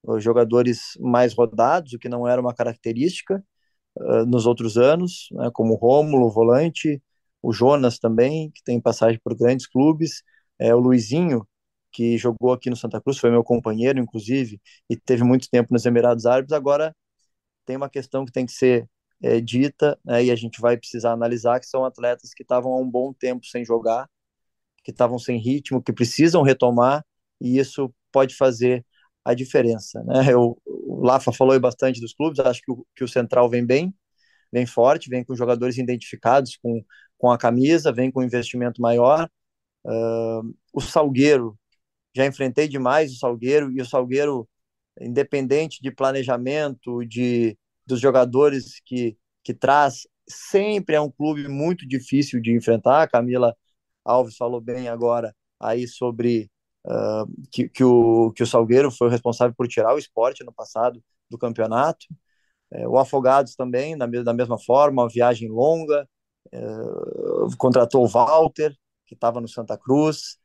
uh, 0.05 0.21
jogadores 0.21 0.97
mais 1.01 1.35
rodados, 1.35 1.93
o 1.95 1.99
que 1.99 2.09
não 2.09 2.27
era 2.29 2.41
uma 2.41 2.55
característica, 2.55 3.43
nos 4.27 4.45
outros 4.45 4.77
anos, 4.77 5.29
né, 5.33 5.51
como 5.53 5.73
o 5.73 5.77
Rômulo, 5.77 6.27
o 6.27 6.31
volante, 6.31 7.03
o 7.41 7.53
Jonas 7.53 7.99
também, 7.99 8.51
que 8.51 8.63
tem 8.63 8.81
passagem 8.81 9.21
por 9.23 9.37
grandes 9.37 9.67
clubes, 9.67 10.23
é, 10.59 10.75
o 10.75 10.79
Luizinho, 10.79 11.47
que 11.97 12.19
jogou 12.19 12.53
aqui 12.53 12.69
no 12.69 12.77
Santa 12.77 13.01
Cruz, 13.01 13.19
foi 13.19 13.31
meu 13.31 13.43
companheiro, 13.43 13.99
inclusive, 13.99 14.61
e 14.89 14.97
teve 14.97 15.25
muito 15.25 15.49
tempo 15.51 15.73
nos 15.73 15.87
Emirados 15.87 16.27
Árabes. 16.27 16.53
Agora, 16.53 16.95
tem 17.65 17.77
uma 17.77 17.89
questão 17.89 18.27
que 18.27 18.33
tem 18.33 18.45
que 18.45 18.53
ser 18.53 18.87
é, 19.23 19.41
dita, 19.41 19.99
né, 20.05 20.25
e 20.25 20.31
a 20.31 20.37
gente 20.37 20.61
vai 20.61 20.77
precisar 20.77 21.13
analisar, 21.13 21.59
que 21.59 21.67
são 21.67 21.87
atletas 21.87 22.35
que 22.35 22.43
estavam 22.43 22.73
há 22.75 22.79
um 22.79 22.91
bom 22.91 23.15
tempo 23.15 23.47
sem 23.47 23.65
jogar, 23.65 24.07
que 24.85 24.91
estavam 24.91 25.19
sem 25.19 25.39
ritmo, 25.39 25.83
que 25.83 25.93
precisam 25.93 26.43
retomar, 26.43 27.03
e 27.41 27.59
isso 27.59 27.93
pode 28.13 28.35
fazer 28.37 28.85
a 29.25 29.33
diferença. 29.35 30.03
Né? 30.05 30.33
Eu, 30.33 30.59
o 30.67 31.01
Lafa 31.03 31.33
falou 31.33 31.59
bastante 31.59 31.99
dos 32.01 32.13
clubes, 32.13 32.41
acho 32.41 32.61
que 32.61 32.73
o, 32.73 32.87
que 32.95 33.05
o 33.05 33.09
Central 33.09 33.49
vem 33.49 33.65
bem, 33.65 33.95
vem 34.53 34.67
forte, 34.67 35.09
vem 35.09 35.25
com 35.25 35.35
jogadores 35.35 35.79
identificados 35.79 36.59
com, 36.63 36.85
com 37.17 37.31
a 37.31 37.39
camisa, 37.39 37.91
vem 37.91 38.11
com 38.11 38.23
investimento 38.23 38.83
maior. 38.83 39.29
Uh, 39.85 40.55
o 40.75 40.81
Salgueiro, 40.81 41.59
já 42.17 42.27
enfrentei 42.27 42.67
demais 42.67 43.13
o 43.13 43.19
Salgueiro, 43.19 43.71
e 43.71 43.81
o 43.81 43.87
Salgueiro, 43.87 44.49
independente 44.99 45.83
de 45.83 45.91
planejamento, 45.91 47.05
de 47.05 47.59
dos 47.87 48.01
jogadores 48.01 48.81
que, 48.85 49.17
que 49.45 49.55
traz, 49.55 50.09
sempre 50.29 50.97
é 50.97 51.01
um 51.01 51.11
clube 51.11 51.47
muito 51.47 51.87
difícil 51.87 52.41
de 52.41 52.57
enfrentar. 52.57 53.03
A 53.03 53.09
Camila 53.09 53.55
Alves 54.05 54.37
falou 54.37 54.61
bem 54.61 54.89
agora 54.89 55.37
aí 55.61 55.87
sobre 55.87 56.51
uh, 56.87 57.31
que, 57.53 57.69
que, 57.69 57.85
o, 57.85 58.33
que 58.33 58.43
o 58.43 58.47
Salgueiro 58.47 58.91
foi 58.91 59.09
o 59.09 59.11
responsável 59.11 59.55
por 59.55 59.69
tirar 59.69 59.95
o 59.95 59.99
esporte 59.99 60.43
no 60.43 60.53
passado 60.53 61.03
do 61.31 61.39
campeonato. 61.39 62.07
É, 62.73 62.89
o 62.89 62.99
Afogados 62.99 63.55
também, 63.55 63.97
da, 63.97 64.07
da 64.07 64.33
mesma 64.33 64.59
forma, 64.59 65.03
uma 65.03 65.09
viagem 65.09 65.49
longa, 65.49 66.09
é, 66.51 66.59
contratou 67.59 68.05
o 68.05 68.09
Walter, 68.09 68.75
que 69.07 69.15
estava 69.15 69.41
no 69.41 69.49
Santa 69.49 69.79
Cruz, 69.79 70.39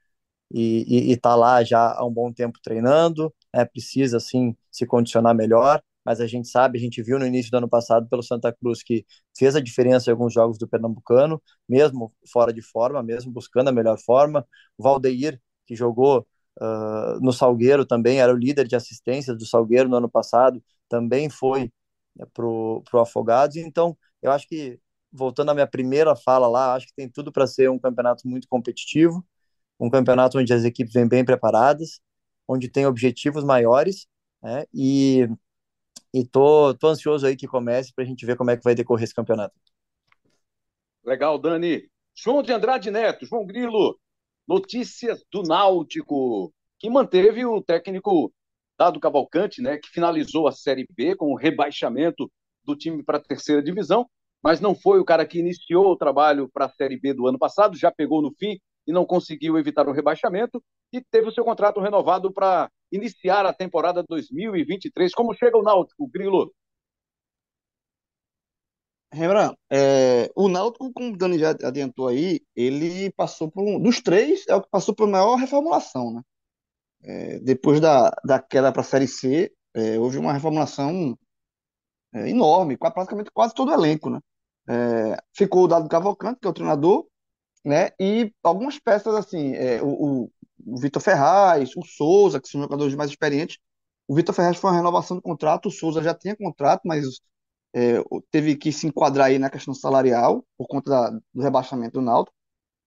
e 0.53 1.11
está 1.13 1.35
lá 1.35 1.63
já 1.63 1.93
há 1.93 2.05
um 2.05 2.11
bom 2.11 2.31
tempo 2.31 2.59
treinando, 2.61 3.33
né, 3.53 3.65
precisa 3.65 4.17
assim 4.17 4.55
se 4.71 4.85
condicionar 4.85 5.35
melhor, 5.35 5.81
mas 6.03 6.19
a 6.19 6.27
gente 6.27 6.47
sabe, 6.47 6.77
a 6.77 6.81
gente 6.81 7.01
viu 7.03 7.19
no 7.19 7.25
início 7.25 7.51
do 7.51 7.57
ano 7.57 7.69
passado 7.69 8.07
pelo 8.09 8.23
Santa 8.23 8.51
Cruz 8.51 8.81
que 8.83 9.05
fez 9.37 9.55
a 9.55 9.61
diferença 9.61 10.09
em 10.09 10.13
alguns 10.13 10.33
jogos 10.33 10.57
do 10.57 10.67
Pernambucano, 10.67 11.41
mesmo 11.69 12.13
fora 12.31 12.51
de 12.51 12.61
forma, 12.61 13.03
mesmo 13.03 13.31
buscando 13.31 13.69
a 13.69 13.71
melhor 13.71 13.99
forma. 13.99 14.45
O 14.77 14.83
Valdeir, 14.83 15.39
que 15.65 15.75
jogou 15.75 16.25
uh, 16.59 17.19
no 17.21 17.31
Salgueiro 17.31 17.85
também, 17.85 18.19
era 18.19 18.33
o 18.33 18.37
líder 18.37 18.67
de 18.67 18.75
assistências 18.75 19.37
do 19.37 19.45
Salgueiro 19.45 19.87
no 19.89 19.97
ano 19.97 20.09
passado, 20.09 20.63
também 20.89 21.29
foi 21.29 21.71
né, 22.15 22.25
pro, 22.33 22.81
pro 22.89 22.99
Afogados. 22.99 23.55
Então, 23.57 23.97
eu 24.21 24.31
acho 24.31 24.47
que, 24.47 24.79
voltando 25.11 25.51
à 25.51 25.53
minha 25.53 25.67
primeira 25.67 26.15
fala 26.15 26.47
lá, 26.47 26.73
acho 26.75 26.87
que 26.87 26.95
tem 26.95 27.09
tudo 27.09 27.31
para 27.31 27.47
ser 27.47 27.69
um 27.69 27.79
campeonato 27.79 28.27
muito 28.27 28.47
competitivo, 28.47 29.25
um 29.81 29.89
campeonato 29.89 30.37
onde 30.37 30.53
as 30.53 30.63
equipes 30.63 30.93
vêm 30.93 31.07
bem 31.07 31.25
preparadas, 31.25 31.99
onde 32.47 32.69
tem 32.69 32.85
objetivos 32.85 33.43
maiores, 33.43 34.07
né? 34.41 34.65
E, 34.71 35.27
e 36.13 36.23
tô, 36.23 36.75
tô 36.75 36.89
ansioso 36.89 37.25
aí 37.25 37.35
que 37.35 37.47
comece 37.47 37.91
para 37.91 38.03
a 38.03 38.07
gente 38.07 38.23
ver 38.23 38.37
como 38.37 38.51
é 38.51 38.57
que 38.57 38.63
vai 38.63 38.75
decorrer 38.75 39.05
esse 39.05 39.15
campeonato. 39.15 39.55
Legal, 41.03 41.39
Dani. 41.39 41.89
João 42.15 42.43
de 42.43 42.53
Andrade 42.53 42.91
Neto, 42.91 43.25
João 43.25 43.45
Grilo, 43.45 43.97
notícias 44.47 45.23
do 45.31 45.41
Náutico, 45.41 46.53
que 46.77 46.89
manteve 46.89 47.43
o 47.45 47.61
técnico 47.61 48.31
Dado 48.77 48.99
Cavalcante, 48.99 49.61
né, 49.61 49.77
que 49.77 49.89
finalizou 49.89 50.47
a 50.47 50.51
Série 50.51 50.85
B 50.95 51.15
com 51.15 51.31
o 51.31 51.35
rebaixamento 51.35 52.29
do 52.63 52.75
time 52.75 53.01
para 53.01 53.17
a 53.17 53.21
terceira 53.21 53.63
divisão, 53.63 54.07
mas 54.43 54.59
não 54.59 54.75
foi 54.75 54.99
o 54.99 55.05
cara 55.05 55.25
que 55.25 55.39
iniciou 55.39 55.91
o 55.91 55.95
trabalho 55.95 56.49
para 56.53 56.65
a 56.65 56.69
Série 56.69 56.99
B 56.99 57.13
do 57.13 57.27
ano 57.27 57.39
passado, 57.39 57.77
já 57.77 57.91
pegou 57.91 58.21
no 58.21 58.33
fim 58.37 58.59
e 58.87 58.91
não 58.91 59.05
conseguiu 59.05 59.57
evitar 59.57 59.87
o 59.87 59.91
rebaixamento 59.91 60.63
e 60.91 61.01
teve 61.01 61.27
o 61.27 61.31
seu 61.31 61.43
contrato 61.43 61.79
renovado 61.79 62.31
para 62.31 62.69
iniciar 62.91 63.45
a 63.45 63.53
temporada 63.53 64.03
2023. 64.03 65.13
Como 65.13 65.33
chega 65.33 65.57
o 65.57 65.63
Náutico, 65.63 66.07
Grilo? 66.07 66.53
Rembrandt, 69.13 69.57
é, 69.69 70.31
o 70.35 70.47
Náutico, 70.47 70.91
como 70.93 71.13
o 71.13 71.17
Dani 71.17 71.37
já 71.37 71.49
adiantou 71.49 72.07
aí, 72.07 72.39
ele 72.55 73.11
passou 73.11 73.51
por 73.51 73.61
um, 73.61 73.77
dos 73.77 74.01
três, 74.01 74.45
é 74.47 74.55
o 74.55 74.61
que 74.61 74.69
passou 74.69 74.95
por 74.95 75.07
maior 75.07 75.35
reformulação, 75.35 76.13
né? 76.13 76.21
É, 77.03 77.39
depois 77.39 77.81
da, 77.81 78.11
da 78.23 78.39
queda 78.39 78.71
para 78.71 78.81
a 78.81 78.85
Série 78.85 79.07
C, 79.07 79.51
é, 79.73 79.99
houve 79.99 80.17
uma 80.17 80.31
reformulação 80.31 81.17
é, 82.13 82.29
enorme, 82.29 82.77
praticamente 82.77 83.31
quase 83.31 83.53
todo 83.53 83.69
o 83.69 83.73
elenco, 83.73 84.09
né? 84.09 84.19
É, 84.69 85.17
ficou 85.35 85.65
o 85.65 85.67
Dado 85.67 85.89
Cavalcante, 85.89 86.39
que 86.39 86.47
é 86.47 86.49
o 86.49 86.53
treinador, 86.53 87.05
né? 87.63 87.89
E 87.99 88.33
algumas 88.43 88.79
peças 88.79 89.13
assim, 89.15 89.53
é, 89.53 89.81
o, 89.81 90.29
o, 90.65 90.77
Vitor 90.79 91.01
Ferraz, 91.01 91.75
o 91.75 91.83
Souza, 91.83 92.39
que 92.39 92.47
são 92.47 92.61
jogadores 92.61 92.95
mais 92.95 93.09
experientes. 93.09 93.57
O 94.07 94.15
Vitor 94.15 94.35
Ferraz 94.35 94.57
foi 94.57 94.71
uma 94.71 94.77
renovação 94.77 95.17
do 95.17 95.23
contrato, 95.23 95.67
o 95.67 95.71
Souza 95.71 96.01
já 96.03 96.13
tinha 96.13 96.35
contrato, 96.35 96.81
mas 96.85 97.21
é, 97.73 98.03
teve 98.31 98.55
que 98.55 98.71
se 98.71 98.87
enquadrar 98.87 99.27
aí 99.27 99.39
na 99.39 99.49
questão 99.49 99.73
salarial 99.73 100.45
por 100.57 100.67
conta 100.67 100.89
da, 100.89 101.09
do 101.33 101.41
rebaixamento 101.41 101.93
do 101.99 102.01
Náutico. 102.01 102.35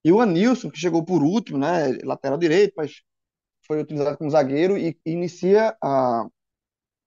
E 0.05 0.12
o 0.12 0.20
Anilson, 0.20 0.70
que 0.70 0.79
chegou 0.79 1.05
por 1.05 1.22
último, 1.22 1.59
né, 1.59 1.93
lateral 2.05 2.39
direito, 2.39 2.75
mas 2.77 3.03
foi 3.66 3.81
utilizado 3.81 4.18
como 4.18 4.31
zagueiro 4.31 4.77
e, 4.77 4.99
inicia 5.07 5.77
a, 5.83 6.27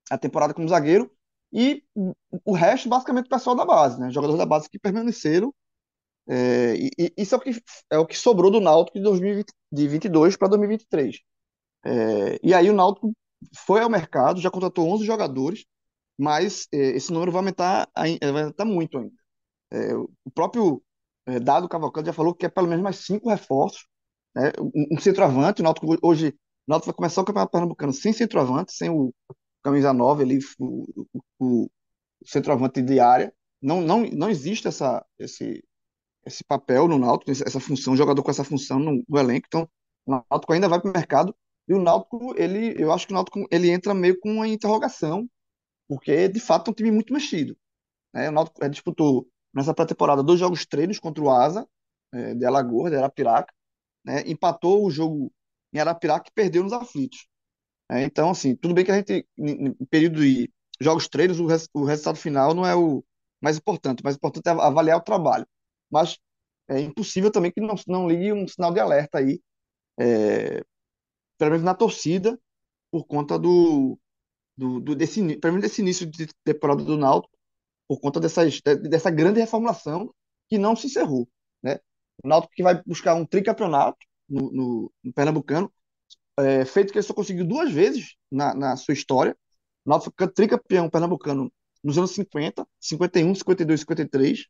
a 0.09 0.17
temporada 0.17 0.53
como 0.53 0.67
zagueiro. 0.67 1.11
E 1.53 1.83
o 2.43 2.51
resto, 2.53 2.89
basicamente, 2.89 3.29
pessoal 3.29 3.55
da 3.55 3.65
base, 3.65 3.99
né? 3.99 4.11
Jogadores 4.11 4.37
da 4.37 4.45
base 4.45 4.69
que 4.69 4.79
permaneceram 4.79 5.53
é, 6.29 6.75
e, 6.75 7.13
isso 7.17 7.35
é 7.35 7.37
o, 7.37 7.41
que, 7.41 7.61
é 7.91 7.97
o 7.97 8.05
que 8.05 8.17
sobrou 8.17 8.51
do 8.51 8.59
Náutico 8.59 8.97
de 8.97 9.03
2022 9.03 10.35
para 10.37 10.49
2023. 10.49 11.19
É, 11.85 12.39
e 12.43 12.53
aí 12.53 12.69
o 12.69 12.73
Náutico 12.73 13.13
foi 13.55 13.81
ao 13.81 13.89
mercado, 13.89 14.41
já 14.41 14.51
contratou 14.51 14.89
11 14.89 15.05
jogadores, 15.05 15.65
mas 16.17 16.67
é, 16.73 16.77
esse 16.97 17.11
número 17.13 17.31
vai 17.31 17.39
aumentar, 17.39 17.89
vai 17.95 18.17
aumentar 18.21 18.65
muito 18.65 18.97
ainda. 18.97 19.15
É, 19.71 19.95
o 19.95 20.31
próprio 20.33 20.83
é, 21.25 21.39
Dado 21.39 21.69
Cavalcante 21.69 22.07
já 22.07 22.13
falou 22.13 22.33
que 22.33 22.45
é 22.45 22.49
pelo 22.49 22.67
menos 22.67 22.83
mais 22.83 22.97
cinco 22.97 23.29
reforços. 23.29 23.87
Né? 24.35 24.51
Um, 24.59 24.95
um, 24.95 24.99
centroavante, 24.99 25.61
o 25.61 25.63
Náutico 25.63 25.97
hoje 26.01 26.29
o 26.67 26.71
Náutico 26.71 26.87
vai 26.91 26.95
começar 26.95 27.21
o 27.21 27.25
Campeonato 27.25 27.51
Pernambucano 27.51 27.93
sem 27.93 28.11
centroavante, 28.13 28.73
sem 28.73 28.89
o 28.89 29.13
camisa 29.63 29.93
9 29.93 30.23
ali, 30.23 30.39
o, 30.59 31.07
o, 31.39 31.65
o 31.65 31.69
centroavante 32.25 32.81
de 32.81 32.99
área. 32.99 33.33
Não, 33.61 33.81
não, 33.81 34.03
não 34.05 34.29
existe 34.29 34.67
essa, 34.67 35.05
esse, 35.19 35.63
esse 36.27 36.43
papel 36.43 36.87
no 36.87 36.97
Náutico, 36.99 37.31
essa 37.31 37.59
função, 37.59 37.93
um 37.93 37.97
jogador 37.97 38.21
com 38.21 38.29
essa 38.31 38.43
função 38.43 38.79
no, 38.79 39.03
no 39.07 39.17
elenco. 39.17 39.47
Então, 39.47 39.69
o 40.05 40.11
Náutico 40.29 40.53
ainda 40.53 40.69
vai 40.69 40.79
para 40.79 40.89
o 40.89 40.93
mercado 40.93 41.35
e 41.67 41.73
o 41.73 41.81
Náutico, 41.81 42.33
ele, 42.37 42.75
eu 42.81 42.91
acho 42.91 43.07
que 43.07 43.13
o 43.13 43.15
Náutico 43.15 43.45
ele 43.51 43.69
entra 43.69 43.93
meio 43.93 44.19
com 44.19 44.31
uma 44.31 44.47
interrogação, 44.47 45.27
porque 45.87 46.27
de 46.27 46.39
fato 46.39 46.69
é 46.69 46.71
um 46.71 46.73
time 46.73 46.91
muito 46.91 47.13
mexido. 47.13 47.57
Né? 48.13 48.29
O 48.29 48.31
Náutico 48.31 48.63
é, 48.63 48.69
disputou 48.69 49.27
nessa 49.53 49.73
pré-temporada 49.73 50.21
dois 50.21 50.39
jogos 50.39 50.65
treinos 50.65 50.99
contra 50.99 51.23
o 51.23 51.29
Asa, 51.29 51.67
é, 52.13 52.35
de 52.35 52.45
Alagoas, 52.45 52.91
de 52.91 52.97
Arapiraca, 52.97 53.53
né? 54.05 54.23
empatou 54.27 54.85
o 54.85 54.91
jogo 54.91 55.31
em 55.73 55.79
Arapiraca 55.79 56.29
e 56.29 56.33
perdeu 56.33 56.63
nos 56.63 56.73
aflitos. 56.73 57.27
É, 57.89 58.03
então, 58.03 58.29
assim, 58.29 58.55
tudo 58.55 58.73
bem 58.73 58.83
que 58.83 58.91
a 58.91 58.95
gente, 58.95 59.25
em 59.37 59.73
período 59.89 60.21
de 60.21 60.51
jogos 60.79 61.07
treinos, 61.07 61.39
o, 61.39 61.45
res, 61.45 61.69
o 61.73 61.85
resultado 61.85 62.17
final 62.17 62.53
não 62.53 62.65
é 62.65 62.75
o 62.75 63.03
mais 63.41 63.57
importante, 63.57 64.01
o 64.01 64.03
mais 64.03 64.15
importante 64.15 64.47
é 64.47 64.51
avaliar 64.51 64.97
o 64.97 65.03
trabalho 65.03 65.47
mas 65.89 66.17
é 66.69 66.79
impossível 66.81 67.31
também 67.31 67.51
que 67.51 67.61
não, 67.61 67.75
não 67.87 68.07
ligue 68.07 68.33
um 68.33 68.47
sinal 68.47 68.73
de 68.73 68.79
alerta 68.79 69.19
aí, 69.19 69.41
é, 69.99 70.63
pelo 71.37 71.51
menos 71.51 71.63
na 71.63 71.73
torcida, 71.73 72.39
por 72.91 73.05
conta 73.05 73.37
do, 73.39 73.97
do, 74.57 74.79
do 74.79 74.95
desse, 74.95 75.21
pelo 75.37 75.53
menos 75.53 75.69
desse 75.69 75.81
início 75.81 76.05
de 76.05 76.27
temporada 76.43 76.83
do 76.83 76.97
Náutico, 76.97 77.35
por 77.87 77.99
conta 77.99 78.19
dessas, 78.19 78.61
dessa 78.61 79.09
grande 79.09 79.39
reformulação 79.39 80.13
que 80.49 80.57
não 80.57 80.75
se 80.75 80.87
encerrou. 80.87 81.27
Né? 81.63 81.79
O 82.23 82.27
Náutico 82.27 82.53
que 82.53 82.63
vai 82.63 82.81
buscar 82.85 83.15
um 83.15 83.25
tricampeonato 83.25 83.97
no, 84.27 84.51
no, 84.51 84.93
no 85.03 85.13
Pernambucano, 85.13 85.71
é, 86.39 86.65
feito 86.65 86.91
que 86.91 86.99
ele 86.99 87.05
só 87.05 87.13
conseguiu 87.13 87.45
duas 87.45 87.71
vezes 87.71 88.15
na, 88.31 88.53
na 88.53 88.75
sua 88.75 88.93
história. 88.93 89.35
O 89.85 89.89
Náutico 89.89 90.13
foi 90.17 90.27
tricampeão 90.27 90.89
pernambucano 90.89 91.51
nos 91.83 91.97
anos 91.97 92.11
50, 92.11 92.67
51, 92.79 93.35
52, 93.35 93.79
53. 93.81 94.45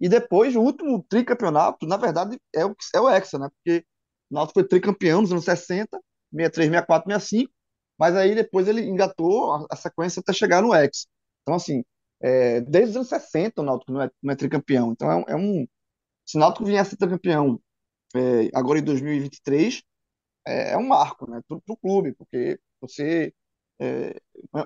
E 0.00 0.08
depois, 0.08 0.54
o 0.54 0.60
último 0.60 1.04
tricampeonato, 1.08 1.86
na 1.86 1.96
verdade, 1.96 2.38
é 2.54 2.64
o, 2.64 2.74
é 2.94 3.00
o 3.00 3.10
Hexa, 3.10 3.38
né? 3.38 3.48
Porque 3.48 3.84
o 4.30 4.34
Náutico 4.34 4.60
foi 4.60 4.68
tricampeão 4.68 5.22
nos 5.22 5.32
anos 5.32 5.44
60, 5.44 5.98
63, 6.32 6.68
64, 6.70 7.10
65, 7.10 7.52
mas 7.98 8.14
aí 8.16 8.34
depois 8.34 8.68
ele 8.68 8.82
engatou 8.82 9.52
a, 9.52 9.66
a 9.70 9.76
sequência 9.76 10.20
até 10.20 10.32
chegar 10.32 10.62
no 10.62 10.74
Hexa. 10.74 11.06
Então, 11.42 11.54
assim, 11.54 11.84
é, 12.20 12.60
desde 12.60 12.90
os 12.90 12.96
anos 12.96 13.08
60 13.08 13.60
o 13.60 13.64
Náutico 13.64 13.92
não 13.92 14.02
é, 14.02 14.10
não 14.22 14.32
é 14.32 14.36
tricampeão. 14.36 14.92
Então, 14.92 15.10
é, 15.10 15.32
é 15.32 15.36
um... 15.36 15.66
Se 16.26 16.36
o 16.36 16.40
Náutico 16.40 16.64
vier 16.64 16.80
a 16.80 16.84
ser 16.84 16.96
tricampeão 16.96 17.60
é, 18.14 18.50
agora 18.54 18.78
em 18.78 18.84
2023, 18.84 19.82
é, 20.46 20.72
é 20.72 20.76
um 20.78 20.86
marco, 20.88 21.30
né? 21.30 21.40
Para 21.48 21.58
o 21.68 21.76
clube, 21.76 22.14
porque 22.14 22.60
você... 22.80 23.34
É, 23.80 24.16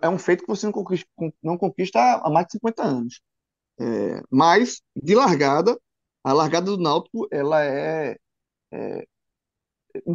é 0.02 0.08
um 0.08 0.18
feito 0.18 0.42
que 0.42 0.48
você 0.48 0.66
não 0.66 0.72
conquista, 0.72 1.08
não 1.42 1.58
conquista 1.58 1.98
há 2.00 2.30
mais 2.30 2.46
de 2.46 2.52
50 2.52 2.82
anos. 2.82 3.20
É, 3.80 4.22
mas, 4.30 4.82
de 4.94 5.14
largada, 5.14 5.78
a 6.24 6.32
largada 6.32 6.66
do 6.66 6.78
Náutico 6.78 7.26
ela 7.30 7.62
é, 7.64 8.16
é 8.72 9.06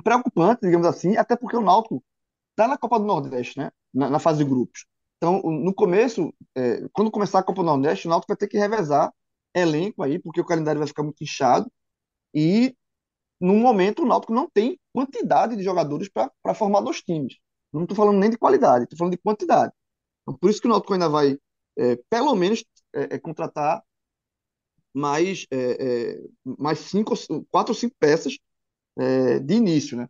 preocupante, 0.03 0.61
digamos 0.61 0.87
assim, 0.87 1.17
até 1.17 1.35
porque 1.35 1.57
o 1.57 1.61
Náutico 1.61 2.03
está 2.51 2.67
na 2.67 2.77
Copa 2.77 2.99
do 2.99 3.05
Nordeste, 3.05 3.59
né? 3.59 3.71
Na, 3.93 4.09
na, 4.09 4.19
fase 4.19 4.43
de 4.43 4.49
grupos. 4.49 4.85
Então, 5.17 5.41
no 5.41 5.73
começo, 5.73 6.33
é, 6.55 6.87
quando 6.93 7.11
começar 7.11 7.39
a 7.39 7.43
Copa 7.43 7.61
do 7.61 7.65
Nordeste, 7.65 8.07
o 8.07 8.09
Náutico 8.09 8.31
vai 8.31 8.37
ter 8.37 8.47
que 8.47 8.57
revezar 8.57 9.13
elenco 9.55 10.03
aí, 10.03 10.19
porque 10.19 10.41
o 10.41 10.45
calendário 10.45 10.79
vai 10.79 10.87
ficar 10.87 11.03
muito 11.03 11.23
inchado. 11.23 11.71
E, 12.33 12.75
no 13.39 13.55
momento, 13.55 14.03
o 14.03 14.05
Náutico 14.05 14.33
não 14.33 14.49
tem 14.49 14.79
quantidade 14.93 15.55
de 15.55 15.63
jogadores 15.63 16.09
para 16.09 16.53
formar 16.53 16.81
dois 16.81 17.01
times. 17.01 17.37
Não 17.71 17.83
estou 17.83 17.95
falando 17.95 18.17
nem 18.19 18.29
de 18.29 18.37
qualidade, 18.37 18.83
estou 18.83 18.97
falando 18.97 19.13
de 19.13 19.21
quantidade. 19.21 19.73
Então, 20.21 20.37
por 20.37 20.49
isso 20.49 20.61
que 20.61 20.67
o 20.67 20.69
Náutico 20.69 20.93
ainda 20.93 21.09
vai, 21.09 21.37
é, 21.77 21.95
pelo 22.09 22.35
menos, 22.35 22.63
é, 22.93 23.15
é 23.15 23.19
contratar 23.19 23.83
mais, 24.93 25.45
é, 25.51 26.15
é, 26.15 26.23
mais 26.43 26.79
cinco, 26.79 27.13
quatro 27.51 27.73
ou 27.73 27.79
cinco 27.79 27.95
peças 27.99 28.37
é, 28.97 29.39
de 29.39 29.53
início, 29.53 29.97
né? 29.97 30.09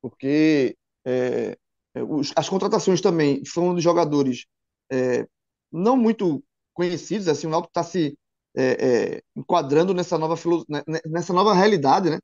Porque 0.00 0.76
é, 1.04 1.56
os, 2.08 2.32
as 2.36 2.48
contratações 2.48 3.00
também 3.00 3.42
foram 3.46 3.74
de 3.74 3.80
jogadores 3.80 4.46
não 5.72 5.96
muito 5.96 6.44
conhecidos, 6.72 7.26
assim, 7.26 7.48
o 7.48 7.50
Náutico 7.50 7.70
está 7.70 7.82
se 7.82 8.16
enquadrando 9.34 9.92
nessa 9.92 10.16
nova, 10.16 10.36
né, 10.68 10.82
né, 10.86 11.00
nessa 11.06 11.32
nova 11.32 11.52
realidade, 11.52 12.08
né? 12.10 12.18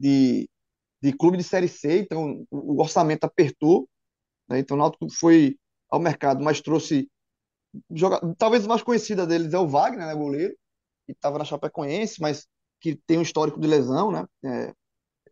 De, 0.00 0.48
de 1.02 1.12
clube 1.12 1.36
de 1.36 1.44
Série 1.44 1.68
C, 1.68 2.00
então 2.00 2.44
o 2.50 2.80
orçamento 2.80 3.24
apertou, 3.24 3.88
né? 4.48 4.58
então 4.58 4.76
o 4.76 4.80
Náutico 4.80 5.08
foi 5.10 5.56
ao 5.90 6.00
mercado, 6.00 6.42
mas 6.42 6.60
trouxe 6.60 7.08
joga... 7.90 8.20
talvez 8.36 8.64
o 8.64 8.68
mais 8.68 8.82
conhecida 8.82 9.26
deles 9.26 9.52
é 9.52 9.58
o 9.58 9.66
Wagner, 9.66 10.06
né, 10.06 10.14
goleiro, 10.14 10.54
que 11.06 11.12
estava 11.12 11.38
na 11.38 11.44
Chapecoense, 11.44 12.20
mas 12.20 12.46
que 12.80 12.94
tem 12.94 13.18
um 13.18 13.22
histórico 13.22 13.60
de 13.60 13.66
lesão, 13.66 14.10
né? 14.10 14.26
É, 14.44 14.74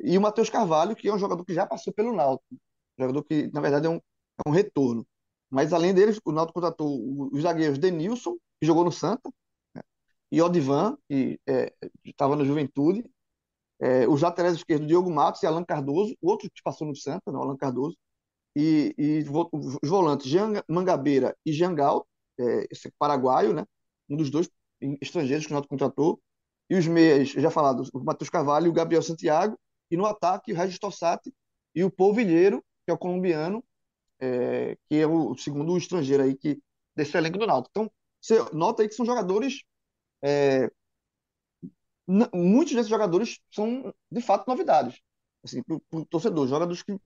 e 0.01 0.17
o 0.19 0.21
Matheus 0.21 0.51
Carvalho, 0.51 0.97
que 0.97 1.09
é 1.09 1.15
um 1.15 1.19
jogador 1.19 1.45
que 1.45 1.55
já 1.55 1.67
passou 1.67 1.93
pelo 1.93 2.15
Náutico. 2.15 2.57
Jogador 2.99 3.23
que, 3.25 3.51
na 3.53 3.61
verdade, 3.61 3.87
é 3.87 3.91
um, 3.91 3.97
é 3.97 4.49
um 4.49 4.51
retorno. 4.51 5.07
Mas, 5.51 5.73
além 5.73 5.95
deles, 5.95 6.21
o 6.25 6.33
Náutico 6.33 6.61
contratou 6.61 7.31
os 7.33 7.43
zagueiros 7.43 7.79
Denilson, 7.79 8.37
que 8.61 8.67
jogou 8.67 8.85
no 8.85 8.93
Santa, 8.93 9.31
né? 9.75 9.83
e 10.31 10.43
Odivan, 10.43 10.99
que 11.09 11.41
é, 11.47 11.73
estava 12.05 12.37
na 12.37 12.45
Juventude. 12.45 13.09
É, 13.79 14.09
os 14.09 14.23
laterais 14.23 14.55
esquerdos, 14.55 14.89
Diogo 14.89 15.11
Matos 15.11 15.43
e 15.43 15.47
Alan 15.47 15.65
Cardoso, 15.65 16.17
o 16.21 16.31
outro 16.31 16.51
que 16.51 16.63
passou 16.63 16.87
no 16.87 16.97
Santa, 16.97 17.31
não, 17.31 17.43
Alan 17.43 17.57
Cardoso. 17.57 17.97
E, 18.57 18.95
e 18.97 19.25
os 19.83 19.89
volantes, 19.89 20.27
Jean 20.27 20.63
Mangabeira 20.67 21.37
e 21.45 21.53
Jangal, 21.53 22.07
é, 22.39 22.67
esse 22.71 22.91
paraguaio, 22.99 23.53
né? 23.53 23.65
um 24.09 24.17
dos 24.17 24.31
dois 24.31 24.49
estrangeiros 25.01 25.47
que 25.47 25.53
o 25.53 25.55
Náutico 25.55 25.75
contratou. 25.75 26.21
E 26.69 26.75
os 26.75 26.87
meias, 26.87 27.29
já 27.31 27.51
falado, 27.51 27.89
o 27.93 28.01
Matheus 28.01 28.29
Carvalho 28.29 28.67
e 28.67 28.69
o 28.69 28.73
Gabriel 28.73 29.03
Santiago. 29.03 29.59
E 29.91 29.97
no 29.97 30.05
ataque, 30.05 30.53
o 30.53 30.57
Regis 30.57 30.79
Tossati 30.79 31.33
e 31.75 31.85
o 31.85 31.91
Polvilheiro, 31.91 32.63
que 32.85 32.91
é 32.91 32.95
o 32.95 32.99
colombiano, 32.99 33.63
é, 34.19 34.77
que 34.89 34.97
é 34.97 35.07
o 35.07 35.37
segundo 35.37 35.77
estrangeiro 35.77 36.25
aí 36.25 36.37
que, 36.37 36.61
desse 36.95 37.17
elenco 37.17 37.39
do 37.39 37.47
Náutico. 37.47 37.71
Então, 37.71 37.93
você 38.21 38.39
nota 38.53 38.83
aí 38.83 38.89
que 38.89 38.95
são 38.95 39.07
jogadores. 39.07 39.63
É, 40.23 40.71
muitos 42.33 42.75
desses 42.75 42.89
jogadores 42.89 43.41
são, 43.53 43.95
de 44.11 44.21
fato, 44.21 44.49
novidades. 44.49 45.01
Assim, 45.45 45.63
para 45.63 45.79
o 45.93 46.07
torcedor, 46.07 46.49
jogadores 46.49 46.83
que. 46.83 46.99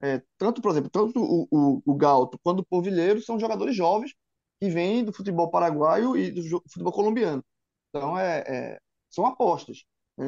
É, 0.00 0.22
tanto, 0.36 0.62
por 0.62 0.70
exemplo, 0.70 0.88
tanto 0.90 1.20
o, 1.20 1.48
o, 1.50 1.82
o 1.84 1.94
Galto 1.96 2.38
quanto 2.44 2.60
o 2.60 2.64
Polvilheiro 2.64 3.20
são 3.20 3.40
jogadores 3.40 3.74
jovens 3.74 4.14
que 4.60 4.68
vêm 4.68 5.04
do 5.04 5.12
futebol 5.12 5.50
paraguaio 5.50 6.16
e 6.16 6.30
do 6.30 6.42
futebol 6.68 6.92
colombiano. 6.92 7.44
Então, 7.90 8.18
é, 8.18 8.44
é 8.46 8.80
são 9.10 9.26
apostas. 9.26 9.84
É, 10.18 10.24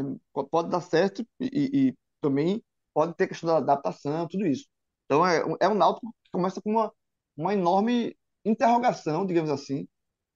pode 0.51 0.70
dar 0.70 0.81
certo 0.81 1.26
e, 1.41 1.89
e, 1.89 1.95
também 2.20 2.62
pode 2.95 3.14
ter 3.14 3.28
questão 3.28 3.49
da 3.49 3.57
adaptação, 3.59 4.28
tudo 4.28 4.47
isso. 4.47 4.66
Então, 5.07 5.26
é, 5.26 5.43
é 5.61 5.68
um 5.68 5.74
Náutico 5.74 6.12
que 6.24 6.31
começa 6.31 6.61
com 6.61 6.70
uma, 6.70 6.93
uma 7.37 7.53
enorme 7.55 8.16
interrogação, 8.45 9.26
digamos 9.26 9.51
assim, 9.51 9.89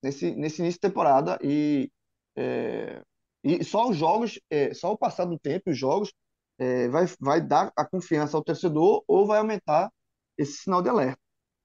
nesse, 0.02 0.34
nesse 0.34 0.60
início 0.60 0.80
de 0.80 0.88
temporada 0.88 1.38
e, 1.42 1.90
é, 2.36 3.02
e 3.42 3.64
só 3.64 3.88
os 3.88 3.96
jogos, 3.96 4.40
é, 4.50 4.74
só 4.74 4.92
o 4.92 4.98
passar 4.98 5.24
do 5.26 5.38
tempo, 5.38 5.70
os 5.70 5.78
jogos, 5.78 6.12
é, 6.58 6.88
vai, 6.88 7.06
vai 7.20 7.40
dar 7.40 7.72
a 7.76 7.84
confiança 7.84 8.36
ao 8.36 8.44
torcedor 8.44 9.04
ou 9.06 9.26
vai 9.26 9.38
aumentar 9.38 9.90
esse 10.38 10.58
sinal 10.62 10.82
de 10.82 10.88
alerta. 10.88 11.20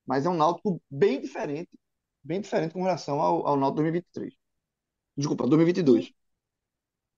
Mas 0.06 0.26
é 0.26 0.30
um 0.30 0.38
Náutico 0.38 0.82
bem 0.90 1.22
diferente, 1.22 1.70
bem 2.24 2.42
diferente 2.42 2.74
com 2.74 2.84
relação 2.84 3.20
ao, 3.20 3.46
ao 3.48 3.58
Náutico 3.58 3.78
2023. 3.78 4.34
Desculpa, 5.18 5.48
2022. 5.48 6.12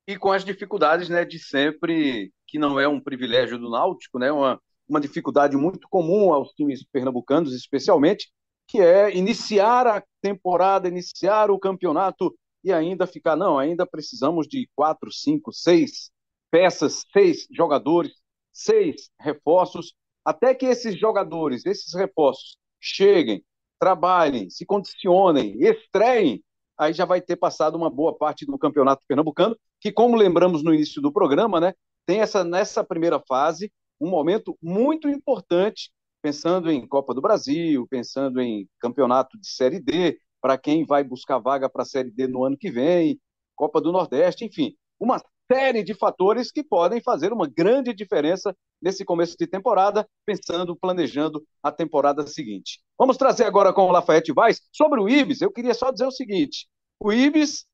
E 0.07 0.17
com 0.17 0.31
as 0.31 0.43
dificuldades 0.43 1.09
né, 1.09 1.23
de 1.23 1.39
sempre, 1.39 2.33
que 2.47 2.57
não 2.57 2.79
é 2.79 2.87
um 2.87 2.99
privilégio 2.99 3.57
do 3.57 3.69
Náutico, 3.69 4.19
né, 4.19 4.31
uma, 4.31 4.61
uma 4.87 4.99
dificuldade 4.99 5.55
muito 5.55 5.87
comum 5.89 6.33
aos 6.33 6.49
times 6.53 6.83
pernambucanos, 6.91 7.53
especialmente, 7.53 8.31
que 8.67 8.79
é 8.79 9.15
iniciar 9.15 9.87
a 9.87 10.03
temporada, 10.21 10.87
iniciar 10.87 11.51
o 11.51 11.59
campeonato 11.59 12.35
e 12.63 12.71
ainda 12.71 13.07
ficar, 13.07 13.35
não, 13.35 13.57
ainda 13.57 13.85
precisamos 13.85 14.47
de 14.47 14.69
quatro, 14.75 15.11
cinco, 15.11 15.51
seis 15.51 16.11
peças, 16.49 17.05
seis 17.11 17.47
jogadores, 17.51 18.13
seis 18.51 19.09
reforços, 19.19 19.93
até 20.23 20.53
que 20.53 20.65
esses 20.65 20.97
jogadores, 20.99 21.65
esses 21.65 21.93
reforços 21.93 22.57
cheguem, 22.79 23.43
trabalhem, 23.81 24.47
se 24.47 24.63
condicionem, 24.63 25.57
estreiem, 25.59 26.43
aí 26.77 26.93
já 26.93 27.03
vai 27.03 27.19
ter 27.19 27.35
passado 27.35 27.75
uma 27.75 27.89
boa 27.89 28.15
parte 28.15 28.45
do 28.45 28.55
campeonato 28.55 29.03
pernambucano, 29.07 29.57
que, 29.79 29.91
como 29.91 30.15
lembramos 30.15 30.63
no 30.63 30.71
início 30.71 31.01
do 31.01 31.11
programa, 31.11 31.59
né, 31.59 31.73
tem 32.05 32.21
essa 32.21 32.43
nessa 32.43 32.83
primeira 32.83 33.19
fase 33.19 33.73
um 33.99 34.07
momento 34.07 34.55
muito 34.61 35.09
importante, 35.09 35.91
pensando 36.21 36.69
em 36.69 36.87
Copa 36.87 37.11
do 37.15 37.21
Brasil, 37.21 37.87
pensando 37.89 38.39
em 38.39 38.69
campeonato 38.79 39.39
de 39.39 39.47
Série 39.47 39.79
D, 39.79 40.19
para 40.39 40.59
quem 40.59 40.85
vai 40.85 41.03
buscar 41.03 41.39
vaga 41.39 41.67
para 41.67 41.81
a 41.81 41.85
Série 41.85 42.11
D 42.11 42.27
no 42.27 42.43
ano 42.43 42.57
que 42.57 42.69
vem, 42.69 43.19
Copa 43.55 43.81
do 43.81 43.91
Nordeste, 43.91 44.45
enfim, 44.45 44.75
uma 44.99 45.19
série 45.51 45.83
de 45.83 45.93
fatores 45.93 46.51
que 46.51 46.63
podem 46.63 47.01
fazer 47.01 47.33
uma 47.33 47.45
grande 47.45 47.93
diferença 47.93 48.55
nesse 48.81 49.03
começo 49.03 49.35
de 49.37 49.45
temporada, 49.45 50.07
pensando, 50.25 50.75
planejando 50.75 51.45
a 51.61 51.71
temporada 51.71 52.25
seguinte. 52.25 52.81
Vamos 52.97 53.17
trazer 53.17 53.43
agora 53.43 53.73
com 53.73 53.81
o 53.81 53.91
Lafayette 53.91 54.31
Vaz 54.31 54.61
sobre 54.71 55.01
o 55.01 55.09
Ibis. 55.09 55.41
Eu 55.41 55.51
queria 55.51 55.73
só 55.73 55.91
dizer 55.91 56.05
o 56.05 56.11
seguinte: 56.11 56.67
o 56.99 57.11
Ibis, 57.11 57.65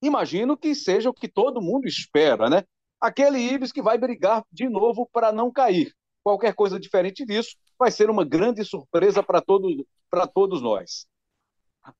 imagino 0.00 0.56
que 0.56 0.72
seja 0.74 1.10
o 1.10 1.14
que 1.14 1.26
todo 1.26 1.60
mundo 1.60 1.88
espera, 1.88 2.48
né? 2.48 2.62
aquele 3.00 3.38
Ibis 3.38 3.72
que 3.72 3.82
vai 3.82 3.98
brigar 3.98 4.44
de 4.50 4.68
novo 4.68 5.08
para 5.12 5.32
não 5.32 5.50
cair. 5.50 5.92
Qualquer 6.22 6.54
coisa 6.54 6.78
diferente 6.78 7.24
disso 7.24 7.56
vai 7.78 7.90
ser 7.90 8.08
uma 8.08 8.24
grande 8.24 8.64
surpresa 8.64 9.22
para 9.22 9.40
todos, 9.40 9.84
todos 10.32 10.62
nós. 10.62 11.06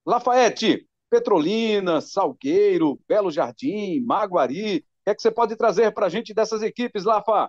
Lafayette, 0.04 0.88
Petrolina, 1.10 2.00
Salgueiro, 2.00 2.98
Belo 3.08 3.30
Jardim, 3.30 4.00
Maguari, 4.00 4.84
que 5.06 5.10
é 5.10 5.14
que 5.14 5.22
você 5.22 5.30
pode 5.30 5.54
trazer 5.54 5.92
para 5.92 6.06
a 6.06 6.08
gente 6.08 6.34
dessas 6.34 6.62
equipes, 6.62 7.04
Lafa? 7.04 7.48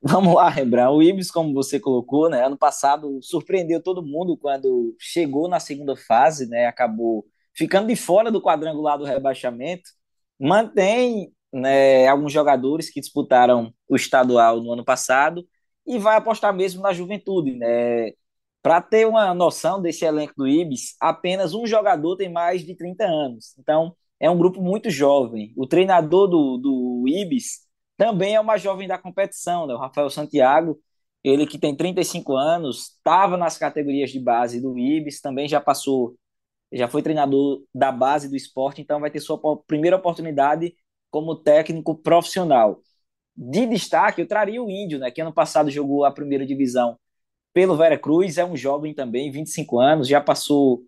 Vamos 0.00 0.32
lá, 0.32 0.48
Rembrandt. 0.48 0.92
O 0.92 1.02
Ibis, 1.02 1.28
como 1.28 1.52
você 1.52 1.80
colocou, 1.80 2.30
né, 2.30 2.46
ano 2.46 2.56
passado 2.56 3.18
surpreendeu 3.20 3.82
todo 3.82 4.06
mundo 4.06 4.36
quando 4.36 4.94
chegou 4.96 5.48
na 5.48 5.58
segunda 5.58 5.96
fase, 5.96 6.48
né, 6.48 6.66
acabou 6.66 7.26
ficando 7.52 7.88
de 7.88 7.96
fora 7.96 8.30
do 8.30 8.40
quadrangular 8.40 8.96
do 8.96 9.04
rebaixamento. 9.04 9.90
Mantém 10.38 11.34
né, 11.52 12.06
alguns 12.06 12.32
jogadores 12.32 12.90
que 12.90 13.00
disputaram 13.00 13.74
o 13.88 13.96
estadual 13.96 14.62
no 14.62 14.72
ano 14.72 14.84
passado 14.84 15.44
e 15.84 15.98
vai 15.98 16.16
apostar 16.16 16.54
mesmo 16.54 16.80
na 16.80 16.92
juventude. 16.92 17.56
Né? 17.56 18.12
Para 18.62 18.80
ter 18.80 19.04
uma 19.04 19.34
noção 19.34 19.82
desse 19.82 20.04
elenco 20.04 20.34
do 20.36 20.46
Ibis, 20.46 20.94
apenas 21.00 21.54
um 21.54 21.66
jogador 21.66 22.16
tem 22.16 22.30
mais 22.30 22.64
de 22.64 22.76
30 22.76 23.04
anos. 23.04 23.56
Então, 23.58 23.96
é 24.20 24.30
um 24.30 24.38
grupo 24.38 24.62
muito 24.62 24.90
jovem. 24.90 25.52
O 25.56 25.66
treinador 25.66 26.28
do, 26.28 26.56
do 26.58 27.04
Ibis 27.08 27.66
também 27.96 28.34
é 28.34 28.40
uma 28.40 28.56
jovem 28.56 28.88
da 28.88 28.98
competição, 28.98 29.66
né? 29.66 29.74
o 29.74 29.78
Rafael 29.78 30.10
Santiago. 30.10 30.78
Ele 31.24 31.46
que 31.46 31.58
tem 31.58 31.74
35 31.74 32.36
anos, 32.36 32.94
estava 32.96 33.36
nas 33.36 33.58
categorias 33.58 34.10
de 34.10 34.20
base 34.20 34.60
do 34.60 34.78
Ibis, 34.78 35.20
também 35.20 35.48
já 35.48 35.60
passou, 35.60 36.14
já 36.72 36.88
foi 36.88 37.02
treinador 37.02 37.62
da 37.74 37.90
base 37.90 38.28
do 38.28 38.36
esporte, 38.36 38.80
então 38.80 39.00
vai 39.00 39.10
ter 39.10 39.20
sua 39.20 39.38
primeira 39.66 39.96
oportunidade 39.96 40.74
como 41.10 41.34
técnico 41.34 41.96
profissional. 41.96 42.80
De 43.36 43.66
destaque, 43.66 44.22
eu 44.22 44.28
traria 44.28 44.62
o 44.62 44.70
Índio, 44.70 44.98
né, 44.98 45.10
que 45.10 45.20
ano 45.20 45.32
passado 45.32 45.70
jogou 45.70 46.04
a 46.04 46.12
primeira 46.12 46.46
divisão 46.46 46.96
pelo 47.52 47.76
Vera 47.76 47.98
Cruz, 47.98 48.38
é 48.38 48.44
um 48.44 48.56
jovem 48.56 48.94
também, 48.94 49.30
25 49.30 49.80
anos, 49.80 50.08
já 50.08 50.20
passou 50.20 50.82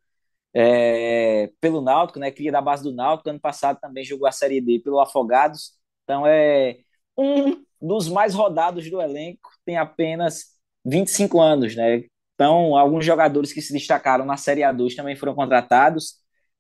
é, 0.55 1.51
pelo 1.61 1.81
Náutico, 1.81 2.19
né, 2.19 2.31
cria 2.31 2.53
da 2.53 2.61
base 2.61 2.83
do 2.83 2.93
Náutico, 2.93 3.31
ano 3.31 3.41
passado 3.41 3.79
também 3.81 4.05
jogou 4.05 4.27
a 4.27 4.33
Série 4.33 4.61
D 4.61 4.81
pelo 4.81 5.01
Afogados, 5.01 5.73
então 6.05 6.27
é 6.27 6.79
um 7.17 7.65
dos 7.81 8.09
mais 8.09 8.35
rodados 8.35 8.91
do 8.91 9.01
elenco, 9.01 9.51
tem 9.65 9.77
apenas 9.77 10.47
25 10.85 11.41
anos, 11.41 11.77
né, 11.77 12.05
então 12.35 12.77
alguns 12.77 13.05
jogadores 13.05 13.53
que 13.53 13.63
se 13.63 13.73
destacaram 13.73 14.25
na 14.25 14.37
Série 14.37 14.63
A2 14.63 14.95
também 14.95 15.17
foram 15.17 15.35
contratados, 15.35 16.15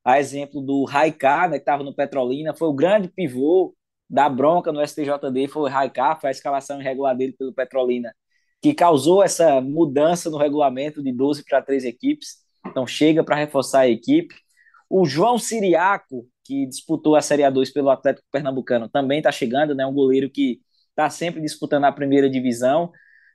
a 0.04 0.18
exemplo 0.18 0.60
do 0.62 0.84
Raiká, 0.84 1.48
né, 1.48 1.58
que 1.58 1.62
estava 1.62 1.82
no 1.82 1.94
Petrolina, 1.94 2.54
foi 2.54 2.68
o 2.68 2.72
grande 2.72 3.08
pivô 3.08 3.74
da 4.08 4.28
bronca 4.28 4.72
no 4.72 4.80
STJD, 4.80 5.48
foi 5.48 5.62
o 5.62 5.66
Raiká, 5.66 6.16
foi 6.16 6.28
a 6.28 6.30
escalação 6.30 6.80
irregular 6.80 7.16
dele 7.16 7.34
pelo 7.38 7.52
Petrolina, 7.52 8.14
que 8.60 8.74
causou 8.74 9.22
essa 9.22 9.60
mudança 9.60 10.30
no 10.30 10.38
regulamento 10.38 11.02
de 11.02 11.12
12 11.12 11.44
para 11.44 11.62
13 11.62 11.88
equipes, 11.88 12.38
então 12.66 12.86
chega 12.86 13.24
para 13.24 13.36
reforçar 13.36 13.80
a 13.80 13.88
equipe. 13.88 14.34
O 14.88 15.04
João 15.06 15.38
Siriaco, 15.38 16.26
que 16.44 16.66
disputou 16.66 17.14
a 17.16 17.22
Série 17.22 17.42
A2 17.42 17.72
pelo 17.72 17.90
Atlético 17.90 18.26
Pernambucano, 18.32 18.88
também 18.88 19.18
está 19.18 19.30
chegando, 19.32 19.74
né, 19.74 19.86
um 19.86 19.92
goleiro 19.92 20.30
que 20.30 20.60
está 20.90 21.10
sempre 21.10 21.40
disputando 21.40 21.84
a 21.84 21.92
primeira 21.92 22.28
divisão. 22.28 22.90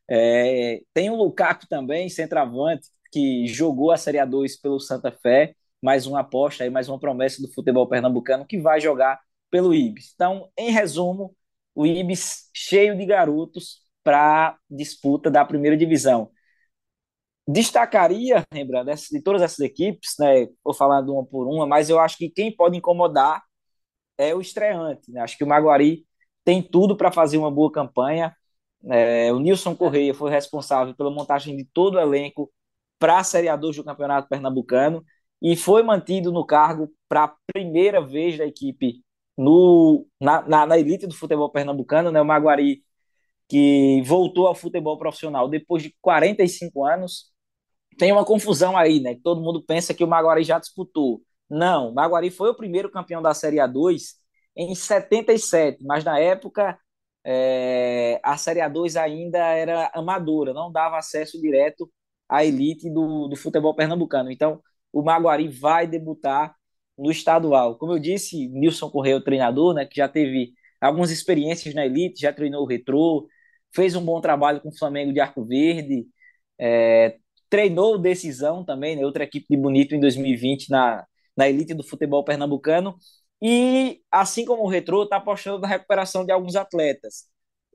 É, 0.10 0.82
tem 0.94 1.10
o 1.10 1.16
Lukaku 1.16 1.68
também, 1.68 2.10
centroavante, 2.10 2.88
que 3.12 3.48
jogou 3.48 3.92
a 3.92 3.98
Série 3.98 4.18
A2 4.18 4.60
pelo 4.62 4.80
Santa 4.80 5.12
Fé 5.12 5.56
mais 5.84 6.08
uma 6.08 6.22
aposta, 6.22 6.64
aí, 6.64 6.70
mais 6.70 6.88
uma 6.88 6.98
promessa 6.98 7.42
do 7.42 7.52
futebol 7.52 7.86
pernambucano 7.90 8.46
que 8.46 8.58
vai 8.58 8.80
jogar 8.80 9.20
pelo 9.52 9.74
Ibis. 9.76 10.14
Então, 10.16 10.50
em 10.58 10.72
resumo, 10.72 11.36
o 11.76 11.86
Ibis 11.86 12.50
cheio 12.54 12.98
de 12.98 13.06
garotos 13.06 13.82
para 14.02 14.58
disputa 14.70 15.30
da 15.30 15.44
primeira 15.44 15.76
divisão. 15.76 16.32
Destacaria, 17.48 18.44
lembrando, 18.54 18.90
de 19.12 19.22
todas 19.22 19.42
essas 19.42 19.60
equipes, 19.60 20.16
né, 20.20 20.48
vou 20.64 20.74
falando 20.74 21.14
uma 21.14 21.26
por 21.26 21.48
uma, 21.48 21.68
mas 21.68 21.90
eu 21.90 22.00
acho 22.00 22.18
que 22.18 22.30
quem 22.30 22.56
pode 22.56 22.78
incomodar 22.78 23.44
é 24.18 24.34
o 24.36 24.42
estreante. 24.42 25.12
Né? 25.12 25.22
Acho 25.22 25.38
que 25.38 25.44
o 25.44 25.48
Maguari 25.48 26.06
tem 26.44 26.62
tudo 26.62 26.96
para 26.98 27.12
fazer 27.12 27.38
uma 27.38 27.52
boa 27.52 27.72
campanha. 27.72 28.36
É, 28.86 29.32
o 29.34 29.40
Nilson 29.40 29.76
Correia 29.76 30.14
foi 30.14 30.32
responsável 30.32 30.96
pela 30.96 31.12
montagem 31.12 31.56
de 31.58 31.66
todo 31.66 31.96
o 31.96 32.00
elenco 32.00 32.52
para 33.00 33.22
A2 33.22 33.78
do 33.78 33.84
Campeonato 33.84 34.30
Pernambucano 34.30 35.04
e 35.42 35.56
foi 35.58 35.84
mantido 35.84 36.32
no 36.32 36.46
cargo 36.46 36.90
para 37.10 37.26
a 37.26 37.36
primeira 37.54 38.02
vez 38.02 38.38
da 38.38 38.46
equipe 38.46 39.04
no, 39.38 40.08
na, 40.20 40.42
na, 40.48 40.66
na, 40.66 40.78
elite 40.80 41.08
do 41.08 41.14
futebol 41.14 41.50
pernambucano. 41.52 42.12
Né? 42.12 42.22
O 42.22 42.26
Maguari 42.26 42.84
que 43.48 44.02
voltou 44.04 44.48
ao 44.48 44.56
futebol 44.56 44.98
profissional 44.98 45.50
depois 45.50 45.84
de 45.84 45.96
45 46.02 46.86
anos. 46.86 47.33
Tem 47.98 48.12
uma 48.12 48.26
confusão 48.26 48.78
aí, 48.78 49.00
né? 49.00 49.18
Todo 49.24 49.42
mundo 49.42 49.64
pensa 49.64 49.94
que 49.94 50.04
o 50.04 50.08
Maguari 50.08 50.44
já 50.44 50.60
disputou. 50.60 51.22
Não, 51.50 51.90
o 51.90 51.94
Maguari 51.94 52.30
foi 52.32 52.50
o 52.50 52.56
primeiro 52.56 52.90
campeão 52.92 53.22
da 53.22 53.34
Série 53.34 53.58
A2 53.60 54.16
em 54.56 54.74
77, 54.76 55.84
mas 55.86 56.04
na 56.04 56.20
época 56.20 56.78
é, 57.26 58.20
a 58.24 58.38
Série 58.38 58.60
A2 58.62 58.96
ainda 58.96 59.40
era 59.40 59.90
amadora, 59.94 60.54
não 60.54 60.72
dava 60.72 60.98
acesso 60.98 61.40
direto 61.42 61.92
à 62.30 62.44
elite 62.46 62.90
do, 62.90 63.28
do 63.28 63.36
futebol 63.36 63.76
pernambucano. 63.76 64.32
Então, 64.32 64.62
o 64.92 65.02
Maguari 65.04 65.48
vai 65.48 65.88
debutar 65.88 66.56
no 66.98 67.12
estadual. 67.12 67.78
Como 67.78 67.94
eu 67.94 68.00
disse, 68.00 68.48
Nilson 68.50 68.90
Correia, 68.90 69.18
o 69.18 69.24
treinador, 69.24 69.74
né, 69.74 69.86
que 69.86 69.96
já 69.98 70.08
teve 70.08 70.54
algumas 70.82 71.12
experiências 71.12 71.74
na 71.74 71.86
elite, 71.86 72.22
já 72.22 72.34
treinou 72.34 72.64
o 72.64 72.68
Retrô, 72.68 73.28
fez 73.74 73.96
um 73.96 74.04
bom 74.06 74.22
trabalho 74.22 74.62
com 74.62 74.70
o 74.70 74.78
Flamengo 74.78 75.14
de 75.14 75.20
Arco 75.20 75.44
Verde, 75.46 76.06
é, 76.60 77.18
treinou 77.54 78.00
Decisão 78.00 78.66
também, 78.66 78.96
né, 78.96 79.06
outra 79.06 79.24
equipe 79.26 79.46
de 79.48 79.56
Bonito 79.56 79.94
em 79.94 80.00
2020 80.00 80.72
na, 80.72 81.06
na 81.38 81.48
elite 81.48 81.76
do 81.76 81.84
futebol 81.84 82.24
pernambucano, 82.24 82.98
e, 83.40 84.02
assim 84.10 84.44
como 84.44 84.64
o 84.64 84.68
Retrô, 84.68 85.04
está 85.04 85.18
apostando 85.18 85.60
na 85.60 85.68
recuperação 85.68 86.26
de 86.26 86.32
alguns 86.32 86.56
atletas. 86.56 87.26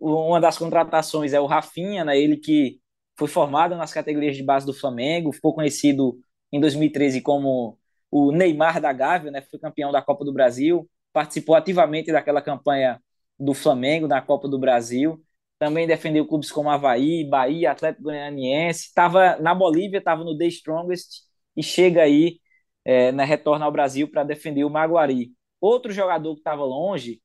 Uma 0.01 0.41
das 0.41 0.59
contratações 0.59 1.33
é 1.33 1.41
o 1.41 1.47
Rafinha, 1.47 2.05
né, 2.05 2.19
ele 2.19 2.37
que 2.37 2.81
foi 3.17 3.29
formado 3.29 3.77
nas 3.77 3.93
categorias 3.93 4.37
de 4.37 4.43
base 4.43 4.67
do 4.67 4.75
Flamengo, 4.75 5.33
ficou 5.33 5.55
conhecido 5.55 6.19
em 6.51 6.59
2013 6.59 7.21
como 7.21 7.79
o 8.11 8.33
Neymar 8.33 8.81
da 8.81 8.93
Gávea, 8.93 9.31
né, 9.31 9.43
foi 9.43 9.61
campeão 9.61 9.93
da 9.93 10.03
Copa 10.03 10.25
do 10.25 10.33
Brasil, 10.33 10.91
participou 11.13 11.55
ativamente 11.55 12.11
daquela 12.11 12.43
campanha 12.43 13.01
do 13.39 13.55
Flamengo 13.55 14.09
na 14.09 14.21
Copa 14.21 14.49
do 14.49 14.59
Brasil, 14.59 15.23
também 15.59 15.87
defendeu 15.87 16.27
clubes 16.27 16.53
como 16.53 16.71
Havaí, 16.71 17.25
Bahia, 17.29 17.73
Atlético 17.73 18.05
Goianiense, 18.05 18.87
estava 18.87 19.37
na 19.37 19.55
Bolívia, 19.55 19.99
estava 19.99 20.25
no 20.25 20.37
The 20.37 20.47
Strongest 20.47 21.23
e 21.57 21.63
chega 21.63 22.03
aí, 22.03 22.41
é, 22.85 23.13
né, 23.13 23.25
retorna 23.25 23.65
ao 23.65 23.73
Brasil 23.73 24.09
para 24.11 24.25
defender 24.25 24.65
o 24.65 24.71
Maguari. 24.71 25.33
Outro 25.61 25.93
jogador 25.93 26.35
que 26.35 26.41
estava 26.41 26.65
longe, 26.65 27.21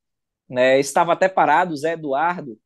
né, 0.48 0.78
estava 0.80 1.12
até 1.12 1.28
parado, 1.28 1.76
Zé 1.76 1.92
Eduardo, 1.94 2.58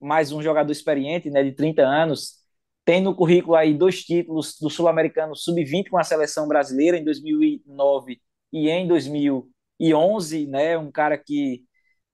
mais 0.00 0.32
um 0.32 0.42
jogador 0.42 0.72
experiente, 0.72 1.30
né, 1.30 1.42
de 1.44 1.52
30 1.52 1.82
anos, 1.82 2.36
tem 2.84 3.00
no 3.02 3.14
currículo 3.14 3.56
aí 3.56 3.74
dois 3.74 4.04
títulos 4.04 4.56
do 4.60 4.70
Sul-Americano 4.70 5.34
Sub-20 5.36 5.90
com 5.90 5.98
a 5.98 6.04
seleção 6.04 6.48
brasileira 6.48 6.96
em 6.98 7.04
2009 7.04 8.20
e 8.52 8.70
em 8.70 8.86
2011, 8.88 10.46
né, 10.46 10.78
um 10.78 10.92
cara 10.92 11.18
que 11.18 11.65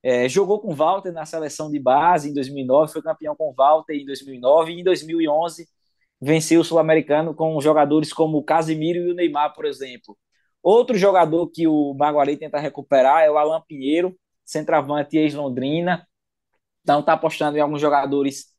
é, 0.03 0.29
jogou 0.29 0.61
com 0.61 0.75
Walter 0.75 1.13
na 1.13 1.25
seleção 1.25 1.71
de 1.71 1.79
base 1.79 2.31
em 2.31 2.35
2009, 2.35 2.93
foi 2.93 3.03
campeão 3.03 3.37
com 3.37 3.53
Walter 3.55 3.95
em 3.95 4.05
2009 4.05 4.73
e 4.73 4.81
em 4.81 4.85
2011 4.85 5.69
venceu 6.21 6.61
o 6.61 6.65
Sul-Americano 6.65 7.35
com 7.35 7.61
jogadores 7.61 8.13
como 8.13 8.39
o 8.39 8.45
Casimiro 8.45 8.99
e 9.01 9.13
o 9.13 9.15
Neymar, 9.15 9.55
por 9.55 9.65
exemplo. 9.65 10.17
Outro 10.63 10.97
jogador 10.97 11.49
que 11.51 11.67
o 11.67 11.95
Maguari 11.95 12.37
tenta 12.37 12.59
recuperar 12.61 13.23
é 13.23 13.31
o 13.31 13.37
Alan 13.37 13.61
Pinheiro, 13.67 14.17
centroavante 14.45 15.17
ex-Londrina. 15.19 16.07
Então 16.83 17.01
está 17.01 17.15
apostando 17.15 17.59
em 17.59 17.61
alguns 17.61 17.81
jogadores 17.81 18.53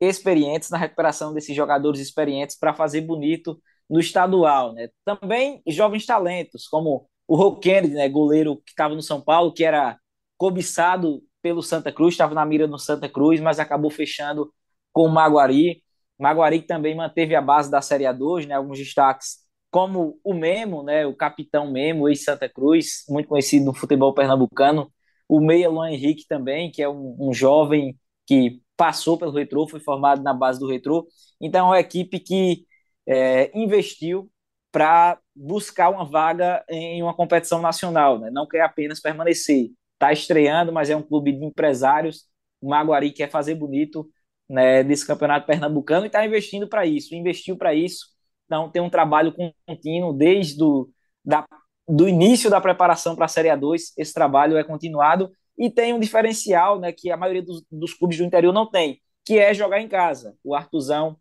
experientes 0.00 0.70
na 0.70 0.78
recuperação 0.78 1.34
desses 1.34 1.54
jogadores 1.54 2.00
experientes 2.00 2.56
para 2.58 2.74
fazer 2.74 3.02
bonito 3.02 3.60
no 3.88 4.00
estadual, 4.00 4.72
né? 4.72 4.88
Também 5.04 5.62
jovens 5.66 6.06
talentos, 6.06 6.68
como 6.68 7.08
o 7.26 7.56
Kennedy, 7.56 7.94
né, 7.94 8.08
goleiro 8.08 8.56
que 8.58 8.70
estava 8.70 8.94
no 8.94 9.02
São 9.02 9.20
Paulo, 9.20 9.52
que 9.52 9.64
era 9.64 9.98
cobiçado 10.40 11.22
pelo 11.42 11.62
Santa 11.62 11.92
Cruz, 11.92 12.14
estava 12.14 12.34
na 12.34 12.46
mira 12.46 12.66
no 12.66 12.78
Santa 12.78 13.10
Cruz, 13.10 13.38
mas 13.40 13.60
acabou 13.60 13.90
fechando 13.90 14.50
com 14.90 15.04
o 15.04 15.10
Maguari. 15.10 15.82
Maguari 16.18 16.62
também 16.62 16.94
manteve 16.94 17.34
a 17.34 17.42
base 17.42 17.70
da 17.70 17.82
Série 17.82 18.04
A2, 18.04 18.46
né, 18.46 18.54
alguns 18.54 18.78
destaques 18.78 19.40
como 19.70 20.18
o 20.24 20.32
Memo, 20.32 20.82
né, 20.82 21.04
o 21.06 21.14
capitão 21.14 21.70
Memo, 21.70 22.08
ex-Santa 22.08 22.48
Cruz, 22.48 23.04
muito 23.06 23.28
conhecido 23.28 23.66
no 23.66 23.74
futebol 23.74 24.14
pernambucano, 24.14 24.90
o 25.28 25.40
Meia 25.40 25.68
Luan 25.68 25.90
Henrique 25.90 26.26
também, 26.26 26.70
que 26.70 26.82
é 26.82 26.88
um, 26.88 27.16
um 27.20 27.34
jovem 27.34 27.98
que 28.26 28.62
passou 28.78 29.18
pelo 29.18 29.32
Retrô, 29.32 29.68
foi 29.68 29.78
formado 29.78 30.22
na 30.22 30.32
base 30.32 30.58
do 30.58 30.66
Retrô, 30.66 31.06
então 31.38 31.66
é 31.66 31.70
uma 31.70 31.80
equipe 31.80 32.18
que 32.18 32.64
é, 33.06 33.50
investiu 33.56 34.30
para 34.72 35.18
buscar 35.36 35.90
uma 35.90 36.04
vaga 36.06 36.64
em 36.70 37.02
uma 37.02 37.14
competição 37.14 37.60
nacional, 37.60 38.18
né? 38.18 38.30
não 38.30 38.48
quer 38.48 38.62
apenas 38.62 39.00
permanecer, 39.00 39.70
está 40.00 40.12
estreando, 40.12 40.72
mas 40.72 40.90
é 40.90 40.96
um 40.96 41.02
clube 41.02 41.32
de 41.32 41.44
empresários, 41.44 42.24
o 42.60 42.70
Maguari 42.70 43.12
quer 43.12 43.30
fazer 43.30 43.54
bonito 43.54 44.08
né, 44.48 44.82
campeonato 45.06 45.46
pernambucano 45.46 46.06
e 46.06 46.08
está 46.08 46.24
investindo 46.24 46.68
para 46.68 46.86
isso, 46.86 47.14
investiu 47.14 47.56
para 47.56 47.74
isso, 47.74 48.06
então, 48.50 48.68
tem 48.68 48.82
um 48.82 48.90
trabalho 48.90 49.32
contínuo 49.64 50.12
desde 50.12 50.56
do, 50.56 50.90
da, 51.24 51.46
do 51.88 52.08
início 52.08 52.50
da 52.50 52.60
preparação 52.60 53.14
para 53.14 53.26
a 53.26 53.28
Série 53.28 53.48
A2. 53.48 53.92
Esse 53.96 54.12
trabalho 54.12 54.56
é 54.56 54.64
continuado 54.64 55.30
e 55.56 55.70
tem 55.70 55.94
um 55.94 56.00
diferencial 56.00 56.80
né, 56.80 56.90
que 56.92 57.12
a 57.12 57.16
maioria 57.16 57.44
dos, 57.44 57.64
dos 57.70 57.94
clubes 57.94 58.18
do 58.18 58.24
interior 58.24 58.52
não 58.52 58.68
tem, 58.68 59.00
que 59.24 59.38
é 59.38 59.54
jogar 59.54 59.80
em 59.80 59.86
casa. 59.88 60.36
O 60.42 60.52
Artuzão 60.52 61.16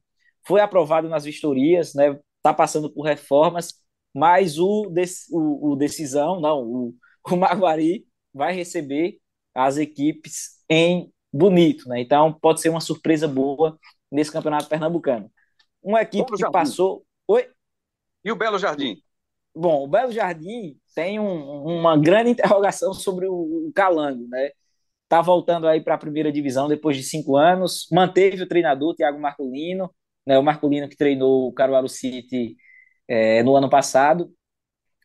foi 0.47 0.59
aprovado 0.59 1.07
nas 1.07 1.23
vistorias, 1.23 1.93
né, 1.93 2.19
tá 2.41 2.51
passando 2.51 2.91
por 2.91 3.03
reformas, 3.03 3.75
mas 4.11 4.57
o, 4.57 4.91
o, 5.31 5.73
o 5.73 5.75
Decisão, 5.75 6.41
não, 6.41 6.63
o, 6.63 6.95
o 7.29 7.35
Maguari 7.37 8.07
vai 8.33 8.53
receber 8.53 9.19
as 9.53 9.77
equipes 9.77 10.63
em 10.69 11.11
Bonito. 11.31 11.87
Né? 11.87 12.01
Então, 12.01 12.33
pode 12.33 12.59
ser 12.59 12.69
uma 12.69 12.81
surpresa 12.81 13.27
boa 13.27 13.77
nesse 14.11 14.31
campeonato 14.31 14.67
pernambucano. 14.67 15.31
Uma 15.81 16.01
equipe 16.01 16.31
que 16.35 16.51
passou. 16.51 17.05
Oi? 17.27 17.47
E 18.23 18.31
o 18.31 18.35
Belo 18.35 18.57
Jardim? 18.57 18.97
Bom, 19.55 19.83
o 19.83 19.87
Belo 19.87 20.11
Jardim 20.11 20.77
tem 20.95 21.19
um, 21.19 21.63
uma 21.63 21.97
grande 21.97 22.31
interrogação 22.31 22.93
sobre 22.93 23.27
o, 23.27 23.67
o 23.67 23.71
Calango, 23.73 24.27
né? 24.27 24.49
Tá 25.07 25.21
voltando 25.21 25.67
aí 25.67 25.81
para 25.81 25.95
a 25.95 25.97
primeira 25.97 26.31
divisão 26.31 26.67
depois 26.67 26.95
de 26.95 27.03
cinco 27.03 27.35
anos, 27.35 27.87
manteve 27.91 28.43
o 28.43 28.47
treinador 28.47 28.95
Thiago 28.95 29.19
Marcolino, 29.19 29.93
né? 30.25 30.37
O 30.37 30.43
Marcolino 30.43 30.87
que 30.89 30.97
treinou 30.97 31.47
o 31.47 31.53
Caruaru 31.53 31.89
City 31.89 32.55
é, 33.07 33.41
no 33.43 33.55
ano 33.55 33.69
passado, 33.69 34.31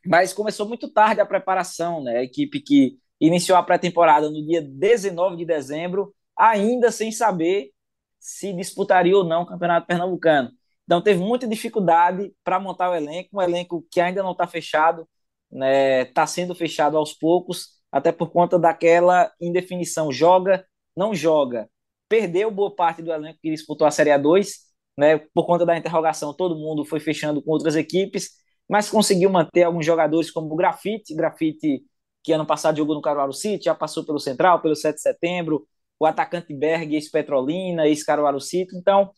mas 0.06 0.32
começou 0.32 0.68
muito 0.68 0.92
tarde 0.92 1.20
a 1.20 1.26
preparação, 1.26 2.02
né? 2.02 2.18
A 2.18 2.22
equipe 2.22 2.60
que 2.60 2.98
iniciou 3.26 3.56
a 3.58 3.62
pré-temporada 3.62 4.30
no 4.30 4.44
dia 4.44 4.62
19 4.62 5.36
de 5.36 5.44
dezembro, 5.44 6.14
ainda 6.36 6.90
sem 6.90 7.12
saber 7.12 7.70
se 8.18 8.52
disputaria 8.52 9.16
ou 9.16 9.24
não 9.24 9.42
o 9.42 9.46
Campeonato 9.46 9.86
Pernambucano. 9.86 10.50
Então 10.84 11.02
teve 11.02 11.20
muita 11.22 11.46
dificuldade 11.46 12.32
para 12.42 12.60
montar 12.60 12.90
o 12.90 12.94
elenco, 12.94 13.30
um 13.34 13.42
elenco 13.42 13.86
que 13.90 14.00
ainda 14.00 14.22
não 14.22 14.32
está 14.32 14.46
fechado, 14.46 15.02
está 15.50 15.58
né, 15.58 16.04
tá 16.06 16.26
sendo 16.26 16.54
fechado 16.54 16.96
aos 16.96 17.12
poucos, 17.12 17.74
até 17.90 18.12
por 18.12 18.30
conta 18.30 18.58
daquela 18.58 19.32
indefinição, 19.40 20.12
joga, 20.12 20.66
não 20.96 21.14
joga. 21.14 21.68
Perdeu 22.08 22.50
boa 22.50 22.74
parte 22.74 23.02
do 23.02 23.12
elenco 23.12 23.38
que 23.42 23.50
disputou 23.50 23.86
a 23.86 23.90
Série 23.90 24.10
A2, 24.10 24.48
né, 24.96 25.18
por 25.32 25.46
conta 25.46 25.64
da 25.66 25.76
interrogação, 25.76 26.34
todo 26.34 26.56
mundo 26.56 26.84
foi 26.84 27.00
fechando 27.00 27.42
com 27.42 27.50
outras 27.52 27.76
equipes, 27.76 28.30
mas 28.68 28.90
conseguiu 28.90 29.30
manter 29.30 29.64
alguns 29.64 29.84
jogadores 29.84 30.30
como 30.30 30.52
o 30.52 30.56
Grafite, 30.56 31.14
Grafite 31.14 31.82
que 32.24 32.32
ano 32.32 32.46
passado 32.46 32.78
jogou 32.78 32.94
no 32.94 33.02
Caruaru 33.02 33.32
City, 33.34 33.66
já 33.66 33.74
passou 33.74 34.04
pelo 34.04 34.18
Central, 34.18 34.62
pelo 34.62 34.74
7 34.74 34.96
de 34.96 35.02
setembro, 35.02 35.66
o 36.00 36.06
atacante 36.06 36.54
Berg, 36.54 36.94
ex-Petrolina, 36.94 37.86
ex-Caruaru 37.86 38.40
City, 38.40 38.76
então 38.76 39.10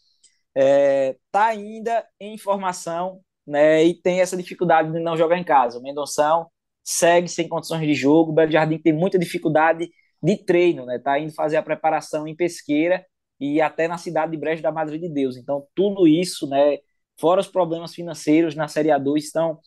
é, 0.54 1.16
tá 1.30 1.46
ainda 1.46 2.04
em 2.20 2.36
formação 2.36 3.20
né, 3.46 3.84
e 3.84 3.94
tem 3.94 4.20
essa 4.20 4.36
dificuldade 4.36 4.92
de 4.92 4.98
não 5.00 5.16
jogar 5.16 5.38
em 5.38 5.44
casa. 5.44 5.78
O 5.78 5.82
Mendonção 5.82 6.48
segue 6.82 7.28
sem 7.28 7.48
condições 7.48 7.86
de 7.86 7.94
jogo, 7.94 8.32
o 8.32 8.34
Belo 8.34 8.50
Jardim 8.50 8.78
tem 8.78 8.92
muita 8.92 9.18
dificuldade 9.18 9.88
de 10.22 10.36
treino, 10.44 10.84
né, 10.86 10.98
tá 10.98 11.18
indo 11.18 11.32
fazer 11.32 11.56
a 11.56 11.62
preparação 11.62 12.26
em 12.26 12.34
Pesqueira 12.34 13.04
e 13.38 13.60
até 13.60 13.86
na 13.86 13.98
cidade 13.98 14.32
de 14.32 14.38
Brejo 14.38 14.62
da 14.62 14.72
Madre 14.72 14.98
de 14.98 15.08
Deus. 15.08 15.36
Então, 15.36 15.66
tudo 15.74 16.08
isso, 16.08 16.48
né, 16.48 16.78
fora 17.20 17.40
os 17.40 17.48
problemas 17.48 17.94
financeiros 17.94 18.54
na 18.54 18.68
Série 18.68 18.88
A2, 18.88 19.18
estão, 19.18 19.58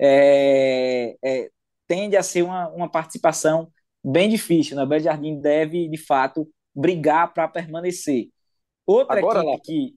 é, 0.00 1.16
é, 1.24 1.50
tende 1.86 2.16
a 2.16 2.22
ser 2.22 2.42
uma, 2.42 2.68
uma 2.68 2.90
participação 2.90 3.70
bem 4.04 4.28
difícil. 4.28 4.76
Né? 4.76 4.82
O 4.82 4.86
Belo 4.86 5.02
Jardim 5.02 5.40
deve, 5.40 5.88
de 5.88 5.98
fato, 5.98 6.48
brigar 6.74 7.32
para 7.32 7.48
permanecer. 7.48 8.28
Outra 8.86 9.18
Agora, 9.18 9.40
equipe 9.40 9.62
que 9.62 9.96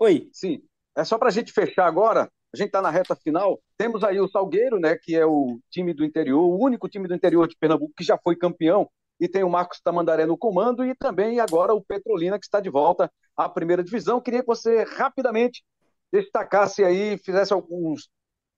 Oi. 0.00 0.28
Sim. 0.32 0.62
É 0.96 1.04
só 1.04 1.18
para 1.18 1.28
a 1.28 1.32
gente 1.32 1.52
fechar 1.52 1.86
agora. 1.86 2.30
A 2.52 2.56
gente 2.56 2.66
está 2.66 2.82
na 2.82 2.90
reta 2.90 3.16
final. 3.16 3.60
Temos 3.76 4.04
aí 4.04 4.20
o 4.20 4.28
Salgueiro, 4.28 4.78
né, 4.78 4.96
que 4.96 5.14
é 5.14 5.24
o 5.24 5.58
time 5.70 5.92
do 5.94 6.04
interior, 6.04 6.40
o 6.40 6.58
único 6.62 6.88
time 6.88 7.08
do 7.08 7.14
interior 7.14 7.46
de 7.48 7.56
Pernambuco 7.56 7.92
que 7.96 8.04
já 8.04 8.18
foi 8.18 8.36
campeão. 8.36 8.88
E 9.18 9.28
tem 9.28 9.42
o 9.42 9.48
Marcos 9.48 9.80
Tamandaré 9.80 10.26
no 10.26 10.36
comando 10.36 10.84
e 10.84 10.94
também 10.94 11.40
agora 11.40 11.72
o 11.72 11.82
Petrolina, 11.82 12.38
que 12.38 12.44
está 12.44 12.60
de 12.60 12.68
volta 12.68 13.10
à 13.36 13.48
primeira 13.48 13.82
divisão. 13.82 14.20
Queria 14.20 14.40
que 14.40 14.46
você 14.46 14.84
rapidamente 14.84 15.64
destacasse 16.12 16.84
aí, 16.84 17.18
fizesse 17.18 17.52
alguns, 17.52 18.08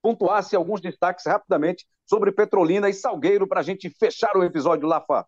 pontuasse 0.01 0.55
alguns 0.55 0.81
destaques 0.81 1.25
rapidamente 1.25 1.85
sobre 2.09 2.31
Petrolina 2.31 2.89
e 2.89 2.93
Salgueiro 2.93 3.47
para 3.47 3.59
a 3.59 3.63
gente 3.63 3.89
fechar 3.89 4.35
o 4.35 4.43
episódio, 4.43 4.87
Lafa. 4.87 5.25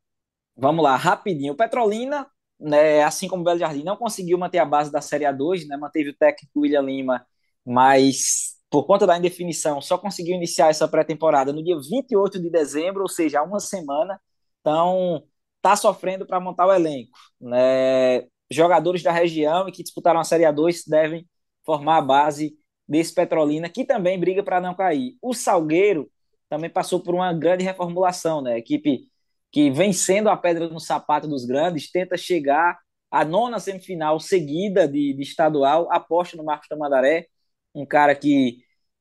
Vamos 0.57 0.83
lá, 0.83 0.95
rapidinho. 0.95 1.55
Petrolina 1.55 2.27
né, 2.61 3.03
assim 3.03 3.27
como 3.27 3.43
Belo 3.43 3.59
Jardim, 3.59 3.83
não 3.83 3.97
conseguiu 3.97 4.37
manter 4.37 4.59
a 4.59 4.65
base 4.65 4.91
da 4.91 5.01
Série 5.01 5.25
A2, 5.25 5.67
né, 5.67 5.75
manteve 5.77 6.11
o 6.11 6.15
técnico 6.15 6.59
William 6.59 6.81
Lima, 6.81 7.25
mas 7.65 8.55
por 8.69 8.85
conta 8.85 9.07
da 9.07 9.17
indefinição, 9.17 9.81
só 9.81 9.97
conseguiu 9.97 10.35
iniciar 10.35 10.69
essa 10.69 10.87
pré-temporada 10.87 11.51
no 11.51 11.63
dia 11.63 11.75
28 11.77 12.39
de 12.41 12.49
dezembro, 12.49 13.01
ou 13.01 13.09
seja, 13.09 13.39
há 13.39 13.43
uma 13.43 13.59
semana. 13.59 14.19
Então, 14.61 15.23
está 15.57 15.75
sofrendo 15.75 16.25
para 16.25 16.39
montar 16.39 16.67
o 16.67 16.73
elenco. 16.73 17.11
Né? 17.39 18.27
Jogadores 18.49 19.03
da 19.03 19.11
região 19.11 19.67
e 19.67 19.71
que 19.73 19.83
disputaram 19.83 20.21
a 20.21 20.23
Série 20.23 20.45
A2 20.45 20.83
devem 20.87 21.27
formar 21.65 21.97
a 21.97 22.01
base 22.01 22.55
desse 22.87 23.13
Petrolina, 23.13 23.69
que 23.69 23.83
também 23.83 24.17
briga 24.19 24.41
para 24.41 24.61
não 24.61 24.73
cair. 24.73 25.17
O 25.21 25.33
Salgueiro 25.33 26.09
também 26.51 26.69
passou 26.69 26.99
por 26.99 27.15
uma 27.15 27.31
grande 27.31 27.63
reformulação, 27.63 28.41
né? 28.41 28.55
A 28.55 28.57
equipe 28.57 29.07
que 29.49 29.71
vencendo 29.71 30.27
a 30.27 30.35
pedra 30.35 30.67
no 30.67 30.81
sapato 30.81 31.25
dos 31.25 31.45
grandes, 31.45 31.89
tenta 31.89 32.17
chegar 32.17 32.77
à 33.09 33.23
nona 33.23 33.57
semifinal 33.57 34.19
seguida 34.19 34.85
de, 34.85 35.13
de 35.13 35.21
estadual, 35.21 35.87
aposta 35.89 36.35
no 36.35 36.43
Marcos 36.43 36.67
Tamandaré, 36.67 37.27
um 37.73 37.85
cara 37.85 38.13
que 38.13 38.57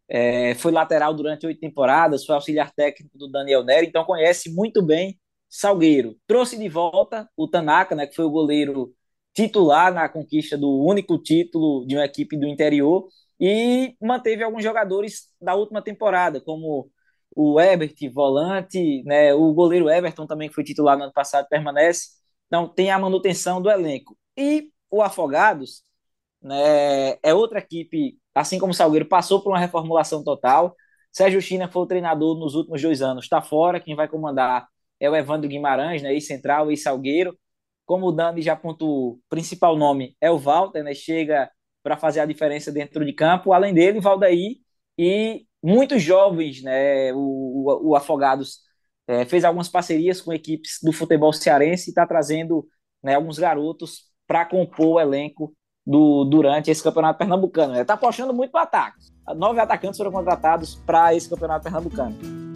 é, 0.09 0.55
foi 0.55 0.70
lateral 0.70 1.12
durante 1.12 1.44
oito 1.44 1.59
temporadas, 1.59 2.24
foi 2.24 2.36
auxiliar 2.36 2.72
técnico 2.72 3.18
do 3.18 3.28
Daniel 3.28 3.64
Neri, 3.64 3.88
então 3.88 4.05
conhece 4.05 4.48
muito 4.55 4.80
bem 4.80 5.18
Salgueiro. 5.48 6.16
Trouxe 6.28 6.57
de 6.57 6.68
volta 6.68 7.28
o 7.36 7.48
Tanaka, 7.48 7.96
né, 7.96 8.07
que 8.07 8.14
foi 8.14 8.24
o 8.24 8.30
goleiro 8.30 8.94
titular 9.34 9.92
na 9.92 10.09
conquista 10.09 10.57
do 10.57 10.84
único 10.84 11.18
título 11.18 11.84
de 11.84 11.96
uma 11.96 12.05
equipe 12.05 12.36
do 12.36 12.46
interior, 12.46 13.09
e 13.40 13.96
manteve 14.01 14.44
alguns 14.44 14.62
jogadores 14.62 15.28
da 15.40 15.57
última 15.57 15.82
temporada, 15.82 16.40
como 16.40 16.88
o 17.34 17.60
Ebert, 17.60 17.96
volante, 18.12 19.02
né, 19.04 19.32
o 19.34 19.52
goleiro 19.54 19.88
Everton 19.88 20.26
também, 20.26 20.48
que 20.48 20.54
foi 20.54 20.64
titular 20.64 20.96
no 20.96 21.04
ano 21.04 21.12
passado, 21.12 21.46
permanece. 21.48 22.08
Então, 22.46 22.68
tem 22.68 22.90
a 22.90 22.98
manutenção 22.98 23.62
do 23.62 23.70
elenco. 23.70 24.16
E 24.36 24.70
o 24.90 25.02
Afogados 25.02 25.82
né, 26.42 27.18
é 27.22 27.34
outra 27.34 27.58
equipe, 27.60 28.18
assim 28.34 28.58
como 28.58 28.72
o 28.72 28.74
Salgueiro, 28.74 29.06
passou 29.06 29.42
por 29.42 29.50
uma 29.50 29.58
reformulação 29.58 30.24
total. 30.24 30.74
Sérgio 31.12 31.40
China 31.40 31.68
foi 31.70 31.82
o 31.82 31.86
treinador 31.86 32.38
nos 32.38 32.54
últimos 32.54 32.82
dois 32.82 33.02
anos, 33.02 33.24
está 33.24 33.40
fora. 33.42 33.80
Quem 33.80 33.94
vai 33.96 34.08
comandar 34.08 34.66
é 34.98 35.08
o 35.10 35.16
Evandro 35.16 35.48
Guimarães, 35.48 36.02
né, 36.02 36.12
ex-central, 36.12 36.70
ex-salgueiro. 36.70 37.38
Como 37.86 38.06
o 38.06 38.12
Dani 38.12 38.42
já 38.42 38.52
apontou, 38.54 39.12
o 39.14 39.20
principal 39.28 39.76
nome 39.76 40.16
é 40.20 40.30
o 40.30 40.38
Walter, 40.38 40.82
né, 40.82 40.94
chega 40.94 41.50
para 41.82 41.96
fazer 41.96 42.20
a 42.20 42.26
diferença 42.26 42.70
dentro 42.72 43.04
de 43.04 43.12
campo. 43.12 43.52
Além 43.52 43.74
dele, 43.74 44.00
Valdaí 44.00 44.60
e 44.98 45.46
muitos 45.62 46.02
jovens, 46.02 46.62
né? 46.62 47.12
O, 47.14 47.90
o, 47.90 47.96
Afogados 47.96 48.61
é, 49.06 49.24
fez 49.24 49.44
algumas 49.44 49.68
parcerias 49.68 50.20
com 50.20 50.32
equipes 50.32 50.78
do 50.82 50.92
futebol 50.92 51.32
cearense 51.32 51.88
e 51.88 51.92
está 51.92 52.06
trazendo 52.06 52.66
né, 53.02 53.14
alguns 53.14 53.38
garotos 53.38 54.04
para 54.26 54.44
compor 54.44 54.94
o 54.94 55.00
elenco 55.00 55.54
do, 55.86 56.24
durante 56.24 56.70
esse 56.70 56.82
campeonato 56.82 57.18
pernambucano. 57.18 57.74
Está 57.74 57.94
apostando 57.94 58.32
muito 58.32 58.50
para 58.50 58.62
ataques. 58.62 59.12
Nove 59.36 59.61
atacantes 59.61 59.98
foram 59.98 60.12
contratados 60.12 60.74
para 60.74 61.14
esse 61.14 61.28
campeonato 61.28 61.64
pernambucano. 61.64 62.49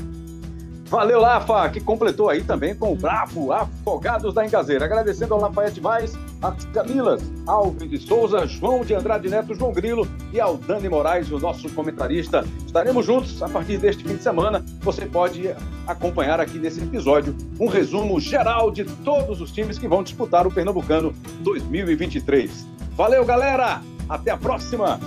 Valeu, 0.95 1.21
Lafa, 1.21 1.69
que 1.71 1.81
completou 1.81 2.31
aí 2.31 2.45
também 2.45 2.73
com 2.73 2.93
o 2.93 2.95
bravo 2.95 3.51
Afogados 3.51 4.33
da 4.33 4.47
Engazeira. 4.47 4.85
Agradecendo 4.85 5.35
ao 5.35 5.41
Lafayette 5.41 5.81
Vaz, 5.81 6.17
às 6.41 6.65
Camilas, 6.67 7.21
Alves 7.49 7.91
de 7.91 7.99
Souza, 7.99 8.47
João 8.47 8.85
de 8.85 8.95
Andrade 8.95 9.29
Neto, 9.29 9.57
João 9.57 9.73
Grilo 9.73 10.07
e 10.33 10.41
ao 10.41 10.57
Dani 10.57 10.89
Moraes, 10.89 11.33
o 11.33 11.41
nosso 11.41 11.69
comentarista. 11.71 12.45
Estaremos 12.65 13.05
juntos 13.05 13.43
a 13.43 13.49
partir 13.49 13.77
deste 13.77 14.05
fim 14.05 14.15
de 14.15 14.23
semana. 14.23 14.65
Você 14.83 15.05
pode 15.05 15.53
acompanhar 15.85 16.39
aqui 16.39 16.59
nesse 16.59 16.81
episódio 16.81 17.35
um 17.59 17.67
resumo 17.67 18.21
geral 18.21 18.71
de 18.71 18.85
todos 18.85 19.41
os 19.41 19.51
times 19.51 19.81
que 19.81 19.89
vão 19.89 20.05
disputar 20.05 20.47
o 20.47 20.51
Pernambucano 20.53 21.13
2023. 21.41 22.65
Valeu, 22.93 23.25
galera! 23.25 23.83
Até 24.09 24.31
a 24.31 24.37
próxima! 24.37 25.01